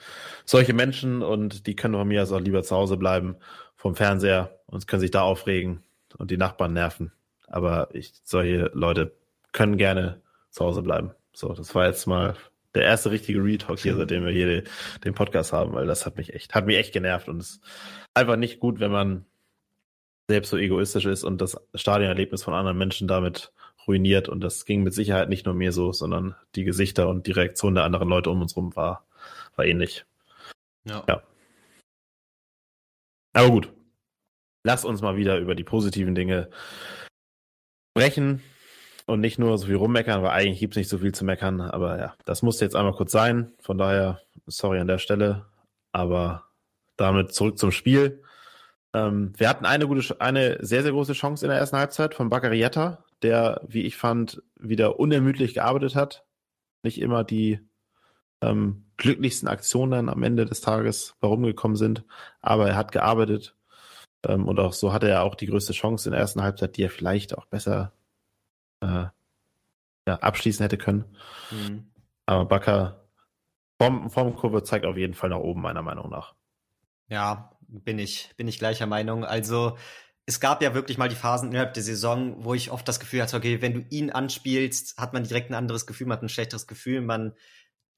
solche 0.44 0.74
Menschen 0.74 1.22
und 1.22 1.66
die 1.66 1.74
können 1.74 1.94
von 1.94 2.06
mir 2.06 2.20
also 2.20 2.36
auch 2.36 2.40
lieber 2.40 2.62
zu 2.62 2.76
Hause 2.76 2.96
bleiben 2.96 3.36
vom 3.86 3.94
Fernseher 3.94 4.58
und 4.66 4.88
können 4.88 5.00
sich 5.00 5.12
da 5.12 5.22
aufregen 5.22 5.84
und 6.18 6.32
die 6.32 6.36
Nachbarn 6.36 6.72
nerven. 6.72 7.12
Aber 7.46 7.88
ich, 7.92 8.12
solche 8.24 8.68
Leute 8.74 9.12
können 9.52 9.76
gerne 9.76 10.20
zu 10.50 10.64
Hause 10.64 10.82
bleiben. 10.82 11.12
So, 11.32 11.52
das 11.52 11.72
war 11.76 11.86
jetzt 11.86 12.06
mal 12.06 12.34
der 12.74 12.82
erste 12.82 13.12
richtige 13.12 13.44
Retalk 13.44 13.78
hier, 13.78 13.94
seitdem 13.94 14.24
wir 14.24 14.32
hier 14.32 14.46
den, 14.46 14.64
den 15.04 15.14
Podcast 15.14 15.52
haben, 15.52 15.72
weil 15.72 15.86
das 15.86 16.04
hat 16.04 16.16
mich 16.16 16.34
echt, 16.34 16.52
hat 16.52 16.66
mich 16.66 16.76
echt 16.76 16.92
genervt 16.92 17.28
und 17.28 17.38
es 17.38 17.50
ist 17.50 17.60
einfach 18.12 18.36
nicht 18.36 18.58
gut, 18.58 18.80
wenn 18.80 18.90
man 18.90 19.24
selbst 20.28 20.50
so 20.50 20.56
egoistisch 20.56 21.04
ist 21.04 21.22
und 21.22 21.40
das 21.40 21.56
Stadionerlebnis 21.76 22.42
von 22.42 22.54
anderen 22.54 22.76
Menschen 22.76 23.06
damit 23.06 23.52
ruiniert. 23.86 24.28
Und 24.28 24.40
das 24.40 24.64
ging 24.64 24.82
mit 24.82 24.94
Sicherheit 24.94 25.28
nicht 25.28 25.46
nur 25.46 25.54
mir 25.54 25.70
so, 25.70 25.92
sondern 25.92 26.34
die 26.56 26.64
Gesichter 26.64 27.08
und 27.08 27.28
die 27.28 27.32
Reaktion 27.32 27.76
der 27.76 27.84
anderen 27.84 28.08
Leute 28.08 28.30
um 28.30 28.42
uns 28.42 28.56
rum 28.56 28.74
war, 28.74 29.06
war 29.54 29.64
ähnlich. 29.64 30.04
Ja. 30.84 31.04
ja. 31.06 31.22
Aber 33.32 33.50
gut. 33.50 33.75
Lass 34.66 34.84
uns 34.84 35.00
mal 35.00 35.16
wieder 35.16 35.38
über 35.38 35.54
die 35.54 35.62
positiven 35.62 36.16
Dinge 36.16 36.50
sprechen 37.96 38.42
und 39.06 39.20
nicht 39.20 39.38
nur 39.38 39.56
so 39.58 39.66
viel 39.66 39.76
rummeckern, 39.76 40.24
weil 40.24 40.32
eigentlich 40.32 40.58
gibt 40.58 40.74
es 40.74 40.78
nicht 40.78 40.88
so 40.88 40.98
viel 40.98 41.14
zu 41.14 41.24
meckern. 41.24 41.60
Aber 41.60 42.00
ja, 42.00 42.16
das 42.24 42.42
musste 42.42 42.64
jetzt 42.64 42.74
einmal 42.74 42.94
kurz 42.94 43.12
sein. 43.12 43.52
Von 43.60 43.78
daher, 43.78 44.20
sorry 44.48 44.80
an 44.80 44.88
der 44.88 44.98
Stelle. 44.98 45.46
Aber 45.92 46.46
damit 46.96 47.32
zurück 47.32 47.58
zum 47.58 47.70
Spiel. 47.70 48.24
Ähm, 48.92 49.34
wir 49.36 49.48
hatten 49.48 49.66
eine 49.66 49.86
gute, 49.86 50.20
eine 50.20 50.58
sehr, 50.66 50.82
sehr 50.82 50.90
große 50.90 51.12
Chance 51.12 51.46
in 51.46 51.50
der 51.50 51.60
ersten 51.60 51.76
Halbzeit 51.76 52.16
von 52.16 52.28
Baccarietta, 52.28 53.04
der, 53.22 53.60
wie 53.68 53.82
ich 53.82 53.96
fand, 53.96 54.42
wieder 54.58 54.98
unermüdlich 54.98 55.54
gearbeitet 55.54 55.94
hat. 55.94 56.26
Nicht 56.82 57.00
immer 57.00 57.22
die 57.22 57.60
ähm, 58.40 58.86
glücklichsten 58.96 59.48
Aktionen 59.48 60.08
am 60.08 60.24
Ende 60.24 60.44
des 60.44 60.60
Tages 60.60 61.14
herumgekommen 61.20 61.76
sind, 61.76 62.04
aber 62.40 62.66
er 62.66 62.76
hat 62.76 62.90
gearbeitet. 62.90 63.55
Ähm, 64.26 64.48
und 64.48 64.58
auch 64.60 64.72
so 64.72 64.92
hatte 64.92 65.08
er 65.08 65.22
auch 65.22 65.34
die 65.34 65.46
größte 65.46 65.72
Chance 65.72 66.08
in 66.08 66.12
der 66.12 66.20
ersten 66.20 66.42
Halbzeit, 66.42 66.76
die 66.76 66.82
er 66.82 66.90
vielleicht 66.90 67.36
auch 67.36 67.46
besser 67.46 67.92
äh, 68.80 69.06
ja, 70.06 70.14
abschließen 70.20 70.62
hätte 70.62 70.78
können. 70.78 71.04
Mhm. 71.50 71.90
Aber 72.26 72.44
Bakker 72.44 73.06
Form, 73.80 74.10
Formkurve 74.10 74.62
zeigt 74.62 74.86
auf 74.86 74.96
jeden 74.96 75.14
Fall 75.14 75.30
nach 75.30 75.38
oben, 75.38 75.60
meiner 75.60 75.82
Meinung 75.82 76.10
nach. 76.10 76.34
Ja, 77.08 77.50
bin 77.68 77.98
ich, 77.98 78.32
bin 78.36 78.48
ich 78.48 78.58
gleicher 78.58 78.86
Meinung. 78.86 79.24
Also, 79.24 79.76
es 80.24 80.40
gab 80.40 80.62
ja 80.62 80.74
wirklich 80.74 80.98
mal 80.98 81.08
die 81.08 81.14
Phasen 81.14 81.50
innerhalb 81.50 81.74
der 81.74 81.82
Saison, 81.82 82.44
wo 82.44 82.54
ich 82.54 82.70
oft 82.70 82.88
das 82.88 82.98
Gefühl 82.98 83.22
hatte, 83.22 83.36
okay, 83.36 83.62
wenn 83.62 83.74
du 83.74 83.84
ihn 83.90 84.10
anspielst, 84.10 84.98
hat 84.98 85.12
man 85.12 85.24
direkt 85.24 85.50
ein 85.50 85.54
anderes 85.54 85.86
Gefühl, 85.86 86.08
man 86.08 86.16
hat 86.16 86.22
ein 86.24 86.28
schlechteres 86.28 86.66
Gefühl, 86.66 87.00
man 87.00 87.34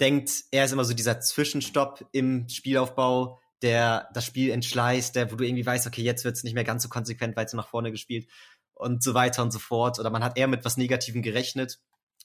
denkt, 0.01 0.45
er 0.51 0.65
ist 0.65 0.73
immer 0.73 0.85
so 0.85 0.95
dieser 0.95 1.21
Zwischenstopp 1.21 2.07
im 2.13 2.49
Spielaufbau, 2.49 3.41
der 3.63 4.09
das 4.15 4.25
Spiel 4.25 4.51
entschleißt, 4.51 5.15
der, 5.17 5.31
wo 5.33 5.37
du 5.37 5.45
irgendwie 5.45 5.67
weißt, 5.67 5.87
okay, 5.87 6.03
jetzt 6.03 6.25
wird 6.25 6.37
es 6.37 6.45
nicht 6.45 6.55
mehr 6.55 6.65
ganz 6.65 6.83
so 6.83 6.89
konsequent 6.89 7.37
weiter 7.37 7.57
nach 7.57 7.69
vorne 7.69 7.91
gespielt 7.91 8.29
und 8.75 9.03
so 9.03 9.15
weiter 9.15 9.43
und 9.43 9.53
so 9.53 9.59
fort. 9.59 9.99
Oder 9.99 10.11
man 10.11 10.25
hat 10.25 10.39
eher 10.39 10.47
mit 10.47 10.65
was 10.65 10.77
Negativem 10.77 11.23
gerechnet. 11.23 11.79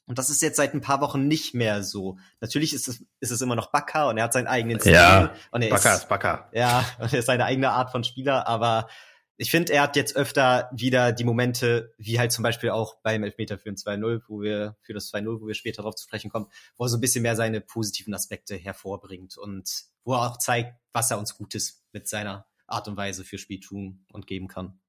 Und 0.05 0.19
das 0.19 0.29
ist 0.29 0.41
jetzt 0.41 0.57
seit 0.57 0.73
ein 0.73 0.81
paar 0.81 1.01
Wochen 1.01 1.27
nicht 1.27 1.53
mehr 1.53 1.81
so. 1.81 2.17
Natürlich 2.41 2.73
ist 2.73 2.87
es, 2.87 3.05
ist 3.19 3.31
es 3.31 3.41
immer 3.41 3.55
noch 3.55 3.71
Bakker 3.71 4.09
und 4.09 4.17
er 4.17 4.25
hat 4.25 4.33
seinen 4.33 4.47
eigenen 4.47 4.79
Stil. 4.79 4.93
Ja, 4.93 5.33
und 5.51 5.61
er 5.61 5.69
Bakker 5.69 5.93
ist, 5.93 5.99
ist 5.99 6.09
Bakker. 6.09 6.49
Ja, 6.51 6.85
und 6.99 7.13
er 7.13 7.19
ist 7.19 7.25
seine 7.25 7.45
eigene 7.45 7.71
Art 7.71 7.91
von 7.91 8.03
Spieler, 8.03 8.47
aber 8.47 8.89
ich 9.37 9.49
finde, 9.49 9.73
er 9.73 9.83
hat 9.83 9.95
jetzt 9.95 10.15
öfter 10.15 10.69
wieder 10.71 11.11
die 11.11 11.23
Momente, 11.23 11.93
wie 11.97 12.19
halt 12.19 12.31
zum 12.31 12.43
Beispiel 12.43 12.69
auch 12.69 12.97
beim 13.01 13.23
Elfmeter 13.23 13.57
für 13.57 13.69
ein 13.69 13.75
2-0, 13.75 14.21
wo 14.27 14.41
wir, 14.41 14.75
für 14.81 14.93
das 14.93 15.11
2-0, 15.11 15.41
wo 15.41 15.47
wir 15.47 15.55
später 15.55 15.81
darauf 15.81 15.95
zu 15.95 16.03
sprechen 16.03 16.29
kommen, 16.29 16.47
wo 16.77 16.85
er 16.85 16.89
so 16.89 16.97
ein 16.97 17.01
bisschen 17.01 17.23
mehr 17.23 17.35
seine 17.35 17.59
positiven 17.59 18.13
Aspekte 18.13 18.55
hervorbringt 18.55 19.37
und 19.37 19.85
wo 20.03 20.13
er 20.13 20.31
auch 20.31 20.37
zeigt, 20.37 20.75
was 20.91 21.09
er 21.09 21.17
uns 21.17 21.35
Gutes 21.35 21.83
mit 21.93 22.07
seiner 22.07 22.45
Art 22.67 22.87
und 22.87 22.95
Weise 22.95 23.23
für 23.23 23.37
Spiel 23.37 23.59
tun 23.59 24.05
und 24.11 24.27
geben 24.27 24.47
kann. 24.47 24.79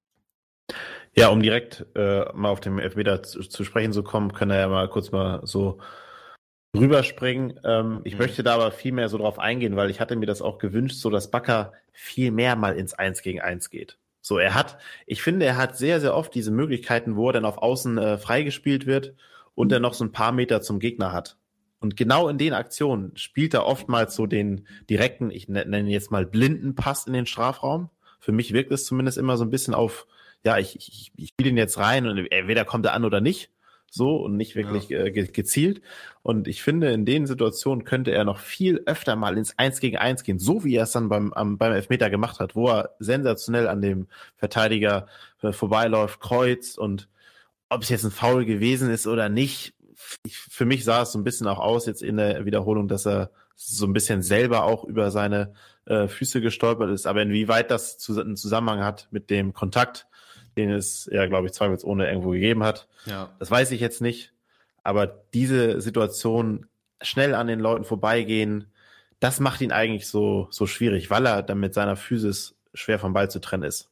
Ja, 1.16 1.28
um 1.28 1.42
direkt 1.42 1.86
äh, 1.94 2.24
mal 2.34 2.50
auf 2.50 2.60
den 2.60 2.78
Elfmeter 2.78 3.22
zu, 3.22 3.40
zu, 3.40 3.64
sprechen 3.64 3.92
zu 3.92 4.02
kommen, 4.02 4.32
können 4.32 4.50
wir 4.50 4.58
ja 4.58 4.68
mal 4.68 4.88
kurz 4.88 5.10
mal 5.12 5.40
so 5.44 5.78
rüberspringen. 6.76 7.60
Ähm, 7.64 8.00
ich 8.04 8.14
mhm. 8.14 8.20
möchte 8.20 8.42
da 8.42 8.54
aber 8.54 8.72
viel 8.72 8.92
mehr 8.92 9.08
so 9.08 9.18
drauf 9.18 9.38
eingehen, 9.38 9.76
weil 9.76 9.90
ich 9.90 10.00
hatte 10.00 10.16
mir 10.16 10.26
das 10.26 10.42
auch 10.42 10.58
gewünscht, 10.58 10.96
so 10.96 11.10
dass 11.10 11.30
Bakker 11.30 11.72
viel 11.92 12.30
mehr 12.30 12.56
mal 12.56 12.76
ins 12.76 12.94
Eins 12.94 13.22
gegen 13.22 13.40
Eins 13.40 13.70
geht. 13.70 13.98
So, 14.26 14.38
er 14.38 14.54
hat, 14.54 14.78
ich 15.06 15.20
finde, 15.20 15.44
er 15.44 15.58
hat 15.58 15.76
sehr, 15.76 16.00
sehr 16.00 16.16
oft 16.16 16.34
diese 16.34 16.50
Möglichkeiten, 16.50 17.14
wo 17.14 17.28
er 17.28 17.34
dann 17.34 17.44
auf 17.44 17.58
Außen 17.58 17.98
äh, 17.98 18.16
freigespielt 18.16 18.86
wird 18.86 19.14
und 19.54 19.70
dann 19.70 19.82
noch 19.82 19.92
so 19.92 20.02
ein 20.02 20.12
paar 20.12 20.32
Meter 20.32 20.62
zum 20.62 20.78
Gegner 20.78 21.12
hat. 21.12 21.36
Und 21.78 21.94
genau 21.94 22.30
in 22.30 22.38
den 22.38 22.54
Aktionen 22.54 23.14
spielt 23.18 23.52
er 23.52 23.66
oftmals 23.66 24.14
so 24.14 24.26
den 24.26 24.66
direkten, 24.88 25.30
ich 25.30 25.48
nenne 25.48 25.90
jetzt 25.90 26.10
mal 26.10 26.24
blinden 26.24 26.74
Pass 26.74 27.06
in 27.06 27.12
den 27.12 27.26
Strafraum. 27.26 27.90
Für 28.18 28.32
mich 28.32 28.54
wirkt 28.54 28.72
es 28.72 28.86
zumindest 28.86 29.18
immer 29.18 29.36
so 29.36 29.44
ein 29.44 29.50
bisschen 29.50 29.74
auf, 29.74 30.06
ja, 30.42 30.56
ich, 30.56 30.74
ich, 30.76 31.12
ich 31.14 31.28
spiele 31.28 31.50
ihn 31.50 31.58
jetzt 31.58 31.76
rein 31.76 32.06
und 32.08 32.16
entweder 32.32 32.64
kommt 32.64 32.86
er 32.86 32.94
an 32.94 33.04
oder 33.04 33.20
nicht 33.20 33.50
so 33.94 34.16
und 34.16 34.36
nicht 34.36 34.56
wirklich 34.56 34.88
ja. 34.88 35.04
äh, 35.04 35.10
gezielt. 35.10 35.80
Und 36.22 36.48
ich 36.48 36.62
finde, 36.62 36.90
in 36.90 37.04
den 37.04 37.26
Situationen 37.26 37.84
könnte 37.84 38.10
er 38.10 38.24
noch 38.24 38.38
viel 38.38 38.82
öfter 38.86 39.16
mal 39.16 39.38
ins 39.38 39.58
Eins 39.58 39.80
gegen 39.80 39.96
Eins 39.96 40.24
gehen, 40.24 40.38
so 40.38 40.64
wie 40.64 40.74
er 40.74 40.84
es 40.84 40.92
dann 40.92 41.08
beim, 41.08 41.32
am, 41.32 41.58
beim 41.58 41.72
Elfmeter 41.72 42.10
gemacht 42.10 42.40
hat, 42.40 42.56
wo 42.56 42.68
er 42.68 42.90
sensationell 42.98 43.68
an 43.68 43.80
dem 43.80 44.08
Verteidiger 44.36 45.06
äh, 45.42 45.52
vorbeiläuft, 45.52 46.20
kreuzt 46.20 46.78
und 46.78 47.08
ob 47.68 47.82
es 47.82 47.88
jetzt 47.88 48.04
ein 48.04 48.10
Foul 48.10 48.44
gewesen 48.44 48.90
ist 48.90 49.06
oder 49.06 49.28
nicht, 49.28 49.74
ich, 50.24 50.36
für 50.36 50.64
mich 50.64 50.84
sah 50.84 51.02
es 51.02 51.12
so 51.12 51.18
ein 51.18 51.24
bisschen 51.24 51.46
auch 51.46 51.58
aus 51.58 51.86
jetzt 51.86 52.02
in 52.02 52.16
der 52.16 52.44
Wiederholung, 52.44 52.88
dass 52.88 53.06
er 53.06 53.30
so 53.54 53.86
ein 53.86 53.92
bisschen 53.92 54.22
selber 54.22 54.64
auch 54.64 54.84
über 54.84 55.10
seine 55.10 55.54
äh, 55.86 56.08
Füße 56.08 56.40
gestolpert 56.40 56.90
ist. 56.90 57.06
Aber 57.06 57.22
inwieweit 57.22 57.70
das 57.70 57.98
zu, 57.98 58.20
einen 58.20 58.36
Zusammenhang 58.36 58.82
hat 58.82 59.08
mit 59.10 59.30
dem 59.30 59.52
Kontakt, 59.52 60.06
den 60.56 60.70
es 60.70 61.08
ja, 61.12 61.26
glaube 61.26 61.46
ich, 61.46 61.52
zweifelsohne 61.52 62.08
irgendwo 62.08 62.30
gegeben 62.30 62.62
hat. 62.62 62.88
Ja. 63.06 63.34
Das 63.38 63.50
weiß 63.50 63.70
ich 63.72 63.80
jetzt 63.80 64.00
nicht. 64.00 64.32
Aber 64.82 65.06
diese 65.06 65.80
Situation 65.80 66.66
schnell 67.00 67.34
an 67.34 67.46
den 67.46 67.60
Leuten 67.60 67.84
vorbeigehen, 67.84 68.72
das 69.20 69.40
macht 69.40 69.60
ihn 69.60 69.72
eigentlich 69.72 70.06
so, 70.06 70.48
so 70.50 70.66
schwierig, 70.66 71.10
weil 71.10 71.26
er 71.26 71.42
dann 71.42 71.60
mit 71.60 71.74
seiner 71.74 71.96
Physis 71.96 72.56
schwer 72.74 72.98
vom 72.98 73.12
Ball 73.12 73.30
zu 73.30 73.40
trennen 73.40 73.62
ist. 73.62 73.90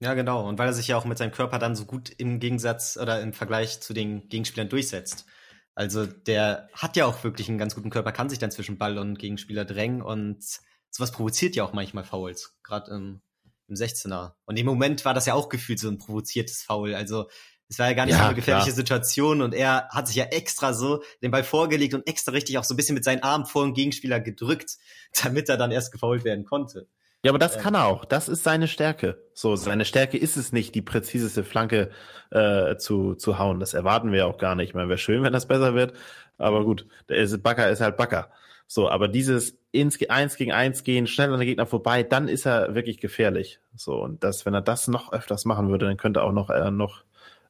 Ja, 0.00 0.14
genau. 0.14 0.48
Und 0.48 0.58
weil 0.58 0.68
er 0.68 0.72
sich 0.72 0.88
ja 0.88 0.96
auch 0.96 1.04
mit 1.04 1.18
seinem 1.18 1.32
Körper 1.32 1.58
dann 1.58 1.76
so 1.76 1.84
gut 1.84 2.10
im 2.16 2.40
Gegensatz 2.40 2.98
oder 3.00 3.20
im 3.20 3.32
Vergleich 3.32 3.80
zu 3.80 3.92
den 3.92 4.28
Gegenspielern 4.28 4.68
durchsetzt. 4.68 5.26
Also 5.74 6.06
der 6.06 6.68
hat 6.72 6.96
ja 6.96 7.06
auch 7.06 7.22
wirklich 7.22 7.48
einen 7.48 7.58
ganz 7.58 7.74
guten 7.74 7.90
Körper, 7.90 8.12
kann 8.12 8.28
sich 8.28 8.38
dann 8.38 8.50
zwischen 8.50 8.78
Ball 8.78 8.98
und 8.98 9.18
Gegenspieler 9.18 9.64
drängen 9.64 10.02
und 10.02 10.42
sowas 10.90 11.12
provoziert 11.12 11.54
ja 11.54 11.64
auch 11.64 11.72
manchmal 11.72 12.04
Fouls, 12.04 12.56
gerade 12.62 12.90
im 12.90 13.20
im 13.70 13.76
16er. 13.76 14.32
Und 14.44 14.58
im 14.58 14.66
Moment 14.66 15.04
war 15.04 15.14
das 15.14 15.26
ja 15.26 15.34
auch 15.34 15.48
gefühlt 15.48 15.78
so 15.78 15.88
ein 15.88 15.98
provoziertes 15.98 16.62
Foul. 16.62 16.94
Also 16.94 17.28
es 17.68 17.78
war 17.78 17.86
ja 17.88 17.94
gar 17.94 18.04
nicht 18.04 18.14
ja, 18.14 18.20
so 18.20 18.24
eine 18.26 18.34
gefährliche 18.34 18.66
klar. 18.66 18.76
Situation 18.76 19.42
und 19.42 19.54
er 19.54 19.88
hat 19.90 20.08
sich 20.08 20.16
ja 20.16 20.24
extra 20.24 20.74
so 20.74 21.02
den 21.22 21.30
Ball 21.30 21.44
vorgelegt 21.44 21.94
und 21.94 22.06
extra 22.06 22.32
richtig 22.32 22.58
auch 22.58 22.64
so 22.64 22.74
ein 22.74 22.76
bisschen 22.76 22.96
mit 22.96 23.04
seinen 23.04 23.22
Armen 23.22 23.46
vor 23.46 23.64
den 23.64 23.74
Gegenspieler 23.74 24.20
gedrückt, 24.20 24.76
damit 25.22 25.48
er 25.48 25.56
dann 25.56 25.70
erst 25.70 25.92
gefoult 25.92 26.24
werden 26.24 26.44
konnte. 26.44 26.88
Ja, 27.22 27.30
aber 27.30 27.38
das 27.38 27.56
ähm. 27.56 27.62
kann 27.62 27.74
er 27.74 27.86
auch. 27.86 28.04
Das 28.04 28.28
ist 28.28 28.44
seine 28.44 28.66
Stärke. 28.66 29.22
So, 29.34 29.54
seine 29.54 29.84
Stärke 29.84 30.18
ist 30.18 30.36
es 30.36 30.52
nicht, 30.52 30.74
die 30.74 30.82
präziseste 30.82 31.44
Flanke 31.44 31.90
äh, 32.30 32.76
zu, 32.76 33.14
zu 33.14 33.38
hauen. 33.38 33.60
Das 33.60 33.74
erwarten 33.74 34.10
wir 34.10 34.26
auch 34.26 34.38
gar 34.38 34.54
nicht. 34.54 34.70
Ich 34.70 34.74
meine, 34.74 34.88
wäre 34.88 34.98
schön, 34.98 35.22
wenn 35.22 35.32
das 35.32 35.46
besser 35.46 35.74
wird. 35.74 35.92
Aber 36.38 36.64
gut, 36.64 36.86
der 37.08 37.18
ist, 37.18 37.42
Backer 37.42 37.68
ist 37.68 37.82
halt 37.82 37.98
Backer. 37.98 38.30
So, 38.72 38.88
aber 38.88 39.08
dieses 39.08 39.58
ins 39.72 39.98
eins 40.08 40.36
gegen 40.36 40.52
eins 40.52 40.84
gehen, 40.84 41.08
schnell 41.08 41.32
an 41.32 41.40
den 41.40 41.48
Gegner 41.48 41.66
vorbei, 41.66 42.04
dann 42.04 42.28
ist 42.28 42.46
er 42.46 42.72
wirklich 42.76 43.00
gefährlich. 43.00 43.58
So, 43.74 44.00
und 44.00 44.22
das, 44.22 44.46
wenn 44.46 44.54
er 44.54 44.62
das 44.62 44.86
noch 44.86 45.12
öfters 45.12 45.44
machen 45.44 45.70
würde, 45.70 45.86
dann 45.86 45.96
könnte 45.96 46.20
er 46.20 46.24
auch 46.24 46.32
noch, 46.32 46.50
äh, 46.50 46.70
noch 46.70 47.02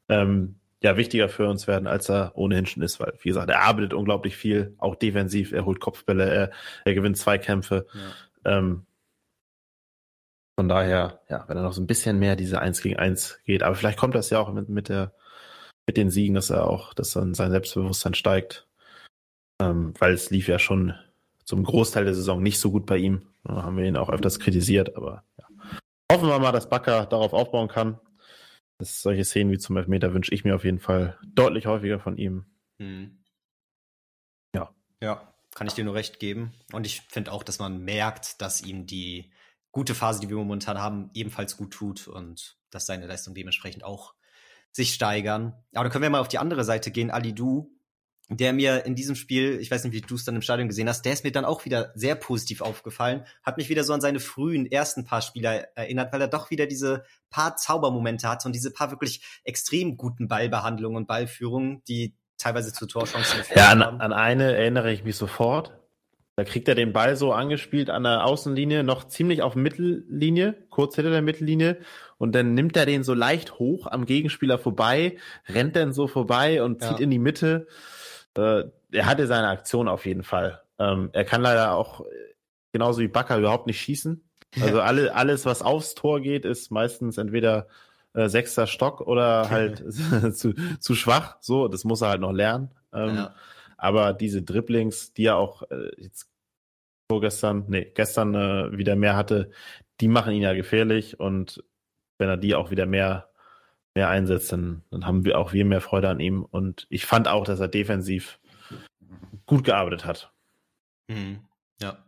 ähm, 0.09 0.55
ja, 0.81 0.97
wichtiger 0.97 1.29
für 1.29 1.47
uns 1.47 1.67
werden, 1.67 1.85
als 1.85 2.09
er 2.09 2.31
ohnehin 2.33 2.65
schon 2.65 2.81
ist, 2.81 2.99
weil, 2.99 3.13
wie 3.21 3.29
gesagt, 3.29 3.51
er 3.51 3.61
arbeitet 3.61 3.93
unglaublich 3.93 4.35
viel, 4.35 4.73
auch 4.79 4.95
defensiv, 4.95 5.51
er 5.51 5.65
holt 5.65 5.79
Kopfbälle, 5.79 6.27
er, 6.27 6.51
er 6.85 6.93
gewinnt 6.95 7.17
Zweikämpfe. 7.17 7.85
Ja. 8.43 8.57
Ähm, 8.57 8.87
Von 10.57 10.69
daher, 10.69 11.21
ja, 11.29 11.43
wenn 11.47 11.57
er 11.57 11.63
noch 11.63 11.73
so 11.73 11.81
ein 11.81 11.87
bisschen 11.87 12.17
mehr 12.17 12.35
diese 12.35 12.59
1 12.59 12.81
gegen 12.81 12.97
1 12.97 13.41
geht, 13.45 13.61
aber 13.61 13.75
vielleicht 13.75 13.99
kommt 13.99 14.15
das 14.15 14.31
ja 14.31 14.39
auch 14.39 14.51
mit, 14.51 14.69
mit 14.69 14.89
der, 14.89 15.13
mit 15.87 15.97
den 15.97 16.09
Siegen, 16.09 16.33
dass 16.35 16.49
er 16.49 16.67
auch, 16.67 16.95
dass 16.95 17.11
dann 17.11 17.35
sein 17.35 17.51
Selbstbewusstsein 17.51 18.15
steigt. 18.15 18.67
Ähm, 19.61 19.93
weil 19.99 20.13
es 20.13 20.31
lief 20.31 20.47
ja 20.47 20.57
schon 20.59 20.95
zum 21.51 21.65
Großteil 21.65 22.05
der 22.05 22.13
Saison 22.13 22.41
nicht 22.41 22.61
so 22.61 22.71
gut 22.71 22.85
bei 22.85 22.95
ihm. 22.95 23.27
Da 23.43 23.63
haben 23.63 23.75
wir 23.75 23.83
ihn 23.83 23.97
auch 23.97 24.09
öfters 24.09 24.39
kritisiert, 24.39 24.95
aber 24.95 25.25
ja. 25.37 25.45
Hoffen 26.09 26.29
wir 26.29 26.39
mal, 26.39 26.53
dass 26.53 26.69
Bakker 26.69 27.05
darauf 27.07 27.33
aufbauen 27.33 27.67
kann. 27.67 27.99
Das, 28.77 29.01
solche 29.01 29.25
Szenen 29.25 29.51
wie 29.51 29.57
zum 29.57 29.75
Elfmeter 29.75 30.13
wünsche 30.13 30.33
ich 30.33 30.45
mir 30.45 30.55
auf 30.55 30.63
jeden 30.63 30.79
Fall 30.79 31.19
deutlich 31.25 31.65
häufiger 31.65 31.99
von 31.99 32.15
ihm. 32.15 32.45
Hm. 32.79 33.21
Ja. 34.55 34.73
Ja, 35.01 35.33
kann 35.53 35.67
ich 35.67 35.73
dir 35.73 35.83
nur 35.83 35.93
recht 35.93 36.21
geben. 36.21 36.53
Und 36.71 36.85
ich 36.85 37.01
finde 37.01 37.33
auch, 37.33 37.43
dass 37.43 37.59
man 37.59 37.83
merkt, 37.83 38.41
dass 38.41 38.61
ihm 38.61 38.85
die 38.85 39.33
gute 39.73 39.93
Phase, 39.93 40.21
die 40.21 40.29
wir 40.29 40.37
momentan 40.37 40.79
haben, 40.79 41.09
ebenfalls 41.13 41.57
gut 41.57 41.73
tut 41.73 42.07
und 42.07 42.59
dass 42.69 42.85
seine 42.85 43.07
Leistung 43.07 43.33
dementsprechend 43.33 43.83
auch 43.83 44.13
sich 44.71 44.93
steigern. 44.93 45.53
Aber 45.73 45.83
da 45.83 45.89
können 45.89 46.03
wir 46.03 46.09
mal 46.11 46.21
auf 46.21 46.29
die 46.29 46.39
andere 46.39 46.63
Seite 46.63 46.91
gehen. 46.91 47.11
Ali 47.11 47.35
Du, 47.35 47.77
der 48.37 48.53
mir 48.53 48.85
in 48.85 48.95
diesem 48.95 49.15
Spiel, 49.15 49.59
ich 49.59 49.69
weiß 49.69 49.83
nicht, 49.83 49.93
wie 49.93 50.01
du 50.01 50.15
es 50.15 50.23
dann 50.23 50.35
im 50.35 50.41
Stadion 50.41 50.67
gesehen 50.67 50.87
hast, 50.87 51.03
der 51.03 51.13
ist 51.13 51.23
mir 51.23 51.31
dann 51.31 51.45
auch 51.45 51.65
wieder 51.65 51.91
sehr 51.95 52.15
positiv 52.15 52.61
aufgefallen, 52.61 53.25
hat 53.43 53.57
mich 53.57 53.69
wieder 53.69 53.83
so 53.83 53.93
an 53.93 54.01
seine 54.01 54.19
frühen 54.19 54.71
ersten 54.71 55.03
paar 55.03 55.21
Spieler 55.21 55.67
erinnert, 55.75 56.13
weil 56.13 56.21
er 56.21 56.27
doch 56.27 56.49
wieder 56.49 56.65
diese 56.65 57.03
paar 57.29 57.57
Zaubermomente 57.57 58.29
hat 58.29 58.45
und 58.45 58.53
diese 58.53 58.71
paar 58.71 58.91
wirklich 58.91 59.21
extrem 59.43 59.97
guten 59.97 60.27
Ballbehandlungen 60.27 60.97
und 60.97 61.07
Ballführungen, 61.07 61.83
die 61.87 62.15
teilweise 62.37 62.73
zu 62.73 62.87
Torchancen 62.87 63.41
Ja, 63.55 63.69
an, 63.69 63.81
an 63.81 64.13
eine 64.13 64.55
erinnere 64.55 64.91
ich 64.91 65.03
mich 65.03 65.15
sofort. 65.15 65.77
Da 66.37 66.45
kriegt 66.45 66.67
er 66.69 66.75
den 66.75 66.93
Ball 66.93 67.17
so 67.17 67.33
angespielt 67.33 67.89
an 67.89 68.03
der 68.03 68.25
Außenlinie, 68.25 68.83
noch 68.83 69.07
ziemlich 69.07 69.41
auf 69.41 69.55
Mittellinie, 69.55 70.55
kurz 70.69 70.95
hinter 70.95 71.11
der 71.11 71.21
Mittellinie. 71.21 71.77
Und 72.17 72.33
dann 72.33 72.53
nimmt 72.53 72.77
er 72.77 72.85
den 72.85 73.03
so 73.03 73.13
leicht 73.13 73.59
hoch 73.59 73.85
am 73.87 74.05
Gegenspieler 74.05 74.57
vorbei, 74.57 75.17
rennt 75.47 75.75
dann 75.75 75.91
so 75.91 76.07
vorbei 76.07 76.63
und 76.63 76.81
zieht 76.81 76.99
ja. 76.99 77.03
in 77.03 77.11
die 77.11 77.19
Mitte. 77.19 77.67
Äh, 78.37 78.63
er 78.91 79.05
hatte 79.05 79.27
seine 79.27 79.49
Aktion 79.49 79.87
auf 79.87 80.05
jeden 80.05 80.23
Fall. 80.23 80.61
Ähm, 80.79 81.09
er 81.13 81.25
kann 81.25 81.41
leider 81.41 81.73
auch, 81.73 82.05
genauso 82.71 83.01
wie 83.01 83.07
Bakker, 83.07 83.37
überhaupt 83.37 83.67
nicht 83.67 83.79
schießen. 83.79 84.23
Also 84.61 84.81
alle, 84.81 85.13
alles, 85.15 85.45
was 85.45 85.61
aufs 85.61 85.95
Tor 85.95 86.21
geht, 86.21 86.45
ist 86.45 86.71
meistens 86.71 87.17
entweder 87.17 87.67
äh, 88.13 88.27
sechster 88.27 88.67
Stock 88.67 89.01
oder 89.01 89.49
halt 89.51 89.83
zu, 90.35 90.53
zu 90.79 90.95
schwach. 90.95 91.37
So, 91.41 91.67
das 91.67 91.83
muss 91.83 92.01
er 92.01 92.09
halt 92.09 92.21
noch 92.21 92.33
lernen. 92.33 92.71
Ähm, 92.93 93.15
ja. 93.15 93.35
Aber 93.77 94.13
diese 94.13 94.43
Dribblings, 94.43 95.13
die 95.13 95.25
er 95.25 95.37
auch 95.37 95.63
äh, 95.71 95.89
jetzt 95.97 96.29
vorgestern, 97.09 97.65
nee, 97.67 97.91
gestern 97.93 98.35
äh, 98.35 98.77
wieder 98.77 98.95
mehr 98.95 99.15
hatte, 99.15 99.51
die 99.99 100.07
machen 100.07 100.33
ihn 100.33 100.43
ja 100.43 100.53
gefährlich 100.53 101.19
und 101.19 101.63
wenn 102.17 102.29
er 102.29 102.37
die 102.37 102.55
auch 102.55 102.71
wieder 102.71 102.85
mehr, 102.85 103.30
mehr 103.95 104.09
einsetzt, 104.09 104.51
dann, 104.51 104.83
dann 104.89 105.05
haben 105.05 105.25
wir 105.25 105.37
auch 105.37 105.53
wir 105.53 105.65
mehr 105.65 105.81
Freude 105.81 106.09
an 106.09 106.19
ihm. 106.19 106.43
Und 106.43 106.87
ich 106.89 107.05
fand 107.05 107.27
auch, 107.27 107.45
dass 107.45 107.59
er 107.59 107.67
defensiv 107.67 108.39
gut 109.45 109.63
gearbeitet 109.63 110.05
hat. 110.05 110.33
Mhm. 111.07 111.47
Ja. 111.81 112.05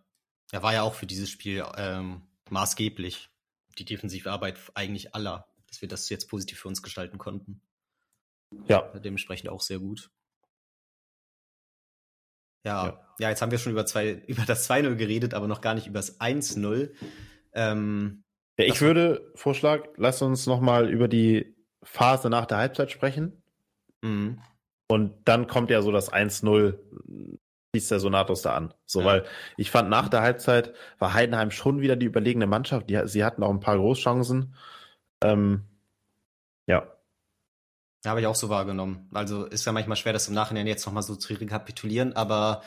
Er 0.52 0.64
war 0.64 0.74
ja 0.74 0.84
auch 0.84 0.94
für 0.94 1.08
dieses 1.08 1.30
Spiel 1.30 1.66
ähm, 1.78 2.22
maßgeblich. 2.50 3.30
Die 3.78 3.86
defensive 3.86 4.32
Arbeit 4.32 4.60
eigentlich 4.76 5.16
aller, 5.16 5.48
dass 5.68 5.82
wir 5.82 5.90
das 5.90 6.10
jetzt 6.10 6.30
positiv 6.30 6.60
für 6.60 6.68
uns 6.68 6.84
gestalten 6.84 7.18
konnten. 7.18 7.62
Ja. 8.68 8.82
Dementsprechend 9.00 9.50
auch 9.50 9.62
sehr 9.62 9.80
gut. 9.80 10.12
Ja, 12.66 12.86
ja, 12.86 13.16
ja, 13.20 13.30
jetzt 13.30 13.42
haben 13.42 13.52
wir 13.52 13.58
schon 13.58 13.74
über, 13.74 13.86
zwei, 13.86 14.12
über 14.28 14.44
das 14.44 14.70
2-0 14.70 14.96
geredet, 14.96 15.34
aber 15.34 15.48
noch 15.48 15.62
gar 15.62 15.74
nicht 15.74 15.88
über 15.88 16.00
das 16.00 16.22
1-0. 16.22 16.92
Ähm, 17.54 18.24
ja, 18.58 18.66
ich 18.66 18.80
würde 18.82 19.32
Vorschlag, 19.36 19.90
lass 19.98 20.22
uns 20.22 20.46
nochmal 20.46 20.90
über 20.90 21.08
die 21.08 21.56
Phase 21.84 22.30
nach 22.30 22.46
der 22.46 22.58
Halbzeit 22.58 22.92
sprechen. 22.92 23.44
Mhm. 24.02 24.40
Und 24.88 25.14
dann 25.26 25.48
kommt 25.48 25.70
ja 25.70 25.82
so 25.82 25.92
das 25.92 26.12
1-0, 26.12 26.78
schießt 27.76 27.92
der 27.92 28.00
Sonatos 28.00 28.42
da 28.42 28.56
an. 28.56 28.74
So, 28.86 29.00
ja. 29.00 29.06
weil 29.06 29.26
ich 29.58 29.72
fand, 29.72 29.90
nach 29.90 30.10
der 30.10 30.22
Halbzeit 30.22 30.74
war 31.00 31.14
Heidenheim 31.14 31.52
schon 31.52 31.82
wieder 31.82 31.96
die 31.96 32.06
überlegene 32.06 32.48
Mannschaft. 32.48 32.90
Die, 32.90 33.02
sie 33.06 33.24
hatten 33.24 33.44
auch 33.44 33.50
ein 33.50 33.60
paar 33.60 33.78
Großchancen. 33.78 34.56
Ähm, 35.24 35.64
ja. 36.68 36.88
Habe 38.06 38.20
ich 38.20 38.28
auch 38.28 38.36
so 38.36 38.50
wahrgenommen. 38.50 39.10
Also 39.14 39.46
ist 39.46 39.66
ja 39.66 39.72
manchmal 39.72 39.98
schwer, 39.98 40.14
das 40.14 40.28
im 40.28 40.34
Nachhinein 40.34 40.68
jetzt 40.68 40.86
nochmal 40.86 41.04
so 41.04 41.16
zu 41.16 41.34
rekapitulieren, 41.34 42.14
aber 42.14 42.62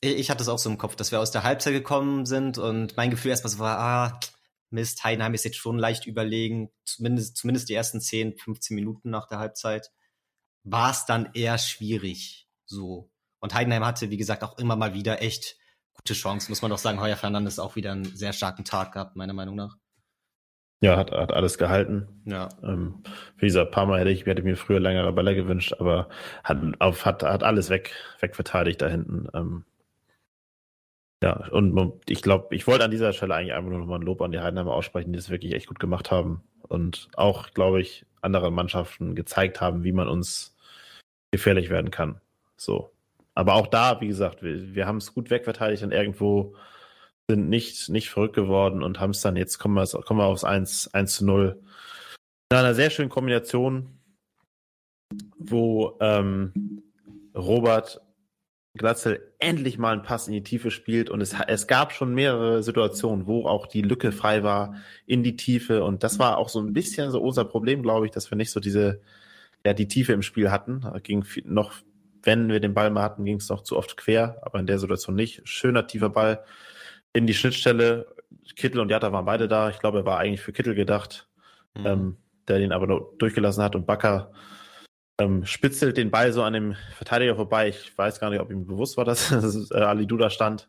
ich 0.00 0.30
hatte 0.30 0.42
es 0.42 0.48
auch 0.48 0.58
so 0.58 0.70
im 0.70 0.78
Kopf, 0.78 0.96
dass 0.96 1.10
wir 1.12 1.20
aus 1.20 1.30
der 1.30 1.42
Halbzeit 1.42 1.72
gekommen 1.72 2.26
sind 2.26 2.58
und 2.58 2.96
mein 2.96 3.10
Gefühl 3.10 3.30
erstmal 3.30 3.50
so 3.50 3.58
war, 3.58 3.78
ah, 3.78 4.20
Mist, 4.70 5.02
Heidenheim 5.04 5.34
ist 5.34 5.44
jetzt 5.44 5.56
schon 5.56 5.78
leicht 5.78 6.06
überlegen, 6.06 6.70
zumindest, 6.84 7.36
zumindest 7.36 7.68
die 7.68 7.74
ersten 7.74 8.00
10, 8.00 8.36
15 8.36 8.74
Minuten 8.74 9.10
nach 9.10 9.28
der 9.28 9.38
Halbzeit, 9.38 9.90
war 10.64 10.90
es 10.90 11.06
dann 11.06 11.30
eher 11.34 11.58
schwierig, 11.58 12.48
so. 12.64 13.10
Und 13.40 13.54
Heidenheim 13.54 13.84
hatte, 13.84 14.10
wie 14.10 14.16
gesagt, 14.16 14.42
auch 14.42 14.58
immer 14.58 14.76
mal 14.76 14.94
wieder 14.94 15.22
echt 15.22 15.56
gute 15.94 16.14
Chancen, 16.14 16.50
muss 16.50 16.62
man 16.62 16.70
doch 16.70 16.78
sagen. 16.78 17.00
Heuer 17.00 17.16
Fernandes 17.16 17.58
auch 17.58 17.76
wieder 17.76 17.92
einen 17.92 18.04
sehr 18.04 18.32
starken 18.32 18.64
Tag 18.64 18.92
gehabt, 18.92 19.16
meiner 19.16 19.32
Meinung 19.32 19.54
nach. 19.54 19.76
Ja, 20.80 20.96
hat, 20.96 21.10
hat 21.10 21.32
alles 21.32 21.58
gehalten. 21.58 22.22
Ja. 22.24 22.48
Ähm, 22.62 23.02
wie 23.36 23.46
gesagt, 23.46 23.68
ein 23.68 23.72
paar 23.72 23.86
Mal 23.86 24.00
hätte 24.00 24.10
ich, 24.10 24.26
hätte 24.26 24.42
mir 24.42 24.56
früher 24.56 24.78
längere 24.78 25.12
Bälle 25.12 25.34
gewünscht, 25.34 25.74
aber 25.78 26.08
hat, 26.44 26.58
auf, 26.78 27.04
hat, 27.04 27.24
hat 27.24 27.42
alles 27.42 27.68
weg, 27.68 27.92
wegverteidigt 28.20 28.80
da 28.80 28.88
hinten. 28.88 29.26
Ähm, 29.34 29.64
ja, 31.22 31.48
und 31.50 32.00
ich 32.08 32.22
glaube, 32.22 32.54
ich 32.54 32.66
wollte 32.66 32.84
an 32.84 32.90
dieser 32.90 33.12
Stelle 33.12 33.34
eigentlich 33.34 33.54
einfach 33.54 33.70
nur 33.70 33.80
noch 33.80 33.86
mal 33.86 33.96
ein 33.96 34.02
Lob 34.02 34.22
an 34.22 34.30
die 34.30 34.38
Heidenheimer 34.38 34.72
aussprechen, 34.72 35.12
die 35.12 35.16
das 35.16 35.30
wirklich 35.30 35.52
echt 35.52 35.66
gut 35.66 35.80
gemacht 35.80 36.10
haben 36.10 36.42
und 36.68 37.08
auch, 37.16 37.50
glaube 37.50 37.80
ich, 37.80 38.06
anderen 38.20 38.54
Mannschaften 38.54 39.14
gezeigt 39.14 39.60
haben, 39.60 39.84
wie 39.84 39.92
man 39.92 40.08
uns 40.08 40.56
gefährlich 41.32 41.70
werden 41.70 41.90
kann. 41.90 42.20
So. 42.56 42.92
Aber 43.34 43.54
auch 43.54 43.66
da, 43.66 44.00
wie 44.00 44.08
gesagt, 44.08 44.42
wir, 44.42 44.74
wir 44.74 44.86
haben 44.86 44.98
es 44.98 45.14
gut 45.14 45.30
wegverteidigt 45.30 45.82
und 45.82 45.92
irgendwo 45.92 46.54
sind 47.30 47.48
nicht, 47.48 47.88
nicht 47.88 48.10
verrückt 48.10 48.34
geworden 48.34 48.82
und 48.82 49.00
haben 49.00 49.10
es 49.10 49.20
dann, 49.20 49.36
jetzt 49.36 49.58
kommen 49.58 49.74
wir, 49.74 49.86
kommen 50.02 50.20
wir 50.20 50.26
aufs 50.26 50.44
1, 50.44 50.94
1 50.94 51.16
zu 51.16 51.26
0. 51.26 51.60
In 52.50 52.56
einer 52.56 52.74
sehr 52.74 52.90
schönen 52.90 53.10
Kombination, 53.10 53.98
wo 55.38 55.98
ähm, 56.00 56.82
Robert 57.34 58.00
Glatzel 58.78 59.32
endlich 59.38 59.76
mal 59.76 59.92
einen 59.92 60.02
Pass 60.02 60.26
in 60.26 60.32
die 60.32 60.42
Tiefe 60.42 60.70
spielt 60.70 61.10
und 61.10 61.20
es, 61.20 61.34
es 61.46 61.66
gab 61.66 61.92
schon 61.92 62.14
mehrere 62.14 62.62
Situationen, 62.62 63.26
wo 63.26 63.46
auch 63.46 63.66
die 63.66 63.82
Lücke 63.82 64.12
frei 64.12 64.42
war 64.42 64.76
in 65.06 65.22
die 65.22 65.36
Tiefe 65.36 65.84
und 65.84 66.02
das 66.02 66.18
war 66.18 66.38
auch 66.38 66.48
so 66.48 66.60
ein 66.60 66.72
bisschen 66.72 67.10
so 67.10 67.20
unser 67.20 67.44
Problem, 67.44 67.82
glaube 67.82 68.06
ich, 68.06 68.12
dass 68.12 68.30
wir 68.30 68.36
nicht 68.36 68.50
so 68.50 68.60
diese, 68.60 69.00
ja, 69.66 69.74
die 69.74 69.88
Tiefe 69.88 70.12
im 70.12 70.22
Spiel 70.22 70.50
hatten. 70.50 70.82
Ging 71.02 71.24
noch, 71.44 71.72
wenn 72.22 72.48
wir 72.48 72.60
den 72.60 72.74
Ball 72.74 72.90
mal 72.90 73.02
hatten, 73.02 73.24
ging 73.24 73.36
es 73.36 73.48
noch 73.48 73.62
zu 73.62 73.76
oft 73.76 73.96
quer, 73.96 74.38
aber 74.42 74.58
in 74.58 74.66
der 74.66 74.78
Situation 74.78 75.14
nicht. 75.14 75.46
Schöner 75.46 75.86
tiefer 75.86 76.08
Ball 76.10 76.44
in 77.12 77.26
die 77.26 77.34
Schnittstelle. 77.34 78.06
Kittel 78.56 78.80
und 78.80 78.90
Jatta 78.90 79.12
waren 79.12 79.24
beide 79.24 79.48
da. 79.48 79.68
Ich 79.70 79.78
glaube, 79.78 79.98
er 79.98 80.06
war 80.06 80.18
eigentlich 80.18 80.40
für 80.40 80.52
Kittel 80.52 80.74
gedacht, 80.74 81.28
mhm. 81.76 81.86
ähm, 81.86 82.16
der 82.48 82.58
den 82.58 82.72
aber 82.72 82.86
nur 82.86 83.14
durchgelassen 83.18 83.62
hat 83.62 83.76
und 83.76 83.86
Bakker 83.86 84.32
ähm, 85.18 85.44
spitzelt 85.44 85.96
den 85.96 86.10
Ball 86.10 86.32
so 86.32 86.42
an 86.42 86.52
dem 86.52 86.76
Verteidiger 86.96 87.36
vorbei. 87.36 87.68
Ich 87.68 87.96
weiß 87.96 88.20
gar 88.20 88.30
nicht, 88.30 88.40
ob 88.40 88.50
ihm 88.50 88.66
bewusst 88.66 88.96
war, 88.96 89.04
dass 89.04 89.30
äh, 89.70 89.74
Ali 89.74 90.06
Duda 90.06 90.30
stand. 90.30 90.68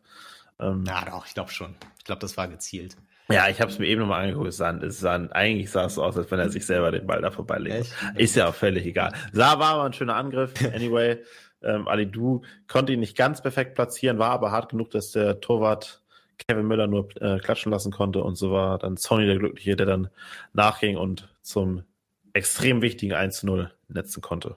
Ähm, 0.58 0.84
ja, 0.86 1.04
doch, 1.04 1.26
ich 1.26 1.34
glaube 1.34 1.50
schon. 1.50 1.74
Ich 1.98 2.04
glaube, 2.04 2.20
das 2.20 2.36
war 2.36 2.48
gezielt. 2.48 2.96
Ja, 3.30 3.48
ich 3.48 3.60
habe 3.60 3.70
es 3.70 3.78
mir 3.78 3.86
eben 3.86 4.00
nochmal 4.00 4.24
angeguckt. 4.24 4.48
Es 4.48 4.56
sah, 4.56 4.76
es 4.76 4.98
sah, 4.98 5.14
eigentlich 5.30 5.70
sah 5.70 5.84
es 5.84 5.94
so 5.94 6.02
aus, 6.02 6.16
als 6.16 6.30
wenn 6.32 6.40
er 6.40 6.50
sich 6.50 6.66
selber 6.66 6.90
den 6.90 7.06
Ball 7.06 7.22
da 7.22 7.30
vorbeilegt. 7.30 7.94
Ist 8.16 8.34
ja 8.34 8.48
auch 8.48 8.54
völlig 8.54 8.84
egal. 8.84 9.12
Sah 9.32 9.58
war 9.60 9.74
aber 9.74 9.84
ein 9.84 9.92
schöner 9.92 10.16
Angriff. 10.16 10.52
Anyway, 10.74 11.18
ähm, 11.62 11.86
Ali 11.86 12.10
Du 12.10 12.42
konnte 12.66 12.92
ihn 12.92 13.00
nicht 13.00 13.16
ganz 13.16 13.40
perfekt 13.40 13.76
platzieren, 13.76 14.18
war 14.18 14.30
aber 14.30 14.50
hart 14.50 14.70
genug, 14.70 14.90
dass 14.90 15.12
der 15.12 15.40
Torwart 15.40 16.02
Kevin 16.38 16.66
Müller 16.66 16.88
nur 16.88 17.08
äh, 17.20 17.38
klatschen 17.38 17.70
lassen 17.70 17.92
konnte. 17.92 18.24
Und 18.24 18.34
so 18.34 18.50
war 18.50 18.78
dann 18.78 18.96
Sony 18.96 19.26
der 19.26 19.38
Glückliche, 19.38 19.76
der 19.76 19.86
dann 19.86 20.08
nachging 20.52 20.96
und 20.96 21.28
zum 21.42 21.84
extrem 22.32 22.82
wichtigen 22.82 23.14
1 23.14 23.42
0 23.42 23.72
netzen 23.88 24.20
konnte. 24.20 24.56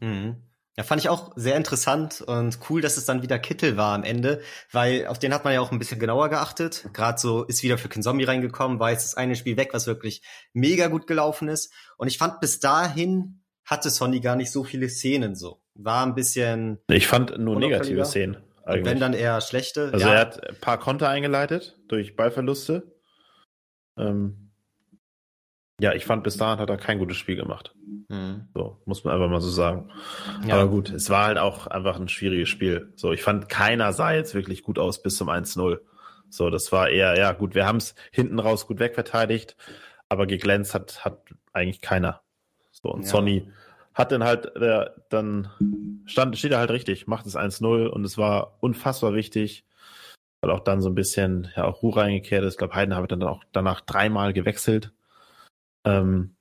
Mhm. 0.00 0.36
Ja, 0.76 0.84
fand 0.84 1.02
ich 1.02 1.10
auch 1.10 1.32
sehr 1.36 1.56
interessant 1.56 2.22
und 2.22 2.58
cool, 2.70 2.80
dass 2.80 2.96
es 2.96 3.04
dann 3.04 3.20
wieder 3.20 3.38
Kittel 3.38 3.76
war 3.76 3.94
am 3.94 4.04
Ende, 4.04 4.40
weil 4.70 5.06
auf 5.06 5.18
den 5.18 5.34
hat 5.34 5.44
man 5.44 5.52
ja 5.52 5.60
auch 5.60 5.70
ein 5.70 5.78
bisschen 5.78 5.98
genauer 5.98 6.30
geachtet. 6.30 6.88
Gerade 6.94 7.20
so 7.20 7.44
ist 7.44 7.62
wieder 7.62 7.76
für 7.76 7.90
Zombie 7.90 8.24
reingekommen, 8.24 8.80
war 8.80 8.90
jetzt 8.90 9.04
das 9.04 9.14
eine 9.14 9.36
Spiel 9.36 9.58
weg, 9.58 9.70
was 9.74 9.86
wirklich 9.86 10.22
mega 10.54 10.86
gut 10.86 11.06
gelaufen 11.06 11.48
ist. 11.48 11.70
Und 11.98 12.08
ich 12.08 12.16
fand 12.16 12.40
bis 12.40 12.58
dahin 12.58 13.42
hatte 13.64 13.90
Sonny 13.90 14.20
gar 14.20 14.34
nicht 14.34 14.50
so 14.50 14.64
viele 14.64 14.88
Szenen 14.88 15.36
so. 15.36 15.60
War 15.74 16.04
ein 16.06 16.14
bisschen. 16.14 16.78
Ich 16.88 17.06
fand 17.06 17.38
nur 17.38 17.58
negative 17.58 18.04
Szenen. 18.04 18.38
Eigentlich. 18.64 18.84
Wenn 18.84 19.00
dann 19.00 19.12
eher 19.12 19.40
schlechte. 19.40 19.90
Also 19.92 20.06
ja. 20.06 20.14
er 20.14 20.20
hat 20.20 20.48
ein 20.48 20.56
paar 20.60 20.78
Konter 20.78 21.08
eingeleitet 21.08 21.76
durch 21.88 22.16
Ballverluste. 22.16 22.94
Ähm, 23.98 24.41
ja, 25.80 25.92
ich 25.94 26.04
fand 26.04 26.22
bis 26.22 26.36
dahin 26.36 26.58
hat 26.58 26.70
er 26.70 26.76
kein 26.76 26.98
gutes 26.98 27.16
Spiel 27.16 27.36
gemacht. 27.36 27.74
Mhm. 28.08 28.48
So, 28.54 28.80
muss 28.84 29.04
man 29.04 29.14
einfach 29.14 29.28
mal 29.28 29.40
so 29.40 29.48
sagen. 29.48 29.90
Ja. 30.46 30.54
Aber 30.54 30.68
gut, 30.68 30.90
es 30.90 31.10
war 31.10 31.26
halt 31.26 31.38
auch 31.38 31.66
einfach 31.66 31.98
ein 31.98 32.08
schwieriges 32.08 32.48
Spiel. 32.48 32.92
So, 32.96 33.12
ich 33.12 33.22
fand 33.22 33.48
keiner 33.48 33.92
sah 33.92 34.12
jetzt 34.12 34.34
wirklich 34.34 34.62
gut 34.62 34.78
aus 34.78 35.02
bis 35.02 35.16
zum 35.16 35.28
1-0. 35.28 35.80
So, 36.28 36.50
das 36.50 36.72
war 36.72 36.88
eher, 36.88 37.18
ja 37.18 37.32
gut, 37.32 37.54
wir 37.54 37.66
haben 37.66 37.76
es 37.76 37.94
hinten 38.10 38.38
raus 38.38 38.66
gut 38.66 38.78
wegverteidigt, 38.78 39.56
aber 40.08 40.26
geglänzt 40.26 40.74
hat, 40.74 41.04
hat 41.04 41.18
eigentlich 41.52 41.80
keiner. 41.80 42.22
So, 42.70 42.90
und 42.90 43.02
ja. 43.02 43.08
Sonny 43.08 43.50
hat 43.94 44.12
dann 44.12 44.24
halt, 44.24 44.56
äh, 44.56 44.86
dann 45.10 45.50
stand, 46.06 46.38
steht 46.38 46.52
er 46.52 46.58
halt 46.58 46.70
richtig, 46.70 47.06
macht 47.06 47.26
es 47.26 47.36
1-0 47.36 47.86
und 47.86 48.04
es 48.04 48.16
war 48.16 48.56
unfassbar 48.60 49.14
wichtig, 49.14 49.66
weil 50.40 50.50
auch 50.50 50.60
dann 50.60 50.80
so 50.80 50.88
ein 50.88 50.94
bisschen, 50.94 51.48
ja, 51.56 51.64
auch 51.64 51.82
Ruhe 51.82 51.96
reingekehrt 51.96 52.44
ist. 52.44 52.54
Ich 52.54 52.58
glaube, 52.58 52.74
Heiden 52.74 52.94
habe 52.94 53.08
dann 53.08 53.22
auch 53.22 53.44
danach 53.52 53.80
dreimal 53.80 54.32
gewechselt. 54.32 54.92
Ähm, 55.84 56.36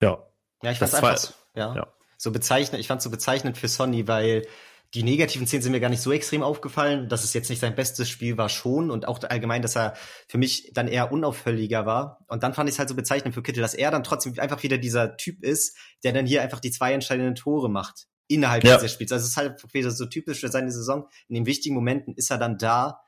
ja. 0.00 0.26
Ja, 0.62 0.70
ich 0.70 0.78
fand 0.78 0.94
einfach, 0.94 1.16
so, 1.16 1.34
ja, 1.54 1.74
ja. 1.74 1.94
so 2.16 2.32
bezeichnend, 2.32 2.80
ich 2.80 2.88
fand 2.88 3.02
so 3.02 3.10
bezeichnend 3.10 3.58
für 3.58 3.68
Sonny, 3.68 4.08
weil 4.08 4.46
die 4.94 5.02
negativen 5.02 5.46
Szenen 5.46 5.62
sind 5.62 5.72
mir 5.72 5.80
gar 5.80 5.88
nicht 5.88 6.02
so 6.02 6.12
extrem 6.12 6.42
aufgefallen. 6.42 7.08
Dass 7.08 7.24
es 7.24 7.32
jetzt 7.32 7.50
nicht 7.50 7.58
sein 7.58 7.74
bestes 7.74 8.08
Spiel 8.08 8.38
war 8.38 8.48
schon 8.48 8.90
und 8.92 9.08
auch 9.08 9.20
allgemein, 9.24 9.60
dass 9.60 9.76
er 9.76 9.94
für 10.28 10.38
mich 10.38 10.70
dann 10.72 10.86
eher 10.86 11.10
unauffälliger 11.10 11.84
war. 11.84 12.24
Und 12.28 12.44
dann 12.44 12.54
fand 12.54 12.68
ich 12.68 12.76
es 12.76 12.78
halt 12.78 12.88
so 12.88 12.94
bezeichnend 12.94 13.34
für 13.34 13.42
Kittel, 13.42 13.60
dass 13.60 13.74
er 13.74 13.90
dann 13.90 14.04
trotzdem 14.04 14.38
einfach 14.38 14.62
wieder 14.62 14.78
dieser 14.78 15.16
Typ 15.16 15.42
ist, 15.42 15.76
der 16.04 16.12
dann 16.12 16.26
hier 16.26 16.42
einfach 16.42 16.60
die 16.60 16.70
zwei 16.70 16.92
entscheidenden 16.92 17.34
Tore 17.34 17.68
macht 17.68 18.06
innerhalb 18.28 18.64
ja. 18.64 18.76
dieses 18.76 18.92
Spiels. 18.92 19.10
Also 19.10 19.24
es 19.24 19.30
ist 19.30 19.36
halt 19.36 19.74
wieder 19.74 19.90
so 19.90 20.06
typisch 20.06 20.40
für 20.40 20.48
seine 20.48 20.70
Saison. 20.70 21.08
In 21.28 21.34
den 21.34 21.46
wichtigen 21.46 21.74
Momenten 21.74 22.14
ist 22.14 22.30
er 22.30 22.38
dann 22.38 22.56
da 22.56 23.00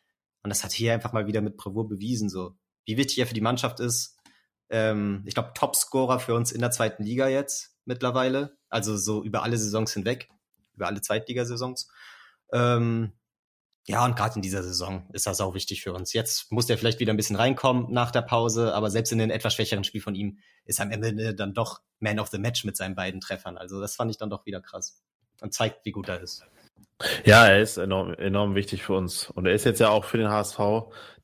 und 0.42 0.50
das 0.50 0.64
hat 0.64 0.72
hier 0.72 0.92
einfach 0.92 1.12
mal 1.12 1.26
wieder 1.26 1.40
mit 1.40 1.56
Bravour 1.56 1.88
bewiesen, 1.88 2.28
so 2.28 2.56
wie 2.84 2.96
wichtig 2.96 3.18
er 3.18 3.26
für 3.26 3.34
die 3.34 3.40
Mannschaft 3.40 3.80
ist. 3.80 4.15
Ähm, 4.70 5.22
ich 5.26 5.34
glaube, 5.34 5.52
Topscorer 5.54 6.18
für 6.18 6.34
uns 6.34 6.52
in 6.52 6.60
der 6.60 6.70
zweiten 6.70 7.02
Liga 7.02 7.28
jetzt 7.28 7.76
mittlerweile. 7.84 8.56
Also 8.68 8.96
so 8.96 9.22
über 9.22 9.42
alle 9.42 9.58
Saisons 9.58 9.92
hinweg 9.92 10.28
über 10.76 10.86
alle 10.86 11.00
Zweitligasaisons. 11.00 11.88
Ähm, 12.52 13.12
ja, 13.88 14.04
und 14.04 14.16
gerade 14.16 14.36
in 14.36 14.42
dieser 14.42 14.62
Saison 14.62 15.08
ist 15.12 15.26
das 15.26 15.40
auch 15.40 15.54
wichtig 15.54 15.82
für 15.82 15.92
uns. 15.92 16.12
Jetzt 16.12 16.50
muss 16.50 16.66
der 16.66 16.76
vielleicht 16.76 17.00
wieder 17.00 17.12
ein 17.12 17.16
bisschen 17.16 17.36
reinkommen 17.36 17.92
nach 17.92 18.10
der 18.10 18.22
Pause, 18.22 18.74
aber 18.74 18.90
selbst 18.90 19.12
in 19.12 19.20
einem 19.20 19.30
etwas 19.30 19.54
schwächeren 19.54 19.84
Spiel 19.84 20.00
von 20.00 20.14
ihm 20.14 20.38
ist 20.64 20.80
am 20.80 20.90
Ende 20.90 21.34
dann 21.34 21.54
doch 21.54 21.80
Man 22.00 22.18
of 22.18 22.28
the 22.28 22.38
Match 22.38 22.64
mit 22.64 22.76
seinen 22.76 22.94
beiden 22.94 23.20
Treffern. 23.20 23.56
Also 23.56 23.80
das 23.80 23.94
fand 23.94 24.10
ich 24.10 24.18
dann 24.18 24.30
doch 24.30 24.44
wieder 24.44 24.60
krass 24.60 25.02
und 25.40 25.54
zeigt, 25.54 25.84
wie 25.84 25.92
gut 25.92 26.08
er 26.08 26.20
ist. 26.20 26.44
Ja, 27.24 27.46
er 27.46 27.60
ist 27.60 27.76
enorm, 27.76 28.14
enorm 28.14 28.54
wichtig 28.54 28.82
für 28.82 28.94
uns. 28.94 29.30
Und 29.30 29.46
er 29.46 29.52
ist 29.52 29.64
jetzt 29.64 29.80
ja 29.80 29.90
auch 29.90 30.04
für 30.04 30.18
den 30.18 30.28
HSV 30.28 30.58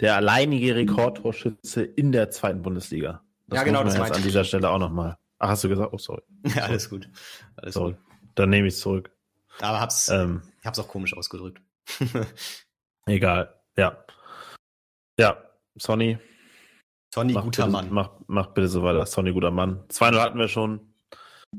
der 0.01 0.17
alleinige 0.17 0.77
Rekordtorschütze 0.77 1.83
in 1.83 2.13
der 2.13 2.31
zweiten 2.31 2.63
Bundesliga. 2.63 3.25
Das 3.53 3.59
ja, 3.61 3.65
genau, 3.65 3.85
das 3.85 3.97
jetzt 3.99 4.13
an 4.13 4.23
dieser 4.23 4.45
Stelle 4.45 4.71
auch 4.71 4.79
nochmal. 4.79 5.19
Ach, 5.39 5.51
hast 5.51 5.63
du 5.63 5.69
gesagt? 5.69 5.93
Oh, 5.93 5.99
sorry. 5.99 6.23
Ja, 6.55 6.63
alles 6.63 6.89
gut. 6.89 7.07
Alles 7.57 7.75
sorry. 7.75 7.93
gut. 7.93 8.01
Dann 8.35 8.49
nehme 8.49 8.69
ich 8.69 8.75
es 8.75 8.81
zurück. 8.81 9.11
Aber 9.61 9.79
hab's, 9.79 10.09
ähm, 10.09 10.41
hab's 10.65 10.79
auch 10.79 10.89
komisch 10.89 11.15
ausgedrückt. 11.15 11.61
egal, 13.07 13.55
ja. 13.77 14.03
Ja, 15.19 15.37
Sonny. 15.77 16.19
Sonny, 17.15 17.35
guter 17.35 17.65
bitte, 17.65 17.67
Mann. 17.69 17.89
Mach, 17.91 18.13
mach 18.27 18.47
bitte 18.49 18.69
so 18.69 18.83
weiter. 18.83 19.05
Sonny, 19.05 19.33
guter 19.33 19.51
Mann. 19.51 19.85
2-0 19.89 20.19
hatten 20.19 20.39
wir 20.39 20.49
schon. 20.49 20.95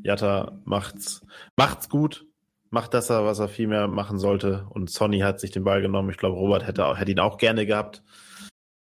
Jatta 0.02 0.60
macht's, 0.66 1.22
macht's 1.56 1.90
gut. 1.90 2.26
Macht 2.72 2.96
das, 2.96 3.12
was 3.12 3.38
er 3.38 3.50
viel 3.50 3.68
mehr 3.68 3.88
machen 3.88 4.18
sollte. 4.18 4.66
Und 4.72 4.90
Sonny 4.90 5.20
hat 5.20 5.40
sich 5.40 5.52
den 5.52 5.64
Ball 5.64 5.84
genommen. 5.84 6.10
Ich 6.10 6.18
glaube, 6.18 6.38
Robert 6.38 6.66
hätte, 6.66 6.98
hätte 6.98 7.12
ihn 7.12 7.20
auch 7.20 7.38
gerne 7.38 7.68
gehabt. 7.68 8.02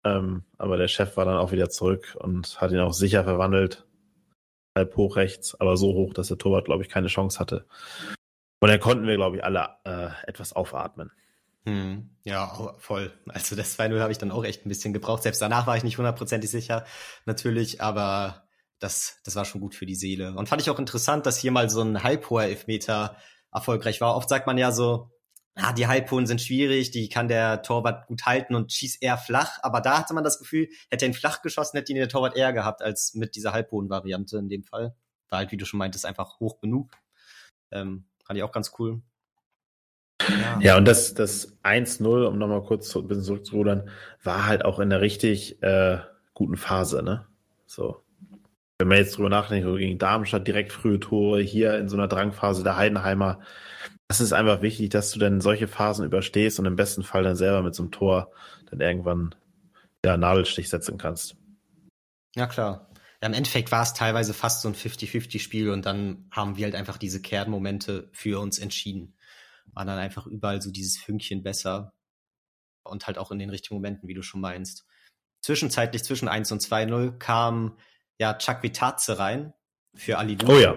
Ähm, 0.07 0.45
aber 0.57 0.77
der 0.77 0.88
Chef 0.88 1.16
war 1.16 1.25
dann 1.25 1.38
auch 1.38 1.51
wieder 1.51 1.69
zurück 1.69 2.16
und 2.21 2.61
hat 2.61 2.71
ihn 2.71 2.79
auch 2.79 2.92
sicher 2.92 3.25
verwandelt. 3.25 3.85
Halb 4.77 4.97
hoch 4.97 5.16
rechts, 5.16 5.59
aber 5.61 5.77
so 5.77 5.95
hoch, 5.95 6.14
dass 6.14 6.29
der 6.29 6.38
Torwart, 6.38 6.66
glaube 6.66 6.85
ich, 6.85 6.88
keine 6.88 7.09
Chance 7.09 7.40
hatte. 7.40 7.66
Und 8.61 8.69
dann 8.69 8.79
konnten 8.79 9.07
wir, 9.07 9.16
glaube 9.16 9.37
ich, 9.37 9.45
alle 9.45 9.69
äh, 9.85 10.11
etwas 10.27 10.53
aufatmen. 10.53 11.11
Hm, 11.64 12.11
ja, 12.23 12.75
voll. 12.79 13.12
Also 13.27 13.57
das 13.57 13.77
2-0 13.77 13.99
habe 14.01 14.12
ich 14.12 14.19
dann 14.19 14.31
auch 14.31 14.45
echt 14.45 14.64
ein 14.64 14.69
bisschen 14.69 14.92
gebraucht. 14.92 15.25
Selbst 15.25 15.42
danach 15.42 15.66
war 15.66 15.77
ich 15.77 15.83
nicht 15.83 15.99
hundertprozentig 15.99 16.49
sicher, 16.51 16.85
natürlich, 17.25 17.81
aber 17.81 18.45
das, 18.79 19.21
das 19.25 19.35
war 19.35 19.45
schon 19.45 19.61
gut 19.61 19.75
für 19.75 19.87
die 19.87 19.97
Seele. 19.97 20.35
Und 20.37 20.49
fand 20.49 20.62
ich 20.62 20.71
auch 20.71 20.79
interessant, 20.79 21.27
dass 21.27 21.38
hier 21.38 21.51
mal 21.51 21.69
so 21.69 21.83
ein 21.83 22.05
halbhoher 22.05 22.45
Elfmeter 22.45 23.16
erfolgreich 23.53 24.01
war. 24.01 24.14
Oft 24.14 24.29
sagt 24.29 24.47
man 24.47 24.59
ja 24.59 24.71
so, 24.71 25.11
ah, 25.57 25.73
die 25.73 25.87
Halbhohen 25.87 26.27
sind 26.27 26.40
schwierig, 26.40 26.90
die 26.90 27.09
kann 27.09 27.29
der 27.29 27.62
Torwart 27.62 28.07
gut 28.07 28.25
halten 28.27 28.55
und 28.55 28.73
schießt 28.73 29.03
eher 29.03 29.19
flach. 29.19 29.59
Aber 29.62 29.81
da 29.81 29.99
hatte 29.99 30.14
man 30.14 30.25
das 30.25 30.38
Gefühl, 30.38 30.69
hätte 30.90 31.05
er 31.05 31.09
ihn 31.09 31.14
flach 31.14 31.42
geschossen, 31.42 31.77
hätte 31.77 31.92
ihn 31.92 31.99
der 31.99 32.09
Torwart 32.09 32.37
eher 32.37 32.53
gehabt 32.53 32.83
als 32.83 33.14
mit 33.14 33.35
dieser 33.35 33.53
halbhohen 33.53 33.90
Variante 33.90 34.38
in 34.38 34.49
dem 34.49 34.62
Fall. 34.62 34.95
War 35.29 35.40
halt, 35.40 35.53
wie 35.53 35.57
du 35.57 35.64
schon 35.64 35.79
meintest, 35.79 36.07
einfach 36.07 36.38
hoch 36.38 36.61
genug. 36.61 36.92
Ähm, 37.73 38.05
Fand 38.27 38.37
ich 38.37 38.42
auch 38.42 38.53
ganz 38.53 38.73
cool. 38.79 39.03
Ja, 40.29 40.59
ja 40.61 40.77
und 40.77 40.85
das, 40.85 41.14
das 41.14 41.57
1-0, 41.62 42.27
um 42.27 42.38
nochmal 42.38 42.62
kurz 42.62 42.95
ein 42.97 43.07
bisschen 43.07 43.23
zurückzurudern, 43.23 43.88
war 44.23 44.47
halt 44.47 44.64
auch 44.64 44.81
in 44.81 44.92
einer 44.92 45.01
richtig 45.01 45.62
äh, 45.62 45.99
guten 46.35 46.57
Phase, 46.57 47.03
ne? 47.03 47.27
So. 47.66 48.03
Wenn 48.79 48.88
man 48.88 48.99
jetzt 48.99 49.16
drüber 49.16 49.31
nachdenkt, 49.31 49.66
gegen 49.79 49.99
Darmstadt 49.99 50.47
direkt 50.47 50.73
frühe 50.73 51.01
Tore, 51.01 51.40
hier 51.40 51.79
in 51.79 51.88
so 51.88 51.97
einer 51.97 52.09
Drangphase 52.09 52.62
der 52.62 52.77
Heidenheimer, 52.77 53.40
das 54.09 54.21
ist 54.21 54.33
einfach 54.33 54.62
wichtig, 54.62 54.90
dass 54.90 55.11
du 55.11 55.19
dann 55.19 55.40
solche 55.40 55.69
Phasen 55.69 56.05
überstehst 56.05 56.59
und 56.59 56.66
im 56.66 56.77
besten 56.77 57.03
Fall 57.03 57.23
dann 57.23 57.37
selber 57.37 57.62
mit 57.62 57.75
so 57.75 57.83
einem 57.83 57.92
Tor 57.92 58.31
dann 58.71 58.81
irgendwann 58.81 59.35
ja 60.05 60.16
Nadelstich 60.16 60.69
setzen 60.69 60.99
kannst. 60.99 61.37
Ja, 62.35 62.47
klar 62.47 62.87
im 63.27 63.33
Endeffekt 63.33 63.73
war 63.73 63.83
es 63.83 63.95
teilweise 63.95 64.35
fast 64.35 64.62
so 64.62 64.69
ein 64.69 64.75
50-50-Spiel 64.75 65.71
und 65.71 65.87
dann 65.87 66.29
haben 66.31 66.57
wir 66.57 66.64
halt 66.64 66.75
einfach 66.75 66.99
diese 66.99 67.21
Kernmomente 67.21 68.11
für 68.12 68.40
uns 68.40 68.59
entschieden. 68.59 69.16
War 69.73 69.85
dann 69.85 69.99
einfach 69.99 70.27
überall 70.27 70.61
so 70.62 70.71
dieses 70.71 70.99
Fünkchen 70.99 71.42
besser 71.42 71.92
und 72.85 73.07
halt 73.07 73.19
auch 73.19 73.31
in 73.31 73.38
den 73.38 73.51
richtigen 73.51 73.75
Momenten, 73.75 74.09
wie 74.09 74.14
du 74.14 74.23
schon 74.23 74.40
meinst. 74.40 74.87
Zwischenzeitlich 75.40 76.05
zwischen 76.05 76.29
1 76.29 76.53
und 76.53 76.62
2-0 76.62 77.19
kam 77.19 77.79
ja 78.19 78.35
Chuck 78.35 78.62
Vitaze 78.62 79.19
rein 79.19 79.53
für 79.97 80.19
Ali 80.19 80.37
Oh 80.47 80.59
ja. 80.59 80.77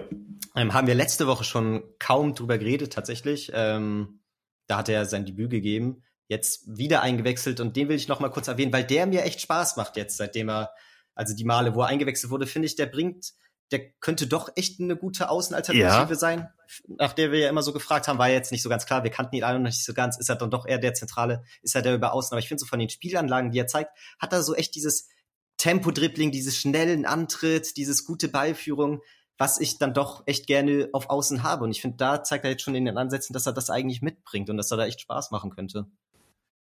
Ähm, 0.56 0.74
haben 0.74 0.86
wir 0.86 0.94
letzte 0.94 1.26
Woche 1.26 1.44
schon 1.44 1.82
kaum 1.98 2.34
drüber 2.34 2.58
geredet, 2.58 2.92
tatsächlich. 2.92 3.52
Ähm, 3.54 4.20
da 4.66 4.78
hat 4.78 4.88
er 4.88 5.06
sein 5.06 5.24
Debüt 5.24 5.50
gegeben. 5.50 6.02
Jetzt 6.28 6.64
wieder 6.66 7.02
eingewechselt 7.02 7.60
und 7.60 7.76
den 7.76 7.88
will 7.88 7.96
ich 7.96 8.08
noch 8.08 8.20
mal 8.20 8.30
kurz 8.30 8.48
erwähnen, 8.48 8.72
weil 8.72 8.84
der 8.84 9.06
mir 9.06 9.24
echt 9.24 9.40
Spaß 9.40 9.76
macht 9.76 9.96
jetzt, 9.96 10.16
seitdem 10.16 10.48
er 10.48 10.70
also 11.14 11.34
die 11.34 11.44
Male, 11.44 11.74
wo 11.74 11.82
er 11.82 11.88
eingewechselt 11.88 12.30
wurde, 12.30 12.46
finde 12.46 12.66
ich, 12.66 12.76
der 12.76 12.86
bringt, 12.86 13.32
der 13.72 13.90
könnte 14.00 14.26
doch 14.26 14.50
echt 14.56 14.80
eine 14.80 14.96
gute 14.96 15.28
Außenalternative 15.28 16.12
ja. 16.12 16.18
sein. 16.18 16.48
Nach 16.88 17.12
der 17.12 17.30
wir 17.30 17.40
ja 17.40 17.48
immer 17.48 17.62
so 17.62 17.72
gefragt 17.72 18.08
haben, 18.08 18.18
war 18.18 18.28
jetzt 18.28 18.52
nicht 18.52 18.62
so 18.62 18.68
ganz 18.68 18.86
klar. 18.86 19.04
Wir 19.04 19.10
kannten 19.10 19.36
ihn 19.36 19.44
alle 19.44 19.58
noch 19.58 19.66
nicht 19.66 19.84
so 19.84 19.92
ganz. 19.92 20.18
Ist 20.18 20.28
er 20.28 20.36
dann 20.36 20.50
doch 20.50 20.66
eher 20.66 20.78
der 20.78 20.94
Zentrale? 20.94 21.44
Ist 21.62 21.74
er 21.74 21.82
der 21.82 21.94
über 21.94 22.12
Außen? 22.12 22.32
Aber 22.32 22.40
ich 22.40 22.48
finde 22.48 22.60
so 22.60 22.66
von 22.66 22.78
den 22.78 22.88
Spielanlagen, 22.88 23.50
die 23.50 23.58
er 23.58 23.66
zeigt, 23.66 23.90
hat 24.18 24.32
er 24.32 24.42
so 24.42 24.54
echt 24.54 24.74
dieses 24.74 25.08
Tempo-Dribbling, 25.60 26.30
dieses 26.30 26.56
schnellen 26.56 27.04
Antritt, 27.04 27.76
dieses 27.76 28.06
gute 28.06 28.28
Ballführung, 28.28 29.02
was 29.36 29.60
ich 29.60 29.78
dann 29.78 29.92
doch 29.92 30.22
echt 30.26 30.46
gerne 30.46 30.88
auf 30.92 31.10
Außen 31.10 31.42
habe. 31.42 31.64
Und 31.64 31.70
ich 31.70 31.82
finde, 31.82 31.98
da 31.98 32.22
zeigt 32.22 32.44
er 32.44 32.50
jetzt 32.50 32.62
schon 32.62 32.74
in 32.74 32.86
den 32.86 32.96
Ansätzen, 32.96 33.34
dass 33.34 33.46
er 33.46 33.52
das 33.52 33.68
eigentlich 33.68 34.00
mitbringt 34.00 34.48
und 34.48 34.56
dass 34.56 34.70
er 34.70 34.78
da 34.78 34.86
echt 34.86 35.02
Spaß 35.02 35.30
machen 35.30 35.50
könnte. 35.50 35.86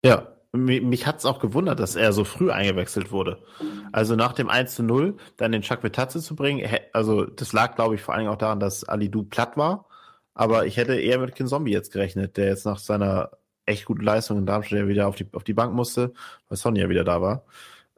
Ja, 0.04 0.36
mich 0.52 1.06
hat 1.06 1.18
es 1.18 1.24
auch 1.24 1.40
gewundert, 1.40 1.80
dass 1.80 1.96
er 1.96 2.12
so 2.12 2.22
früh 2.22 2.50
eingewechselt 2.50 3.10
wurde. 3.10 3.42
Also 3.90 4.14
nach 4.14 4.32
dem 4.32 4.48
1 4.48 4.76
zu 4.76 4.84
0 4.84 5.16
dann 5.36 5.52
den 5.52 5.62
Chuck 5.62 5.80
Betatze 5.80 6.22
zu 6.22 6.36
bringen, 6.36 6.68
also 6.92 7.24
das 7.24 7.52
lag, 7.52 7.74
glaube 7.74 7.96
ich, 7.96 8.02
vor 8.02 8.14
allen 8.14 8.22
Dingen 8.22 8.32
auch 8.32 8.38
daran, 8.38 8.60
dass 8.60 8.84
Ali 8.84 9.10
Du 9.10 9.24
platt 9.24 9.56
war. 9.56 9.86
Aber 10.34 10.66
ich 10.66 10.76
hätte 10.76 10.94
eher 10.94 11.18
mit 11.18 11.34
Kin 11.34 11.48
Zombie 11.48 11.72
jetzt 11.72 11.92
gerechnet, 11.92 12.36
der 12.36 12.46
jetzt 12.46 12.66
nach 12.66 12.78
seiner 12.78 13.30
echt 13.64 13.84
guten 13.84 14.02
Leistung 14.02 14.38
in 14.38 14.46
Darmstadt 14.46 14.86
wieder 14.86 15.08
auf 15.08 15.16
die, 15.16 15.26
auf 15.32 15.44
die 15.44 15.54
Bank 15.54 15.74
musste, 15.74 16.12
weil 16.48 16.56
Sonja 16.56 16.88
wieder 16.88 17.04
da 17.04 17.20
war. 17.20 17.44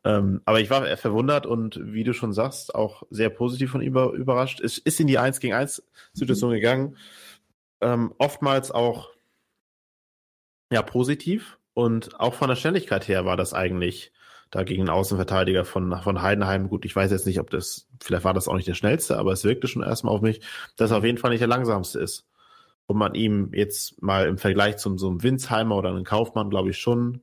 Ähm, 0.08 0.40
aber 0.46 0.58
ich 0.60 0.70
war 0.70 0.96
verwundert 0.96 1.44
und 1.44 1.78
wie 1.92 2.02
du 2.02 2.14
schon 2.14 2.32
sagst, 2.32 2.74
auch 2.74 3.02
sehr 3.10 3.28
positiv 3.28 3.70
von 3.70 3.82
ihm 3.82 3.94
überrascht. 3.94 4.58
Es 4.58 4.78
ist 4.78 4.98
in 5.00 5.06
die 5.06 5.18
1 5.18 5.38
gegen 5.38 5.52
1 5.52 5.82
Situation 6.14 6.50
gegangen. 6.52 6.96
Ähm, 7.82 8.14
oftmals 8.16 8.70
auch 8.70 9.10
ja 10.72 10.80
positiv 10.80 11.58
und 11.74 12.18
auch 12.18 12.32
von 12.32 12.48
der 12.48 12.56
Schnelligkeit 12.56 13.06
her 13.06 13.26
war 13.26 13.36
das 13.36 13.52
eigentlich 13.52 14.10
da 14.50 14.62
gegen 14.62 14.80
einen 14.80 14.88
Außenverteidiger 14.88 15.66
von, 15.66 16.00
von 16.00 16.22
Heidenheim. 16.22 16.70
Gut, 16.70 16.86
ich 16.86 16.96
weiß 16.96 17.10
jetzt 17.10 17.26
nicht, 17.26 17.38
ob 17.38 17.50
das, 17.50 17.86
vielleicht 18.02 18.24
war 18.24 18.32
das 18.32 18.48
auch 18.48 18.56
nicht 18.56 18.66
der 18.66 18.72
schnellste, 18.74 19.18
aber 19.18 19.32
es 19.32 19.44
wirkte 19.44 19.68
schon 19.68 19.82
erstmal 19.82 20.14
auf 20.14 20.22
mich, 20.22 20.40
dass 20.76 20.90
er 20.90 20.96
auf 20.98 21.04
jeden 21.04 21.18
Fall 21.18 21.32
nicht 21.32 21.42
der 21.42 21.48
langsamste 21.48 22.00
ist. 22.00 22.26
Und 22.86 22.96
man 22.96 23.14
ihm 23.14 23.50
jetzt 23.52 24.00
mal 24.00 24.26
im 24.26 24.38
Vergleich 24.38 24.78
zum 24.78 24.96
so 24.96 25.10
einem 25.10 25.22
Winsheimer 25.22 25.76
oder 25.76 25.90
einem 25.90 26.04
Kaufmann, 26.04 26.48
glaube 26.48 26.70
ich, 26.70 26.78
schon 26.78 27.20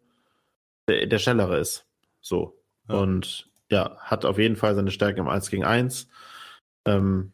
der, 0.87 1.07
der 1.07 1.17
schnellere 1.17 1.57
ist. 1.57 1.87
So. 2.21 2.55
Ja. 2.89 2.95
Und 2.95 3.49
ja, 3.69 3.97
hat 3.99 4.25
auf 4.25 4.37
jeden 4.37 4.55
Fall 4.55 4.75
seine 4.75 4.91
Stärke 4.91 5.19
im 5.19 5.27
1 5.27 5.49
gegen 5.49 5.63
1. 5.63 6.07
Ähm, 6.85 7.33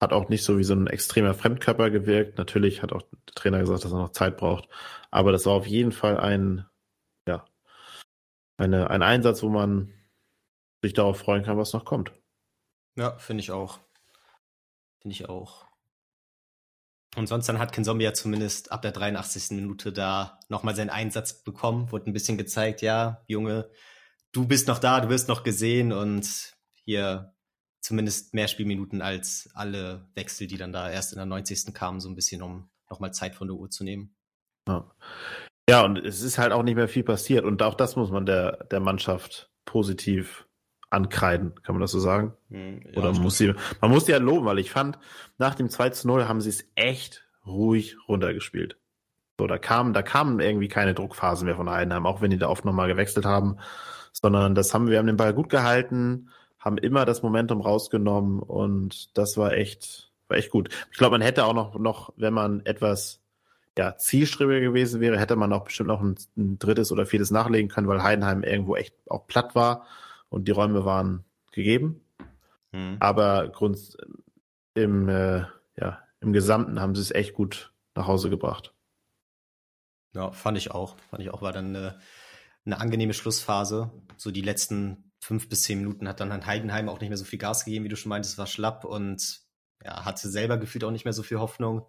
hat 0.00 0.12
auch 0.12 0.28
nicht 0.28 0.42
so 0.42 0.58
wie 0.58 0.64
so 0.64 0.74
ein 0.74 0.88
extremer 0.88 1.34
Fremdkörper 1.34 1.90
gewirkt. 1.90 2.38
Natürlich 2.38 2.82
hat 2.82 2.92
auch 2.92 3.02
der 3.02 3.34
Trainer 3.34 3.60
gesagt, 3.60 3.84
dass 3.84 3.92
er 3.92 3.98
noch 3.98 4.12
Zeit 4.12 4.36
braucht. 4.36 4.68
Aber 5.10 5.30
das 5.32 5.46
war 5.46 5.52
auf 5.52 5.66
jeden 5.66 5.92
Fall 5.92 6.18
ein, 6.18 6.66
ja, 7.28 7.44
eine, 8.56 8.90
ein 8.90 9.02
Einsatz, 9.02 9.42
wo 9.42 9.48
man 9.48 9.92
sich 10.82 10.94
darauf 10.94 11.18
freuen 11.18 11.44
kann, 11.44 11.56
was 11.56 11.72
noch 11.72 11.84
kommt. 11.84 12.12
Ja, 12.96 13.16
finde 13.18 13.42
ich 13.42 13.52
auch. 13.52 13.78
Finde 15.00 15.14
ich 15.14 15.28
auch. 15.28 15.66
Und 17.14 17.28
sonst 17.28 17.48
dann 17.48 17.58
hat 17.58 17.72
Kinzombie 17.72 18.04
ja 18.04 18.14
zumindest 18.14 18.72
ab 18.72 18.82
der 18.82 18.92
83. 18.92 19.50
Minute 19.56 19.92
da 19.92 20.40
nochmal 20.48 20.74
seinen 20.74 20.90
Einsatz 20.90 21.44
bekommen, 21.44 21.92
wurde 21.92 22.10
ein 22.10 22.14
bisschen 22.14 22.38
gezeigt, 22.38 22.80
ja, 22.80 23.22
Junge, 23.26 23.70
du 24.32 24.46
bist 24.46 24.68
noch 24.68 24.78
da, 24.78 25.00
du 25.00 25.08
wirst 25.08 25.28
noch 25.28 25.44
gesehen 25.44 25.92
und 25.92 26.54
hier 26.84 27.34
zumindest 27.80 28.34
mehr 28.34 28.48
Spielminuten 28.48 29.02
als 29.02 29.50
alle 29.54 30.08
Wechsel, 30.14 30.46
die 30.46 30.56
dann 30.56 30.72
da 30.72 30.90
erst 30.90 31.12
in 31.12 31.18
der 31.18 31.26
90. 31.26 31.74
kamen, 31.74 32.00
so 32.00 32.08
ein 32.08 32.14
bisschen, 32.14 32.42
um 32.42 32.70
nochmal 32.88 33.12
Zeit 33.12 33.34
von 33.34 33.48
der 33.48 33.56
Uhr 33.56 33.70
zu 33.70 33.84
nehmen. 33.84 34.14
Ja. 34.68 34.90
ja, 35.68 35.84
und 35.84 35.98
es 35.98 36.22
ist 36.22 36.38
halt 36.38 36.52
auch 36.52 36.62
nicht 36.62 36.76
mehr 36.76 36.88
viel 36.88 37.02
passiert 37.02 37.44
und 37.44 37.62
auch 37.62 37.74
das 37.74 37.96
muss 37.96 38.10
man 38.10 38.26
der, 38.26 38.64
der 38.64 38.80
Mannschaft 38.80 39.50
positiv 39.64 40.46
ankreiden, 40.90 41.54
kann 41.62 41.74
man 41.74 41.80
das 41.80 41.90
so 41.90 41.98
sagen? 41.98 42.34
Hm, 42.50 42.82
ja, 42.84 42.98
Oder 42.98 43.12
muss 43.14 43.38
sie, 43.38 43.54
man 43.80 43.90
muss 43.90 44.06
sie 44.06 44.12
ja 44.12 44.18
loben, 44.18 44.46
weil 44.46 44.58
ich 44.58 44.70
fand, 44.70 44.98
nach 45.38 45.54
dem 45.54 45.68
2 45.68 45.90
zu 45.90 46.06
0 46.06 46.28
haben 46.28 46.40
sie 46.40 46.50
es 46.50 46.64
echt 46.74 47.26
ruhig 47.46 47.96
runtergespielt. 48.08 48.76
So, 49.40 49.46
da 49.46 49.58
kamen, 49.58 49.94
da 49.94 50.02
kamen 50.02 50.38
irgendwie 50.38 50.68
keine 50.68 50.94
Druckphasen 50.94 51.46
mehr 51.46 51.56
von 51.56 51.68
Heidenheim, 51.68 52.06
auch 52.06 52.20
wenn 52.20 52.30
die 52.30 52.38
da 52.38 52.48
oft 52.48 52.64
nochmal 52.64 52.88
gewechselt 52.88 53.24
haben, 53.24 53.58
sondern 54.12 54.54
das 54.54 54.72
haben 54.72 54.88
wir 54.88 54.98
haben 54.98 55.06
den 55.06 55.16
Ball 55.16 55.34
gut 55.34 55.48
gehalten, 55.48 56.30
haben 56.58 56.78
immer 56.78 57.04
das 57.04 57.22
Momentum 57.22 57.60
rausgenommen 57.60 58.40
und 58.40 59.16
das 59.16 59.36
war 59.36 59.52
echt, 59.52 60.12
war 60.28 60.36
echt 60.36 60.50
gut. 60.50 60.68
Ich 60.92 60.98
glaube, 60.98 61.12
man 61.12 61.22
hätte 61.22 61.44
auch 61.44 61.54
noch, 61.54 61.78
noch, 61.78 62.12
wenn 62.16 62.34
man 62.34 62.64
etwas 62.64 63.20
ja, 63.76 63.96
zielstrebiger 63.96 64.60
gewesen 64.60 65.00
wäre, 65.00 65.18
hätte 65.18 65.36
man 65.36 65.52
auch 65.52 65.64
bestimmt 65.64 65.88
noch 65.88 66.02
ein, 66.02 66.16
ein 66.36 66.58
drittes 66.58 66.92
oder 66.92 67.06
viertes 67.06 67.30
nachlegen 67.30 67.70
können, 67.70 67.88
weil 67.88 68.02
Heidenheim 68.02 68.42
irgendwo 68.42 68.76
echt 68.76 68.94
auch 69.08 69.26
platt 69.26 69.54
war 69.54 69.86
und 70.28 70.46
die 70.46 70.52
Räume 70.52 70.84
waren 70.84 71.24
gegeben. 71.52 72.02
Mhm. 72.72 72.96
Aber 73.00 73.48
Grund, 73.48 73.96
im, 74.74 75.08
äh, 75.08 75.44
ja, 75.76 76.02
im 76.20 76.32
Gesamten 76.32 76.80
haben 76.80 76.94
sie 76.94 77.02
es 77.02 77.10
echt 77.10 77.34
gut 77.34 77.72
nach 77.94 78.06
Hause 78.06 78.30
gebracht. 78.30 78.72
Ja, 80.14 80.30
fand 80.32 80.58
ich 80.58 80.70
auch. 80.70 80.96
Fand 81.10 81.22
ich 81.22 81.30
auch, 81.30 81.42
war 81.42 81.52
dann 81.52 81.74
eine, 81.74 81.98
eine 82.64 82.80
angenehme 82.80 83.14
Schlussphase. 83.14 83.90
So 84.16 84.30
die 84.30 84.42
letzten 84.42 85.12
fünf 85.20 85.48
bis 85.48 85.62
zehn 85.62 85.78
Minuten 85.78 86.08
hat 86.08 86.20
dann 86.20 86.46
Heidenheim 86.46 86.88
auch 86.88 87.00
nicht 87.00 87.08
mehr 87.08 87.18
so 87.18 87.24
viel 87.24 87.38
Gas 87.38 87.64
gegeben, 87.64 87.84
wie 87.84 87.88
du 87.88 87.96
schon 87.96 88.10
meintest, 88.10 88.38
war 88.38 88.46
schlapp 88.46 88.84
und 88.84 89.40
ja, 89.84 90.04
hatte 90.04 90.28
selber 90.28 90.58
gefühlt 90.58 90.84
auch 90.84 90.90
nicht 90.90 91.04
mehr 91.04 91.12
so 91.12 91.22
viel 91.22 91.38
Hoffnung. 91.38 91.86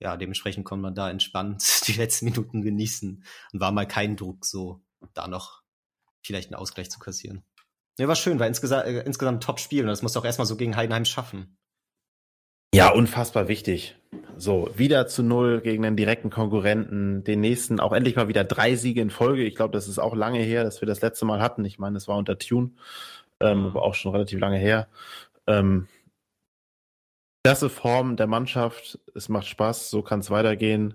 Ja, 0.00 0.16
dementsprechend 0.16 0.64
konnte 0.64 0.82
man 0.82 0.94
da 0.94 1.10
entspannt 1.10 1.64
die 1.86 1.94
letzten 1.94 2.26
Minuten 2.26 2.62
genießen 2.62 3.24
und 3.52 3.60
war 3.60 3.72
mal 3.72 3.86
kein 3.86 4.16
Druck, 4.16 4.44
so 4.44 4.84
da 5.14 5.28
noch 5.28 5.62
vielleicht 6.22 6.50
einen 6.50 6.60
Ausgleich 6.60 6.90
zu 6.90 6.98
kassieren. 6.98 7.44
Ja, 7.98 8.06
war 8.06 8.16
schön, 8.16 8.38
war 8.38 8.46
insgesa 8.46 8.82
äh, 8.82 9.00
insgesamt 9.04 9.38
ein 9.38 9.40
Top-Spiel 9.40 9.82
und 9.82 9.88
das 9.88 10.02
musst 10.02 10.14
du 10.14 10.20
auch 10.20 10.24
erstmal 10.24 10.46
so 10.46 10.56
gegen 10.56 10.76
Heidenheim 10.76 11.04
schaffen. 11.04 11.58
Ja, 12.74 12.90
unfassbar 12.90 13.48
wichtig. 13.48 13.96
So, 14.36 14.70
wieder 14.76 15.06
zu 15.06 15.22
null 15.22 15.60
gegen 15.60 15.82
den 15.82 15.96
direkten 15.96 16.30
Konkurrenten, 16.30 17.24
den 17.24 17.40
nächsten, 17.40 17.80
auch 17.80 17.92
endlich 17.92 18.14
mal 18.16 18.28
wieder 18.28 18.44
drei 18.44 18.76
Siege 18.76 19.00
in 19.00 19.10
Folge. 19.10 19.44
Ich 19.44 19.56
glaube, 19.56 19.72
das 19.72 19.88
ist 19.88 19.98
auch 19.98 20.14
lange 20.14 20.40
her, 20.40 20.64
dass 20.64 20.80
wir 20.80 20.86
das 20.86 21.00
letzte 21.00 21.24
Mal 21.24 21.40
hatten. 21.40 21.64
Ich 21.64 21.78
meine, 21.78 21.96
es 21.96 22.08
war 22.08 22.16
unter 22.16 22.38
Tune, 22.38 22.70
ähm, 23.40 23.66
aber 23.66 23.82
auch 23.82 23.94
schon 23.94 24.12
relativ 24.12 24.38
lange 24.38 24.58
her. 24.58 24.88
Ähm, 25.46 25.88
klasse 27.42 27.68
Form 27.70 28.16
der 28.16 28.26
Mannschaft, 28.26 28.98
es 29.14 29.28
macht 29.28 29.46
Spaß, 29.46 29.90
so 29.90 30.02
kann 30.02 30.20
es 30.20 30.30
weitergehen. 30.30 30.94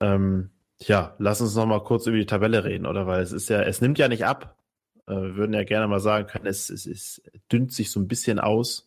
Ähm, 0.00 0.50
ja, 0.80 1.14
lass 1.18 1.40
uns 1.40 1.54
noch 1.56 1.66
mal 1.66 1.82
kurz 1.82 2.06
über 2.06 2.16
die 2.16 2.26
Tabelle 2.26 2.64
reden, 2.64 2.86
oder? 2.86 3.06
Weil 3.06 3.22
es 3.22 3.32
ist 3.32 3.48
ja, 3.48 3.62
es 3.62 3.80
nimmt 3.80 3.98
ja 3.98 4.08
nicht 4.08 4.24
ab. 4.24 4.56
Äh, 5.06 5.14
wir 5.14 5.36
würden 5.36 5.54
ja 5.54 5.64
gerne 5.64 5.88
mal 5.88 6.00
sagen 6.00 6.26
können, 6.26 6.46
es, 6.46 6.70
es, 6.70 6.86
es 6.86 7.22
dünnt 7.50 7.72
sich 7.72 7.90
so 7.90 8.00
ein 8.00 8.08
bisschen 8.08 8.38
aus. 8.38 8.85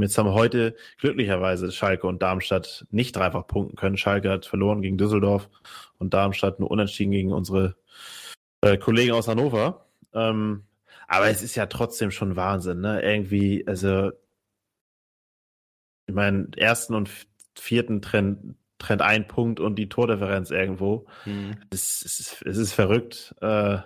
Jetzt 0.00 0.18
haben 0.18 0.26
wir 0.26 0.34
heute 0.34 0.76
glücklicherweise 0.98 1.72
Schalke 1.72 2.06
und 2.06 2.22
Darmstadt 2.22 2.86
nicht 2.90 3.16
dreifach 3.16 3.46
punkten 3.46 3.76
können. 3.76 3.96
Schalke 3.96 4.30
hat 4.30 4.46
verloren 4.46 4.82
gegen 4.82 4.98
Düsseldorf 4.98 5.48
und 5.98 6.14
Darmstadt 6.14 6.60
nur 6.60 6.70
unentschieden 6.70 7.12
gegen 7.12 7.32
unsere 7.32 7.76
äh, 8.60 8.76
Kollegen 8.76 9.12
aus 9.12 9.28
Hannover. 9.28 9.86
Ähm, 10.12 10.64
aber 11.08 11.28
es 11.28 11.42
ist 11.42 11.54
ja 11.56 11.66
trotzdem 11.66 12.10
schon 12.10 12.36
Wahnsinn, 12.36 12.80
ne? 12.80 13.02
Irgendwie, 13.02 13.66
also 13.66 14.12
ich 16.06 16.14
meine, 16.14 16.48
ersten 16.56 16.94
und 16.94 17.10
vierten 17.58 18.02
trennt, 18.02 18.56
trennt 18.78 19.02
ein 19.02 19.26
Punkt 19.26 19.60
und 19.60 19.76
die 19.76 19.88
Tordifferenz 19.88 20.50
irgendwo. 20.50 21.06
Mhm. 21.24 21.56
Es, 21.70 22.02
es, 22.04 22.20
ist, 22.20 22.42
es 22.42 22.56
ist 22.56 22.72
verrückt. 22.72 23.34
Äh, 23.40 23.78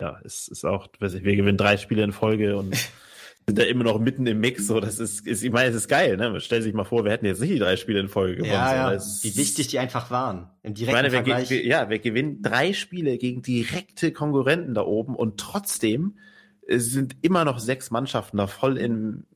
ja, 0.00 0.20
es 0.24 0.48
ist 0.48 0.64
auch, 0.64 0.88
weiß 0.98 1.14
ich, 1.14 1.24
wir 1.24 1.36
gewinnen 1.36 1.56
drei 1.56 1.76
Spiele 1.76 2.02
in 2.02 2.12
Folge 2.12 2.56
und 2.56 2.76
sind 3.52 3.58
da 3.58 3.68
immer 3.68 3.84
noch 3.84 3.98
mitten 3.98 4.26
im 4.26 4.40
Mix. 4.40 4.66
So, 4.66 4.80
das 4.80 4.98
ist, 4.98 5.26
ist 5.26 5.42
ich 5.42 5.52
meine, 5.52 5.68
es 5.68 5.76
ist 5.76 5.88
geil, 5.88 6.16
ne? 6.16 6.40
Stell 6.40 6.62
sich 6.62 6.72
mal 6.72 6.84
vor, 6.84 7.04
wir 7.04 7.12
hätten 7.12 7.26
jetzt 7.26 7.40
nicht 7.40 7.52
die 7.52 7.58
drei 7.58 7.76
Spiele 7.76 8.00
in 8.00 8.08
Folge 8.08 8.36
gewonnen. 8.36 8.52
Ja, 8.52 8.92
ja. 8.92 9.00
Wie 9.22 9.36
wichtig 9.36 9.68
die 9.68 9.78
einfach 9.78 10.10
waren. 10.10 10.48
Im 10.62 10.72
direkten 10.72 10.80
ich 10.80 11.02
meine, 11.02 11.10
Vergleich. 11.10 11.50
Wir, 11.50 11.66
ja, 11.66 11.90
wir 11.90 11.98
gewinnen 11.98 12.40
drei 12.40 12.72
Spiele 12.72 13.18
gegen 13.18 13.42
direkte 13.42 14.10
Konkurrenten 14.10 14.72
da 14.72 14.82
oben 14.82 15.14
und 15.14 15.38
trotzdem 15.38 16.18
sind 16.66 17.16
immer 17.20 17.44
noch 17.44 17.58
sechs 17.58 17.90
Mannschaften 17.90 18.38
da 18.38 18.46
voll 18.46 18.78
in, 18.78 19.26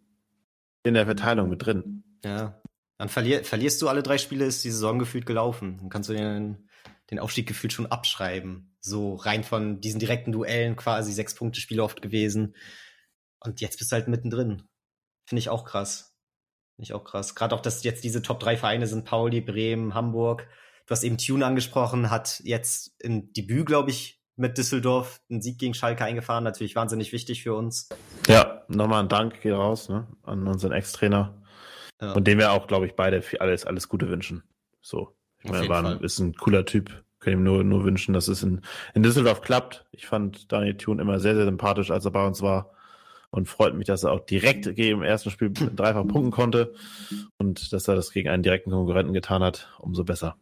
in 0.82 0.94
der 0.94 1.04
Verteilung 1.04 1.50
mit 1.50 1.66
drin. 1.66 2.02
Ja. 2.24 2.62
Dann 2.96 3.10
verlier, 3.10 3.44
verlierst 3.44 3.82
du 3.82 3.88
alle 3.88 4.02
drei 4.02 4.16
Spiele, 4.16 4.46
ist 4.46 4.64
die 4.64 4.70
Saison 4.70 4.98
gefühlt 4.98 5.26
gelaufen. 5.26 5.76
Dann 5.78 5.90
kannst 5.90 6.08
du 6.08 6.14
den, 6.14 6.68
den 7.10 7.18
Aufstieg 7.18 7.46
gefühlt 7.46 7.74
schon 7.74 7.86
abschreiben. 7.86 8.74
So 8.80 9.16
rein 9.16 9.44
von 9.44 9.82
diesen 9.82 10.00
direkten 10.00 10.32
Duellen 10.32 10.76
quasi 10.76 11.12
sechs 11.12 11.34
Punkte 11.34 11.60
Spiele 11.60 11.82
oft 11.82 12.00
gewesen. 12.00 12.54
Und 13.46 13.60
jetzt 13.60 13.78
bist 13.78 13.92
du 13.92 13.96
halt 13.96 14.08
mittendrin. 14.08 14.62
Finde 15.26 15.40
ich 15.40 15.48
auch 15.48 15.64
krass. 15.64 16.14
Finde 16.76 16.86
ich 16.86 16.92
auch 16.92 17.04
krass. 17.04 17.34
Gerade 17.34 17.54
auch, 17.54 17.60
dass 17.60 17.84
jetzt 17.84 18.04
diese 18.04 18.22
Top 18.22 18.40
3 18.40 18.56
Vereine 18.56 18.86
sind, 18.86 19.04
Pauli, 19.04 19.40
Bremen, 19.40 19.94
Hamburg. 19.94 20.46
Du 20.86 20.92
hast 20.92 21.02
eben 21.02 21.18
Tune 21.18 21.44
angesprochen, 21.44 22.10
hat 22.10 22.40
jetzt 22.44 22.94
im 23.00 23.32
Debüt, 23.32 23.66
glaube 23.66 23.90
ich, 23.90 24.22
mit 24.36 24.58
Düsseldorf 24.58 25.20
einen 25.30 25.40
Sieg 25.40 25.58
gegen 25.58 25.74
Schalke 25.74 26.04
eingefahren. 26.04 26.44
Natürlich 26.44 26.76
wahnsinnig 26.76 27.12
wichtig 27.12 27.42
für 27.42 27.54
uns. 27.54 27.88
Ja, 28.28 28.62
nochmal 28.68 29.02
ein 29.02 29.08
Dank 29.08 29.40
geht 29.40 29.54
raus 29.54 29.88
ne, 29.88 30.06
an 30.22 30.46
unseren 30.46 30.72
Ex-Trainer. 30.72 31.42
Ja. 32.00 32.12
Und 32.12 32.26
dem 32.26 32.38
wir 32.38 32.52
auch, 32.52 32.66
glaube 32.66 32.86
ich, 32.86 32.94
beide 32.94 33.22
alles, 33.40 33.64
alles 33.64 33.88
Gute 33.88 34.08
wünschen. 34.08 34.42
So. 34.82 35.16
Ich 35.42 35.50
meine, 35.50 35.64
er 35.64 35.68
war, 35.68 36.02
ist 36.02 36.18
ein 36.18 36.34
cooler 36.34 36.64
Typ. 36.64 37.04
Kann 37.20 37.32
ihm 37.32 37.42
nur, 37.42 37.64
nur 37.64 37.84
wünschen, 37.84 38.12
dass 38.12 38.28
es 38.28 38.42
in, 38.42 38.60
in 38.94 39.02
Düsseldorf 39.02 39.40
klappt. 39.40 39.86
Ich 39.90 40.06
fand 40.06 40.52
Daniel 40.52 40.76
Thune 40.76 41.00
immer 41.00 41.18
sehr, 41.18 41.34
sehr 41.34 41.46
sympathisch, 41.46 41.90
als 41.90 42.04
er 42.04 42.10
bei 42.10 42.26
uns 42.26 42.42
war. 42.42 42.75
Und 43.36 43.50
freut 43.50 43.74
mich, 43.74 43.86
dass 43.86 44.02
er 44.02 44.12
auch 44.12 44.24
direkt 44.24 44.64
gegen 44.76 44.96
im 44.96 45.02
ersten 45.02 45.30
Spiel 45.30 45.50
dreifach 45.76 46.06
punkten 46.08 46.30
konnte. 46.30 46.72
Und 47.36 47.70
dass 47.70 47.86
er 47.86 47.94
das 47.94 48.10
gegen 48.10 48.30
einen 48.30 48.42
direkten 48.42 48.70
Konkurrenten 48.70 49.12
getan 49.12 49.42
hat. 49.42 49.68
Umso 49.78 50.04
besser. 50.04 50.38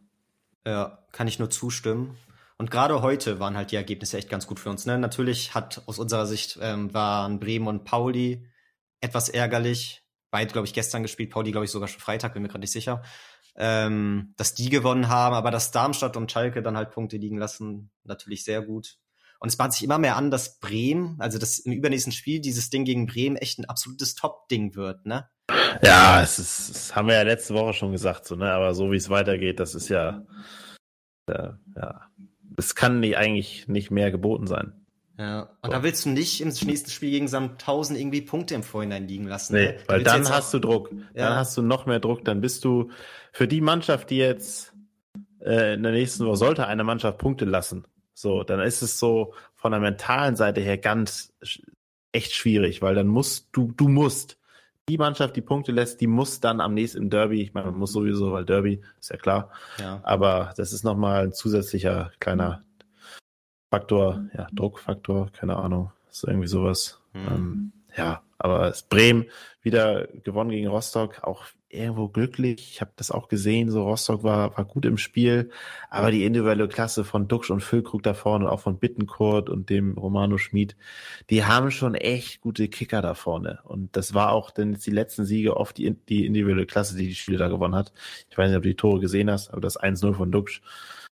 Ja, 0.65 1.05
kann 1.11 1.27
ich 1.27 1.37
nur 1.37 1.49
zustimmen. 1.49 2.15
Und 2.57 2.71
gerade 2.71 3.01
heute 3.01 3.41
waren 3.41 3.57
halt 3.57 3.71
die 3.71 3.75
Ergebnisse 3.75 4.17
echt 4.17 4.29
ganz 4.29 4.47
gut 4.47 4.61
für 4.61 4.69
uns. 4.69 4.85
Ne? 4.85 4.97
Natürlich 4.97 5.53
hat 5.53 5.83
aus 5.87 5.99
unserer 5.99 6.25
Sicht 6.25 6.57
ähm, 6.61 6.93
waren 6.93 7.41
Bremen 7.41 7.67
und 7.67 7.83
Pauli 7.83 8.47
etwas 9.01 9.27
ärgerlich. 9.27 10.05
Beide, 10.31 10.53
glaube 10.53 10.65
ich, 10.65 10.73
gestern 10.73 11.03
gespielt. 11.03 11.31
Pauli, 11.31 11.51
glaube 11.51 11.65
ich, 11.65 11.71
sogar 11.71 11.89
schon 11.89 11.99
Freitag, 11.99 12.31
bin 12.31 12.43
mir 12.43 12.47
gerade 12.47 12.61
nicht 12.61 12.71
sicher. 12.71 13.03
Ähm, 13.57 14.33
dass 14.37 14.53
die 14.53 14.69
gewonnen 14.69 15.09
haben, 15.09 15.35
aber 15.35 15.51
dass 15.51 15.71
Darmstadt 15.71 16.15
und 16.15 16.31
Schalke 16.31 16.61
dann 16.61 16.77
halt 16.77 16.91
Punkte 16.91 17.17
liegen 17.17 17.37
lassen, 17.37 17.91
natürlich 18.05 18.45
sehr 18.45 18.61
gut. 18.61 18.99
Und 19.39 19.49
es 19.49 19.57
bahnt 19.57 19.73
sich 19.73 19.83
immer 19.83 19.97
mehr 19.97 20.15
an, 20.15 20.31
dass 20.31 20.59
Bremen, 20.59 21.15
also 21.19 21.37
das 21.37 21.59
im 21.59 21.73
übernächsten 21.73 22.11
Spiel, 22.13 22.39
dieses 22.39 22.69
Ding 22.69 22.85
gegen 22.85 23.05
Bremen 23.05 23.35
echt 23.35 23.59
ein 23.59 23.65
absolutes 23.65 24.15
Top-Ding 24.15 24.75
wird, 24.75 25.05
ne? 25.05 25.29
Ja, 25.83 26.21
es 26.21 26.39
ist, 26.39 26.69
das 26.69 26.95
haben 26.95 27.07
wir 27.07 27.15
ja 27.15 27.21
letzte 27.21 27.53
Woche 27.53 27.73
schon 27.73 27.91
gesagt, 27.91 28.25
so, 28.25 28.35
ne? 28.35 28.51
Aber 28.51 28.73
so 28.73 28.91
wie 28.91 28.97
es 28.97 29.09
weitergeht, 29.09 29.59
das 29.59 29.75
ist 29.75 29.89
ja, 29.89 30.23
ja, 31.29 31.59
ja 31.75 32.01
es 32.57 32.75
kann 32.75 32.99
nicht, 32.99 33.17
eigentlich 33.17 33.67
nicht 33.67 33.91
mehr 33.91 34.11
geboten 34.11 34.47
sein. 34.47 34.73
Ja, 35.17 35.43
und 35.61 35.65
so. 35.65 35.71
da 35.71 35.83
willst 35.83 36.05
du 36.05 36.09
nicht 36.09 36.41
im 36.41 36.49
nächsten 36.49 36.89
Spiel 36.89 37.11
gegen 37.11 37.27
Sandhausen 37.27 37.95
irgendwie 37.95 38.21
Punkte 38.21 38.53
im 38.55 38.63
Vorhinein 38.63 39.07
liegen 39.07 39.27
lassen. 39.27 39.53
Nee, 39.53 39.67
ne? 39.67 39.77
weil 39.87 40.03
dann 40.03 40.27
hast 40.27 40.53
du 40.53 40.59
Druck. 40.59 40.91
Ja. 41.13 41.29
Dann 41.29 41.37
hast 41.37 41.55
du 41.57 41.61
noch 41.61 41.85
mehr 41.85 41.99
Druck. 41.99 42.25
Dann 42.25 42.41
bist 42.41 42.65
du 42.65 42.89
für 43.31 43.47
die 43.47 43.61
Mannschaft, 43.61 44.09
die 44.09 44.17
jetzt 44.17 44.73
äh, 45.39 45.75
in 45.75 45.83
der 45.83 45.93
nächsten 45.93 46.25
Woche 46.25 46.35
sollte 46.35 46.67
eine 46.67 46.83
Mannschaft 46.83 47.17
Punkte 47.17 47.45
lassen. 47.45 47.85
So, 48.15 48.43
dann 48.43 48.61
ist 48.61 48.81
es 48.81 48.97
so 48.97 49.33
von 49.53 49.71
der 49.71 49.81
mentalen 49.81 50.35
Seite 50.35 50.61
her 50.61 50.77
ganz 50.77 51.33
echt 52.13 52.33
schwierig, 52.33 52.81
weil 52.81 52.95
dann 52.95 53.07
musst 53.07 53.49
du, 53.51 53.73
du 53.73 53.89
musst 53.89 54.39
die 54.87 54.97
Mannschaft, 54.97 55.35
die 55.35 55.41
Punkte 55.41 55.71
lässt, 55.71 55.99
die 55.99 56.07
muss 56.07 56.39
dann 56.39 56.61
am 56.61 56.73
nächsten 56.73 57.03
im 57.03 57.09
Derby, 57.09 57.41
ich 57.41 57.53
meine, 57.53 57.71
man 57.71 57.79
muss 57.79 57.91
sowieso, 57.91 58.31
weil 58.31 58.45
Derby 58.45 58.81
ist 58.99 59.09
ja 59.09 59.17
klar. 59.17 59.51
Ja. 59.79 59.99
Aber 60.03 60.53
das 60.55 60.71
ist 60.71 60.83
nochmal 60.83 61.25
ein 61.25 61.33
zusätzlicher 61.33 62.11
kleiner 62.19 62.63
Faktor, 63.69 64.25
ja, 64.33 64.47
Druckfaktor, 64.53 65.29
keine 65.31 65.57
Ahnung, 65.57 65.91
ist 66.09 66.23
irgendwie 66.23 66.47
sowas. 66.47 67.01
Mhm. 67.13 67.27
Ähm, 67.27 67.71
ja, 67.97 68.21
Aber 68.37 68.67
es 68.67 68.83
Bremen 68.83 69.25
wieder 69.61 70.07
gewonnen 70.23 70.51
gegen 70.51 70.67
Rostock, 70.67 71.23
auch 71.23 71.45
irgendwo 71.75 72.07
glücklich. 72.07 72.71
Ich 72.71 72.81
habe 72.81 72.91
das 72.95 73.11
auch 73.11 73.27
gesehen, 73.27 73.69
so 73.69 73.83
Rostock 73.83 74.23
war, 74.23 74.57
war 74.57 74.65
gut 74.65 74.85
im 74.85 74.97
Spiel, 74.97 75.49
aber 75.89 76.11
die 76.11 76.25
individuelle 76.25 76.67
Klasse 76.67 77.03
von 77.03 77.27
Duxch 77.27 77.51
und 77.51 77.61
Füllkrug 77.61 78.03
da 78.03 78.13
vorne 78.13 78.45
und 78.45 78.51
auch 78.51 78.61
von 78.61 78.79
Bittenkurt 78.79 79.49
und 79.49 79.69
dem 79.69 79.97
Romano 79.97 80.37
Schmid, 80.37 80.75
die 81.29 81.45
haben 81.45 81.71
schon 81.71 81.95
echt 81.95 82.41
gute 82.41 82.67
Kicker 82.69 83.01
da 83.01 83.13
vorne. 83.13 83.59
Und 83.63 83.95
das 83.95 84.13
war 84.13 84.31
auch 84.31 84.51
denn 84.51 84.73
jetzt 84.73 84.85
die 84.85 84.91
letzten 84.91 85.25
Siege 85.25 85.57
oft 85.57 85.77
die, 85.77 85.91
die 86.09 86.25
individuelle 86.25 86.65
Klasse, 86.65 86.95
die 86.95 87.07
die 87.07 87.15
Spiele 87.15 87.37
da 87.37 87.47
gewonnen 87.47 87.75
hat. 87.75 87.91
Ich 88.29 88.37
weiß 88.37 88.49
nicht, 88.49 88.57
ob 88.57 88.63
du 88.63 88.69
die 88.69 88.75
Tore 88.75 88.99
gesehen 88.99 89.29
hast, 89.29 89.51
aber 89.51 89.61
das 89.61 89.79
1-0 89.79 90.13
von 90.13 90.31
Duxch 90.31 90.61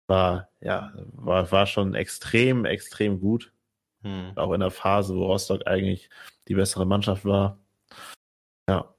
war, 0.07 0.49
ja, 0.61 0.91
war, 1.13 1.51
war 1.51 1.65
schon 1.67 1.95
extrem, 1.95 2.65
extrem 2.65 3.19
gut. 3.19 3.53
Hm. 4.01 4.33
Auch 4.35 4.53
in 4.53 4.61
der 4.61 4.71
Phase, 4.71 5.15
wo 5.15 5.25
Rostock 5.25 5.67
eigentlich 5.67 6.09
die 6.47 6.55
bessere 6.55 6.85
Mannschaft 6.85 7.25
war. 7.25 7.59
Ja. 8.67 8.93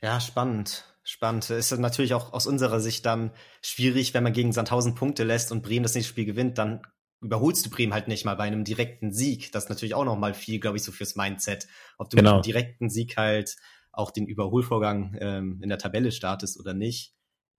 Ja, 0.00 0.20
spannend. 0.20 0.84
Spannend. 1.02 1.48
Ist 1.50 1.70
natürlich 1.78 2.14
auch 2.14 2.32
aus 2.32 2.46
unserer 2.46 2.80
Sicht 2.80 3.06
dann 3.06 3.30
schwierig, 3.62 4.12
wenn 4.12 4.24
man 4.24 4.32
gegen 4.32 4.52
Sandhausen 4.52 4.96
Punkte 4.96 5.22
lässt 5.22 5.52
und 5.52 5.62
Bremen 5.62 5.84
das 5.84 5.94
nächste 5.94 6.10
Spiel 6.10 6.24
gewinnt, 6.24 6.58
dann 6.58 6.82
überholst 7.20 7.64
du 7.64 7.70
Bremen 7.70 7.94
halt 7.94 8.08
nicht 8.08 8.24
mal 8.24 8.34
bei 8.34 8.44
einem 8.44 8.64
direkten 8.64 9.12
Sieg. 9.12 9.52
Das 9.52 9.64
ist 9.64 9.70
natürlich 9.70 9.94
auch 9.94 10.04
nochmal 10.04 10.34
viel, 10.34 10.58
glaube 10.58 10.76
ich, 10.76 10.82
so 10.82 10.92
fürs 10.92 11.14
Mindset. 11.14 11.68
Ob 11.98 12.10
du 12.10 12.16
genau. 12.16 12.30
mit 12.30 12.34
einem 12.34 12.42
direkten 12.42 12.90
Sieg 12.90 13.16
halt 13.16 13.56
auch 13.92 14.10
den 14.10 14.26
Überholvorgang 14.26 15.16
ähm, 15.20 15.60
in 15.62 15.68
der 15.68 15.78
Tabelle 15.78 16.12
startest 16.12 16.58
oder 16.58 16.74
nicht. 16.74 17.14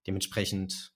Dementsprechend 0.05 0.93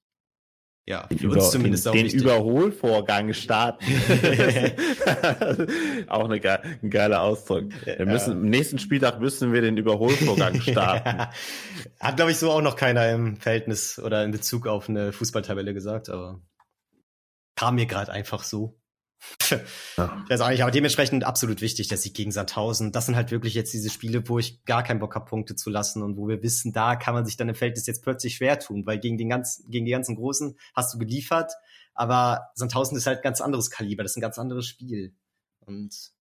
ja, 0.87 1.07
für 1.07 1.25
Über, 1.25 1.35
uns 1.35 1.51
zumindest 1.51 1.85
den, 1.85 1.89
auch 1.89 1.95
Den 1.95 2.05
wichtig. 2.05 2.21
Überholvorgang 2.21 3.33
starten. 3.33 3.85
auch 6.07 6.25
eine 6.25 6.39
ge 6.39 6.57
ein 6.81 6.89
geiler 6.89 7.21
Ausdruck. 7.21 7.65
Wir 7.85 8.05
müssen, 8.05 8.31
Im 8.31 8.49
nächsten 8.49 8.79
Spieltag 8.79 9.19
müssen 9.19 9.53
wir 9.53 9.61
den 9.61 9.77
Überholvorgang 9.77 10.59
starten. 10.61 11.27
Hat, 11.99 12.15
glaube 12.15 12.31
ich, 12.31 12.37
so 12.37 12.51
auch 12.51 12.61
noch 12.61 12.75
keiner 12.75 13.09
im 13.11 13.37
Verhältnis 13.37 13.99
oder 13.99 14.23
in 14.23 14.31
Bezug 14.31 14.67
auf 14.67 14.89
eine 14.89 15.13
Fußballtabelle 15.13 15.73
gesagt, 15.73 16.09
aber 16.09 16.41
kam 17.55 17.75
mir 17.75 17.85
gerade 17.85 18.11
einfach 18.11 18.43
so. 18.43 18.80
Ja. 19.97 20.21
Ich 20.23 20.29
weiß 20.29 20.41
auch 20.41 20.49
nicht, 20.49 20.61
aber 20.61 20.71
dementsprechend 20.71 21.23
absolut 21.23 21.61
wichtig, 21.61 21.87
der 21.87 21.97
Sieg 21.97 22.13
gegen 22.13 22.31
Sandhausen. 22.31 22.91
Das 22.91 23.05
sind 23.05 23.15
halt 23.15 23.31
wirklich 23.31 23.53
jetzt 23.53 23.73
diese 23.73 23.89
Spiele, 23.89 24.27
wo 24.27 24.39
ich 24.39 24.63
gar 24.65 24.83
keinen 24.83 24.99
Bock 24.99 25.15
habe, 25.15 25.25
Punkte 25.25 25.55
zu 25.55 25.69
lassen 25.69 26.01
und 26.01 26.17
wo 26.17 26.27
wir 26.27 26.41
wissen, 26.41 26.73
da 26.73 26.95
kann 26.95 27.13
man 27.13 27.25
sich 27.25 27.37
dann 27.37 27.49
im 27.49 27.55
Verhältnis 27.55 27.85
jetzt 27.87 28.03
plötzlich 28.03 28.35
schwer 28.35 28.59
tun, 28.59 28.85
weil 28.85 28.99
gegen 28.99 29.17
den 29.17 29.29
ganzen, 29.29 29.69
gegen 29.69 29.85
die 29.85 29.91
ganzen 29.91 30.15
Großen 30.15 30.57
hast 30.73 30.93
du 30.93 30.97
geliefert, 30.97 31.51
aber 31.93 32.47
Sandhausen 32.55 32.97
ist 32.97 33.07
halt 33.07 33.19
ein 33.19 33.23
ganz 33.23 33.41
anderes 33.41 33.69
Kaliber, 33.69 34.03
das 34.03 34.13
ist 34.13 34.17
ein 34.17 34.21
ganz 34.21 34.39
anderes 34.39 34.67
Spiel. 34.67 35.13
Und 35.59 36.13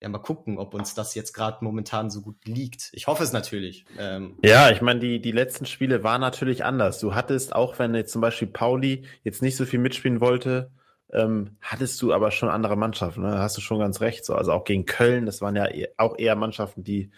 ja, 0.00 0.08
mal 0.08 0.18
gucken, 0.18 0.58
ob 0.58 0.74
uns 0.74 0.94
das 0.94 1.14
jetzt 1.14 1.32
gerade 1.32 1.58
momentan 1.64 2.10
so 2.10 2.22
gut 2.22 2.44
liegt. 2.44 2.90
Ich 2.92 3.06
hoffe 3.06 3.22
es 3.22 3.32
natürlich. 3.32 3.84
Ähm, 3.98 4.36
ja, 4.42 4.70
ich 4.70 4.82
meine, 4.82 4.98
die, 4.98 5.20
die 5.20 5.30
letzten 5.30 5.64
Spiele 5.64 6.02
waren 6.02 6.20
natürlich 6.20 6.64
anders. 6.64 6.98
Du 6.98 7.14
hattest, 7.14 7.54
auch 7.54 7.78
wenn 7.78 7.94
jetzt 7.94 8.12
zum 8.12 8.20
Beispiel 8.20 8.48
Pauli 8.48 9.06
jetzt 9.22 9.42
nicht 9.42 9.56
so 9.56 9.64
viel 9.64 9.78
mitspielen 9.78 10.20
wollte, 10.20 10.72
ähm, 11.12 11.56
hattest 11.60 12.00
du 12.00 12.12
aber 12.12 12.30
schon 12.30 12.48
andere 12.48 12.76
Mannschaften, 12.76 13.22
ne? 13.22 13.38
hast 13.38 13.56
du 13.56 13.60
schon 13.60 13.78
ganz 13.78 14.00
recht. 14.00 14.24
So. 14.24 14.34
Also 14.34 14.52
auch 14.52 14.64
gegen 14.64 14.86
Köln, 14.86 15.26
das 15.26 15.42
waren 15.42 15.56
ja 15.56 15.68
e-, 15.68 15.88
auch 15.98 16.18
eher 16.18 16.36
Mannschaften, 16.36 16.84
die 16.84 17.10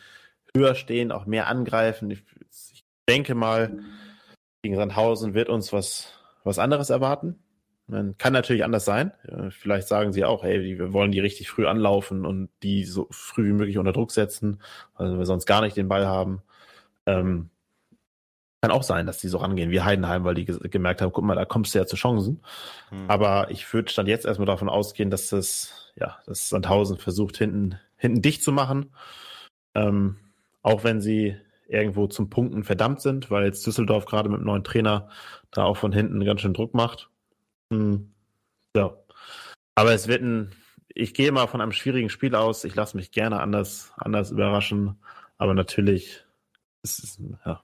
höher 0.56 0.74
stehen, 0.74 1.12
auch 1.12 1.26
mehr 1.26 1.48
angreifen. 1.48 2.10
Ich, 2.10 2.24
ich 2.72 2.84
denke 3.08 3.34
mal, 3.34 3.78
gegen 4.62 4.76
Sandhausen 4.76 5.34
wird 5.34 5.48
uns 5.48 5.72
was, 5.72 6.12
was 6.42 6.58
anderes 6.58 6.90
erwarten. 6.90 7.38
Man 7.86 8.16
kann 8.16 8.32
natürlich 8.32 8.64
anders 8.64 8.86
sein. 8.86 9.12
Vielleicht 9.50 9.88
sagen 9.88 10.12
sie 10.14 10.24
auch, 10.24 10.42
hey, 10.42 10.78
wir 10.78 10.92
wollen 10.94 11.12
die 11.12 11.20
richtig 11.20 11.50
früh 11.50 11.66
anlaufen 11.66 12.24
und 12.24 12.48
die 12.62 12.84
so 12.84 13.08
früh 13.10 13.48
wie 13.48 13.52
möglich 13.52 13.76
unter 13.76 13.92
Druck 13.92 14.10
setzen, 14.10 14.62
weil 14.96 15.18
wir 15.18 15.26
sonst 15.26 15.44
gar 15.44 15.60
nicht 15.60 15.76
den 15.76 15.88
Ball 15.88 16.06
haben. 16.06 16.42
Ähm, 17.04 17.50
kann 18.64 18.70
auch 18.70 18.82
sein, 18.82 19.04
dass 19.04 19.18
die 19.18 19.28
so 19.28 19.36
rangehen 19.36 19.70
wie 19.70 19.82
Heidenheim, 19.82 20.24
weil 20.24 20.34
die 20.34 20.46
gemerkt 20.46 21.02
haben, 21.02 21.12
guck 21.12 21.22
mal, 21.22 21.34
da 21.34 21.44
kommst 21.44 21.74
du 21.74 21.78
ja 21.78 21.84
zu 21.84 21.96
Chancen. 21.96 22.40
Hm. 22.88 23.10
Aber 23.10 23.50
ich 23.50 23.70
würde 23.74 23.92
stand 23.92 24.08
jetzt 24.08 24.24
erstmal 24.24 24.46
davon 24.46 24.70
ausgehen, 24.70 25.10
dass 25.10 25.28
das, 25.28 25.92
ja, 25.96 26.16
dass 26.24 26.48
Sandhausen 26.48 26.96
versucht, 26.96 27.36
hinten, 27.36 27.78
hinten 27.98 28.22
dicht 28.22 28.42
zu 28.42 28.52
machen. 28.52 28.94
Ähm, 29.74 30.16
auch 30.62 30.82
wenn 30.82 31.02
sie 31.02 31.36
irgendwo 31.68 32.06
zum 32.06 32.30
Punkten 32.30 32.64
verdammt 32.64 33.02
sind, 33.02 33.30
weil 33.30 33.44
jetzt 33.44 33.66
Düsseldorf 33.66 34.06
gerade 34.06 34.30
mit 34.30 34.38
dem 34.40 34.46
neuen 34.46 34.64
Trainer 34.64 35.10
da 35.50 35.64
auch 35.64 35.76
von 35.76 35.92
hinten 35.92 36.24
ganz 36.24 36.40
schön 36.40 36.54
Druck 36.54 36.72
macht. 36.72 37.10
Hm. 37.70 38.14
Ja. 38.74 38.96
Aber 39.74 39.92
es 39.92 40.08
wird 40.08 40.22
ein, 40.22 40.52
ich 40.88 41.12
gehe 41.12 41.32
mal 41.32 41.48
von 41.48 41.60
einem 41.60 41.72
schwierigen 41.72 42.08
Spiel 42.08 42.34
aus. 42.34 42.64
Ich 42.64 42.74
lasse 42.74 42.96
mich 42.96 43.10
gerne 43.10 43.40
anders, 43.40 43.92
anders 43.98 44.30
überraschen. 44.30 44.96
Aber 45.36 45.52
natürlich 45.52 46.24
ist 46.82 47.04
es, 47.04 47.20
ja, 47.44 47.62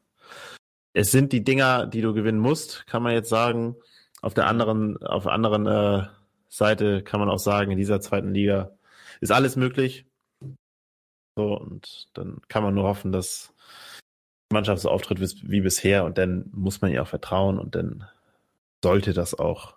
es 0.93 1.11
sind 1.11 1.33
die 1.33 1.45
Dinger, 1.45 1.87
die 1.87 2.01
du 2.01 2.13
gewinnen 2.15 2.41
musst, 2.41 2.87
kann 2.87 3.03
man 3.03 3.13
jetzt 3.13 3.29
sagen. 3.29 3.77
Auf 4.23 4.35
der 4.35 4.47
anderen, 4.47 5.03
auf 5.03 5.25
der 5.25 5.33
anderen 5.33 5.67
äh, 5.67 6.07
Seite 6.49 7.03
kann 7.03 7.21
man 7.21 7.31
auch 7.31 7.39
sagen, 7.39 7.71
in 7.71 7.79
dieser 7.79 8.01
zweiten 8.01 8.35
Liga 8.35 8.77
ist 9.21 9.33
alles 9.33 9.57
möglich. 9.57 10.07
So, 11.37 11.57
und 11.57 12.09
dann 12.15 12.41
kann 12.49 12.63
man 12.63 12.75
nur 12.75 12.85
hoffen, 12.85 13.13
dass 13.13 13.55
die 14.51 14.55
Mannschaft 14.55 14.83
so 14.83 14.91
auftritt 14.91 15.21
wie, 15.21 15.51
wie 15.51 15.61
bisher 15.61 16.05
und 16.05 16.19
dann 16.19 16.51
muss 16.53 16.81
man 16.81 16.91
ihr 16.91 17.03
auch 17.03 17.09
vertrauen 17.09 17.59
und 17.59 17.75
dann 17.77 18.09
sollte 18.83 19.13
das 19.13 19.39
auch 19.39 19.77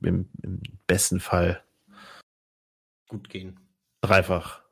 im, 0.00 0.30
im 0.42 0.62
besten 0.86 1.20
Fall 1.20 1.62
gut 3.08 3.28
gehen. 3.28 3.60
Dreifach 4.00 4.63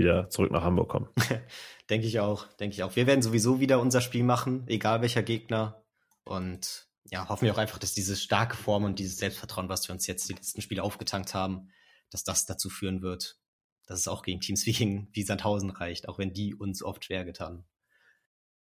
wieder 0.00 0.28
zurück 0.30 0.50
nach 0.50 0.62
Hamburg 0.62 0.88
kommen. 0.88 1.08
denke 1.90 2.06
ich 2.06 2.20
auch, 2.20 2.46
denke 2.54 2.74
ich 2.74 2.82
auch. 2.82 2.96
Wir 2.96 3.06
werden 3.06 3.22
sowieso 3.22 3.60
wieder 3.60 3.80
unser 3.80 4.00
Spiel 4.00 4.24
machen, 4.24 4.64
egal 4.66 5.00
welcher 5.00 5.22
Gegner. 5.22 5.84
Und 6.24 6.88
ja, 7.04 7.28
hoffen 7.28 7.44
wir 7.44 7.54
auch 7.54 7.58
einfach, 7.58 7.78
dass 7.78 7.94
diese 7.94 8.16
starke 8.16 8.56
Form 8.56 8.84
und 8.84 8.98
dieses 8.98 9.18
Selbstvertrauen, 9.18 9.68
was 9.68 9.88
wir 9.88 9.94
uns 9.94 10.06
jetzt 10.06 10.28
die 10.28 10.34
letzten 10.34 10.60
Spiele 10.60 10.82
aufgetankt 10.82 11.34
haben, 11.34 11.70
dass 12.10 12.24
das 12.24 12.46
dazu 12.46 12.68
führen 12.68 13.02
wird, 13.02 13.38
dass 13.86 14.00
es 14.00 14.08
auch 14.08 14.22
gegen 14.22 14.40
Teams 14.40 14.66
wie, 14.66 14.72
gegen, 14.72 15.08
wie 15.12 15.22
Sandhausen 15.22 15.70
reicht, 15.70 16.08
auch 16.08 16.18
wenn 16.18 16.32
die 16.32 16.54
uns 16.54 16.82
oft 16.82 17.04
schwer 17.04 17.24
getan. 17.24 17.64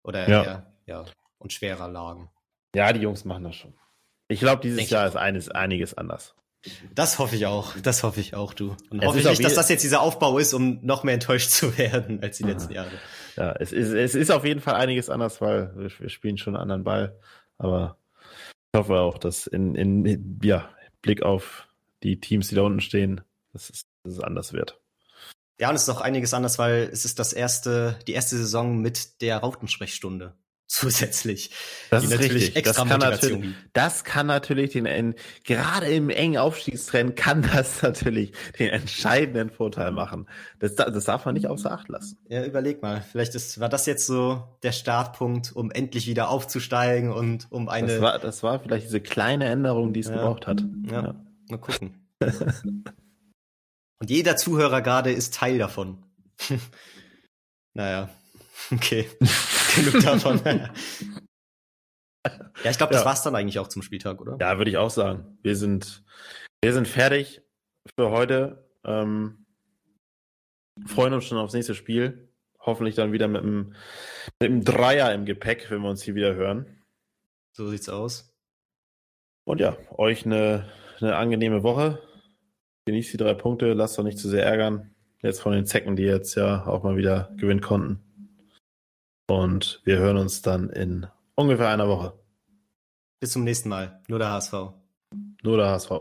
Oder 0.03 0.29
ja, 0.29 0.43
ja, 0.43 0.73
ja 0.85 1.05
und 1.37 1.53
schwerer 1.53 1.87
lagen. 1.87 2.29
Ja, 2.75 2.91
die 2.93 3.01
Jungs 3.01 3.25
machen 3.25 3.43
das 3.43 3.55
schon. 3.55 3.75
Ich 4.27 4.39
glaube, 4.39 4.61
dieses 4.61 4.77
Denk 4.77 4.89
Jahr 4.89 5.07
ist 5.07 5.15
eines, 5.15 5.49
einiges 5.49 5.93
anders. 5.93 6.35
Das 6.95 7.19
hoffe 7.19 7.35
ich 7.35 7.45
auch. 7.45 7.75
Das 7.81 8.03
hoffe 8.03 8.19
ich 8.19 8.35
auch, 8.35 8.53
du. 8.53 8.75
Und 8.89 9.01
es 9.01 9.07
hoffe 9.07 9.19
ich 9.19 9.25
nicht, 9.25 9.43
dass 9.43 9.55
das 9.55 9.69
jetzt 9.69 9.83
dieser 9.83 10.01
Aufbau 10.01 10.37
ist, 10.37 10.53
um 10.53 10.79
noch 10.83 11.03
mehr 11.03 11.13
enttäuscht 11.13 11.49
zu 11.49 11.77
werden 11.77 12.21
als 12.21 12.37
die 12.37 12.43
Aha. 12.43 12.51
letzten 12.51 12.73
Jahre. 12.73 12.91
Ja, 13.35 13.51
es 13.53 13.71
ist, 13.71 13.91
es 13.91 14.15
ist 14.15 14.31
auf 14.31 14.45
jeden 14.45 14.61
Fall 14.61 14.75
einiges 14.75 15.09
anders, 15.09 15.41
weil 15.41 15.71
wir, 15.75 15.91
wir 15.99 16.09
spielen 16.09 16.37
schon 16.37 16.55
einen 16.55 16.63
anderen 16.63 16.83
Ball. 16.83 17.15
Aber 17.57 17.97
ich 18.73 18.79
hoffe 18.79 18.95
auch, 18.95 19.17
dass 19.17 19.47
in, 19.47 19.75
in 19.75 20.39
ja, 20.43 20.69
Blick 21.01 21.21
auf 21.21 21.67
die 22.03 22.19
Teams, 22.19 22.49
die 22.49 22.55
da 22.55 22.61
unten 22.61 22.81
stehen, 22.81 23.21
dass 23.53 23.69
es, 23.69 23.85
dass 24.03 24.13
es 24.13 24.19
anders 24.19 24.53
wird. 24.53 24.79
Ja, 25.59 25.69
und 25.69 25.75
es 25.75 25.83
ist 25.83 25.89
auch 25.89 26.01
einiges 26.01 26.33
anders, 26.33 26.59
weil 26.59 26.89
es 26.91 27.05
ist 27.05 27.19
das 27.19 27.33
erste, 27.33 27.97
die 28.07 28.13
erste 28.13 28.37
Saison 28.37 28.79
mit 28.79 29.21
der 29.21 29.37
Rautensprechstunde 29.37 30.33
zusätzlich. 30.67 31.51
Das 31.89 32.03
ist 32.03 32.19
richtig. 32.19 32.55
Extra 32.55 32.83
das 32.83 32.89
kann, 32.89 32.99
natürlich, 32.99 33.55
das 33.73 34.03
kann 34.03 34.27
natürlich 34.27 34.71
den, 34.71 35.15
gerade 35.43 35.87
im 35.87 36.09
engen 36.09 36.37
Aufstiegstrend 36.37 37.15
kann 37.15 37.41
das 37.41 37.81
natürlich 37.81 38.33
den 38.59 38.69
entscheidenden 38.69 39.49
Vorteil 39.49 39.91
machen. 39.91 40.27
Das, 40.59 40.75
das 40.75 41.05
darf 41.05 41.25
man 41.25 41.33
nicht 41.33 41.47
außer 41.47 41.71
Acht 41.71 41.87
lassen. 41.87 42.17
Ja, 42.27 42.45
überleg 42.45 42.81
mal. 42.81 43.01
Vielleicht 43.01 43.33
ist, 43.35 43.59
war 43.59 43.69
das 43.69 43.85
jetzt 43.85 44.05
so 44.05 44.43
der 44.61 44.73
Startpunkt, 44.73 45.55
um 45.55 45.71
endlich 45.71 46.07
wieder 46.07 46.29
aufzusteigen 46.29 47.11
und 47.11 47.47
um 47.49 47.69
eine. 47.69 47.87
Das 47.87 48.01
war, 48.01 48.19
das 48.19 48.43
war 48.43 48.59
vielleicht 48.59 48.87
diese 48.87 49.01
kleine 49.01 49.45
Änderung, 49.45 49.93
die 49.93 50.01
es 50.01 50.07
ja. 50.07 50.15
gebraucht 50.15 50.47
hat. 50.47 50.63
Ja. 50.89 51.01
ja. 51.01 51.15
Mal 51.49 51.59
gucken. 51.59 51.95
und 53.99 54.09
jeder 54.09 54.35
Zuhörer 54.35 54.81
gerade 54.81 55.11
ist 55.11 55.33
Teil 55.33 55.57
davon. 55.57 56.03
naja. 57.73 58.09
Okay. 58.71 59.07
Genug 59.75 60.03
davon. 60.03 60.41
ja, 60.45 60.71
ich 62.71 62.77
glaube, 62.77 62.93
das 62.93 63.03
ja. 63.03 63.05
war's 63.05 63.23
dann 63.23 63.35
eigentlich 63.35 63.59
auch 63.59 63.67
zum 63.67 63.81
Spieltag, 63.81 64.19
oder? 64.21 64.37
Ja, 64.39 64.57
würde 64.57 64.71
ich 64.71 64.77
auch 64.77 64.89
sagen. 64.89 65.37
Wir 65.41 65.55
sind, 65.55 66.03
wir 66.63 66.73
sind 66.73 66.87
fertig 66.87 67.41
für 67.97 68.09
heute. 68.09 68.69
Ähm, 68.83 69.45
freuen 70.85 71.13
uns 71.13 71.25
schon 71.25 71.37
aufs 71.37 71.53
nächste 71.53 71.75
Spiel. 71.75 72.29
Hoffentlich 72.59 72.95
dann 72.95 73.13
wieder 73.13 73.27
mit 73.27 73.43
einem, 73.43 73.75
mit 74.41 74.49
einem 74.51 74.63
Dreier 74.63 75.13
im 75.13 75.25
Gepäck, 75.25 75.71
wenn 75.71 75.81
wir 75.81 75.89
uns 75.89 76.03
hier 76.03 76.15
wieder 76.15 76.35
hören. 76.35 76.83
So 77.53 77.69
sieht's 77.69 77.89
aus. 77.89 78.33
Und 79.45 79.61
ja, 79.61 79.77
euch 79.91 80.25
eine, 80.25 80.69
eine 80.99 81.15
angenehme 81.15 81.63
Woche. 81.63 82.01
Genießt 82.85 83.13
die 83.13 83.17
drei 83.17 83.33
Punkte, 83.33 83.73
lasst 83.73 83.97
euch 83.97 84.05
nicht 84.05 84.19
zu 84.19 84.27
sehr 84.27 84.45
ärgern. 84.45 84.93
Jetzt 85.21 85.41
von 85.41 85.53
den 85.53 85.65
Zecken, 85.65 85.95
die 85.95 86.03
jetzt 86.03 86.35
ja 86.35 86.67
auch 86.67 86.83
mal 86.83 86.97
wieder 86.97 87.33
gewinnen 87.37 87.61
konnten. 87.61 88.06
Und 89.27 89.81
wir 89.83 89.97
hören 89.97 90.17
uns 90.17 90.41
dann 90.41 90.69
in 90.69 91.07
ungefähr 91.35 91.69
einer 91.69 91.87
Woche. 91.89 92.13
Bis 93.19 93.31
zum 93.31 93.43
nächsten 93.43 93.69
Mal. 93.69 94.01
Nur 94.07 94.19
der 94.19 94.31
HSV. 94.31 94.53
Nur 95.43 95.57
der 95.57 95.67
HSV. 95.67 95.91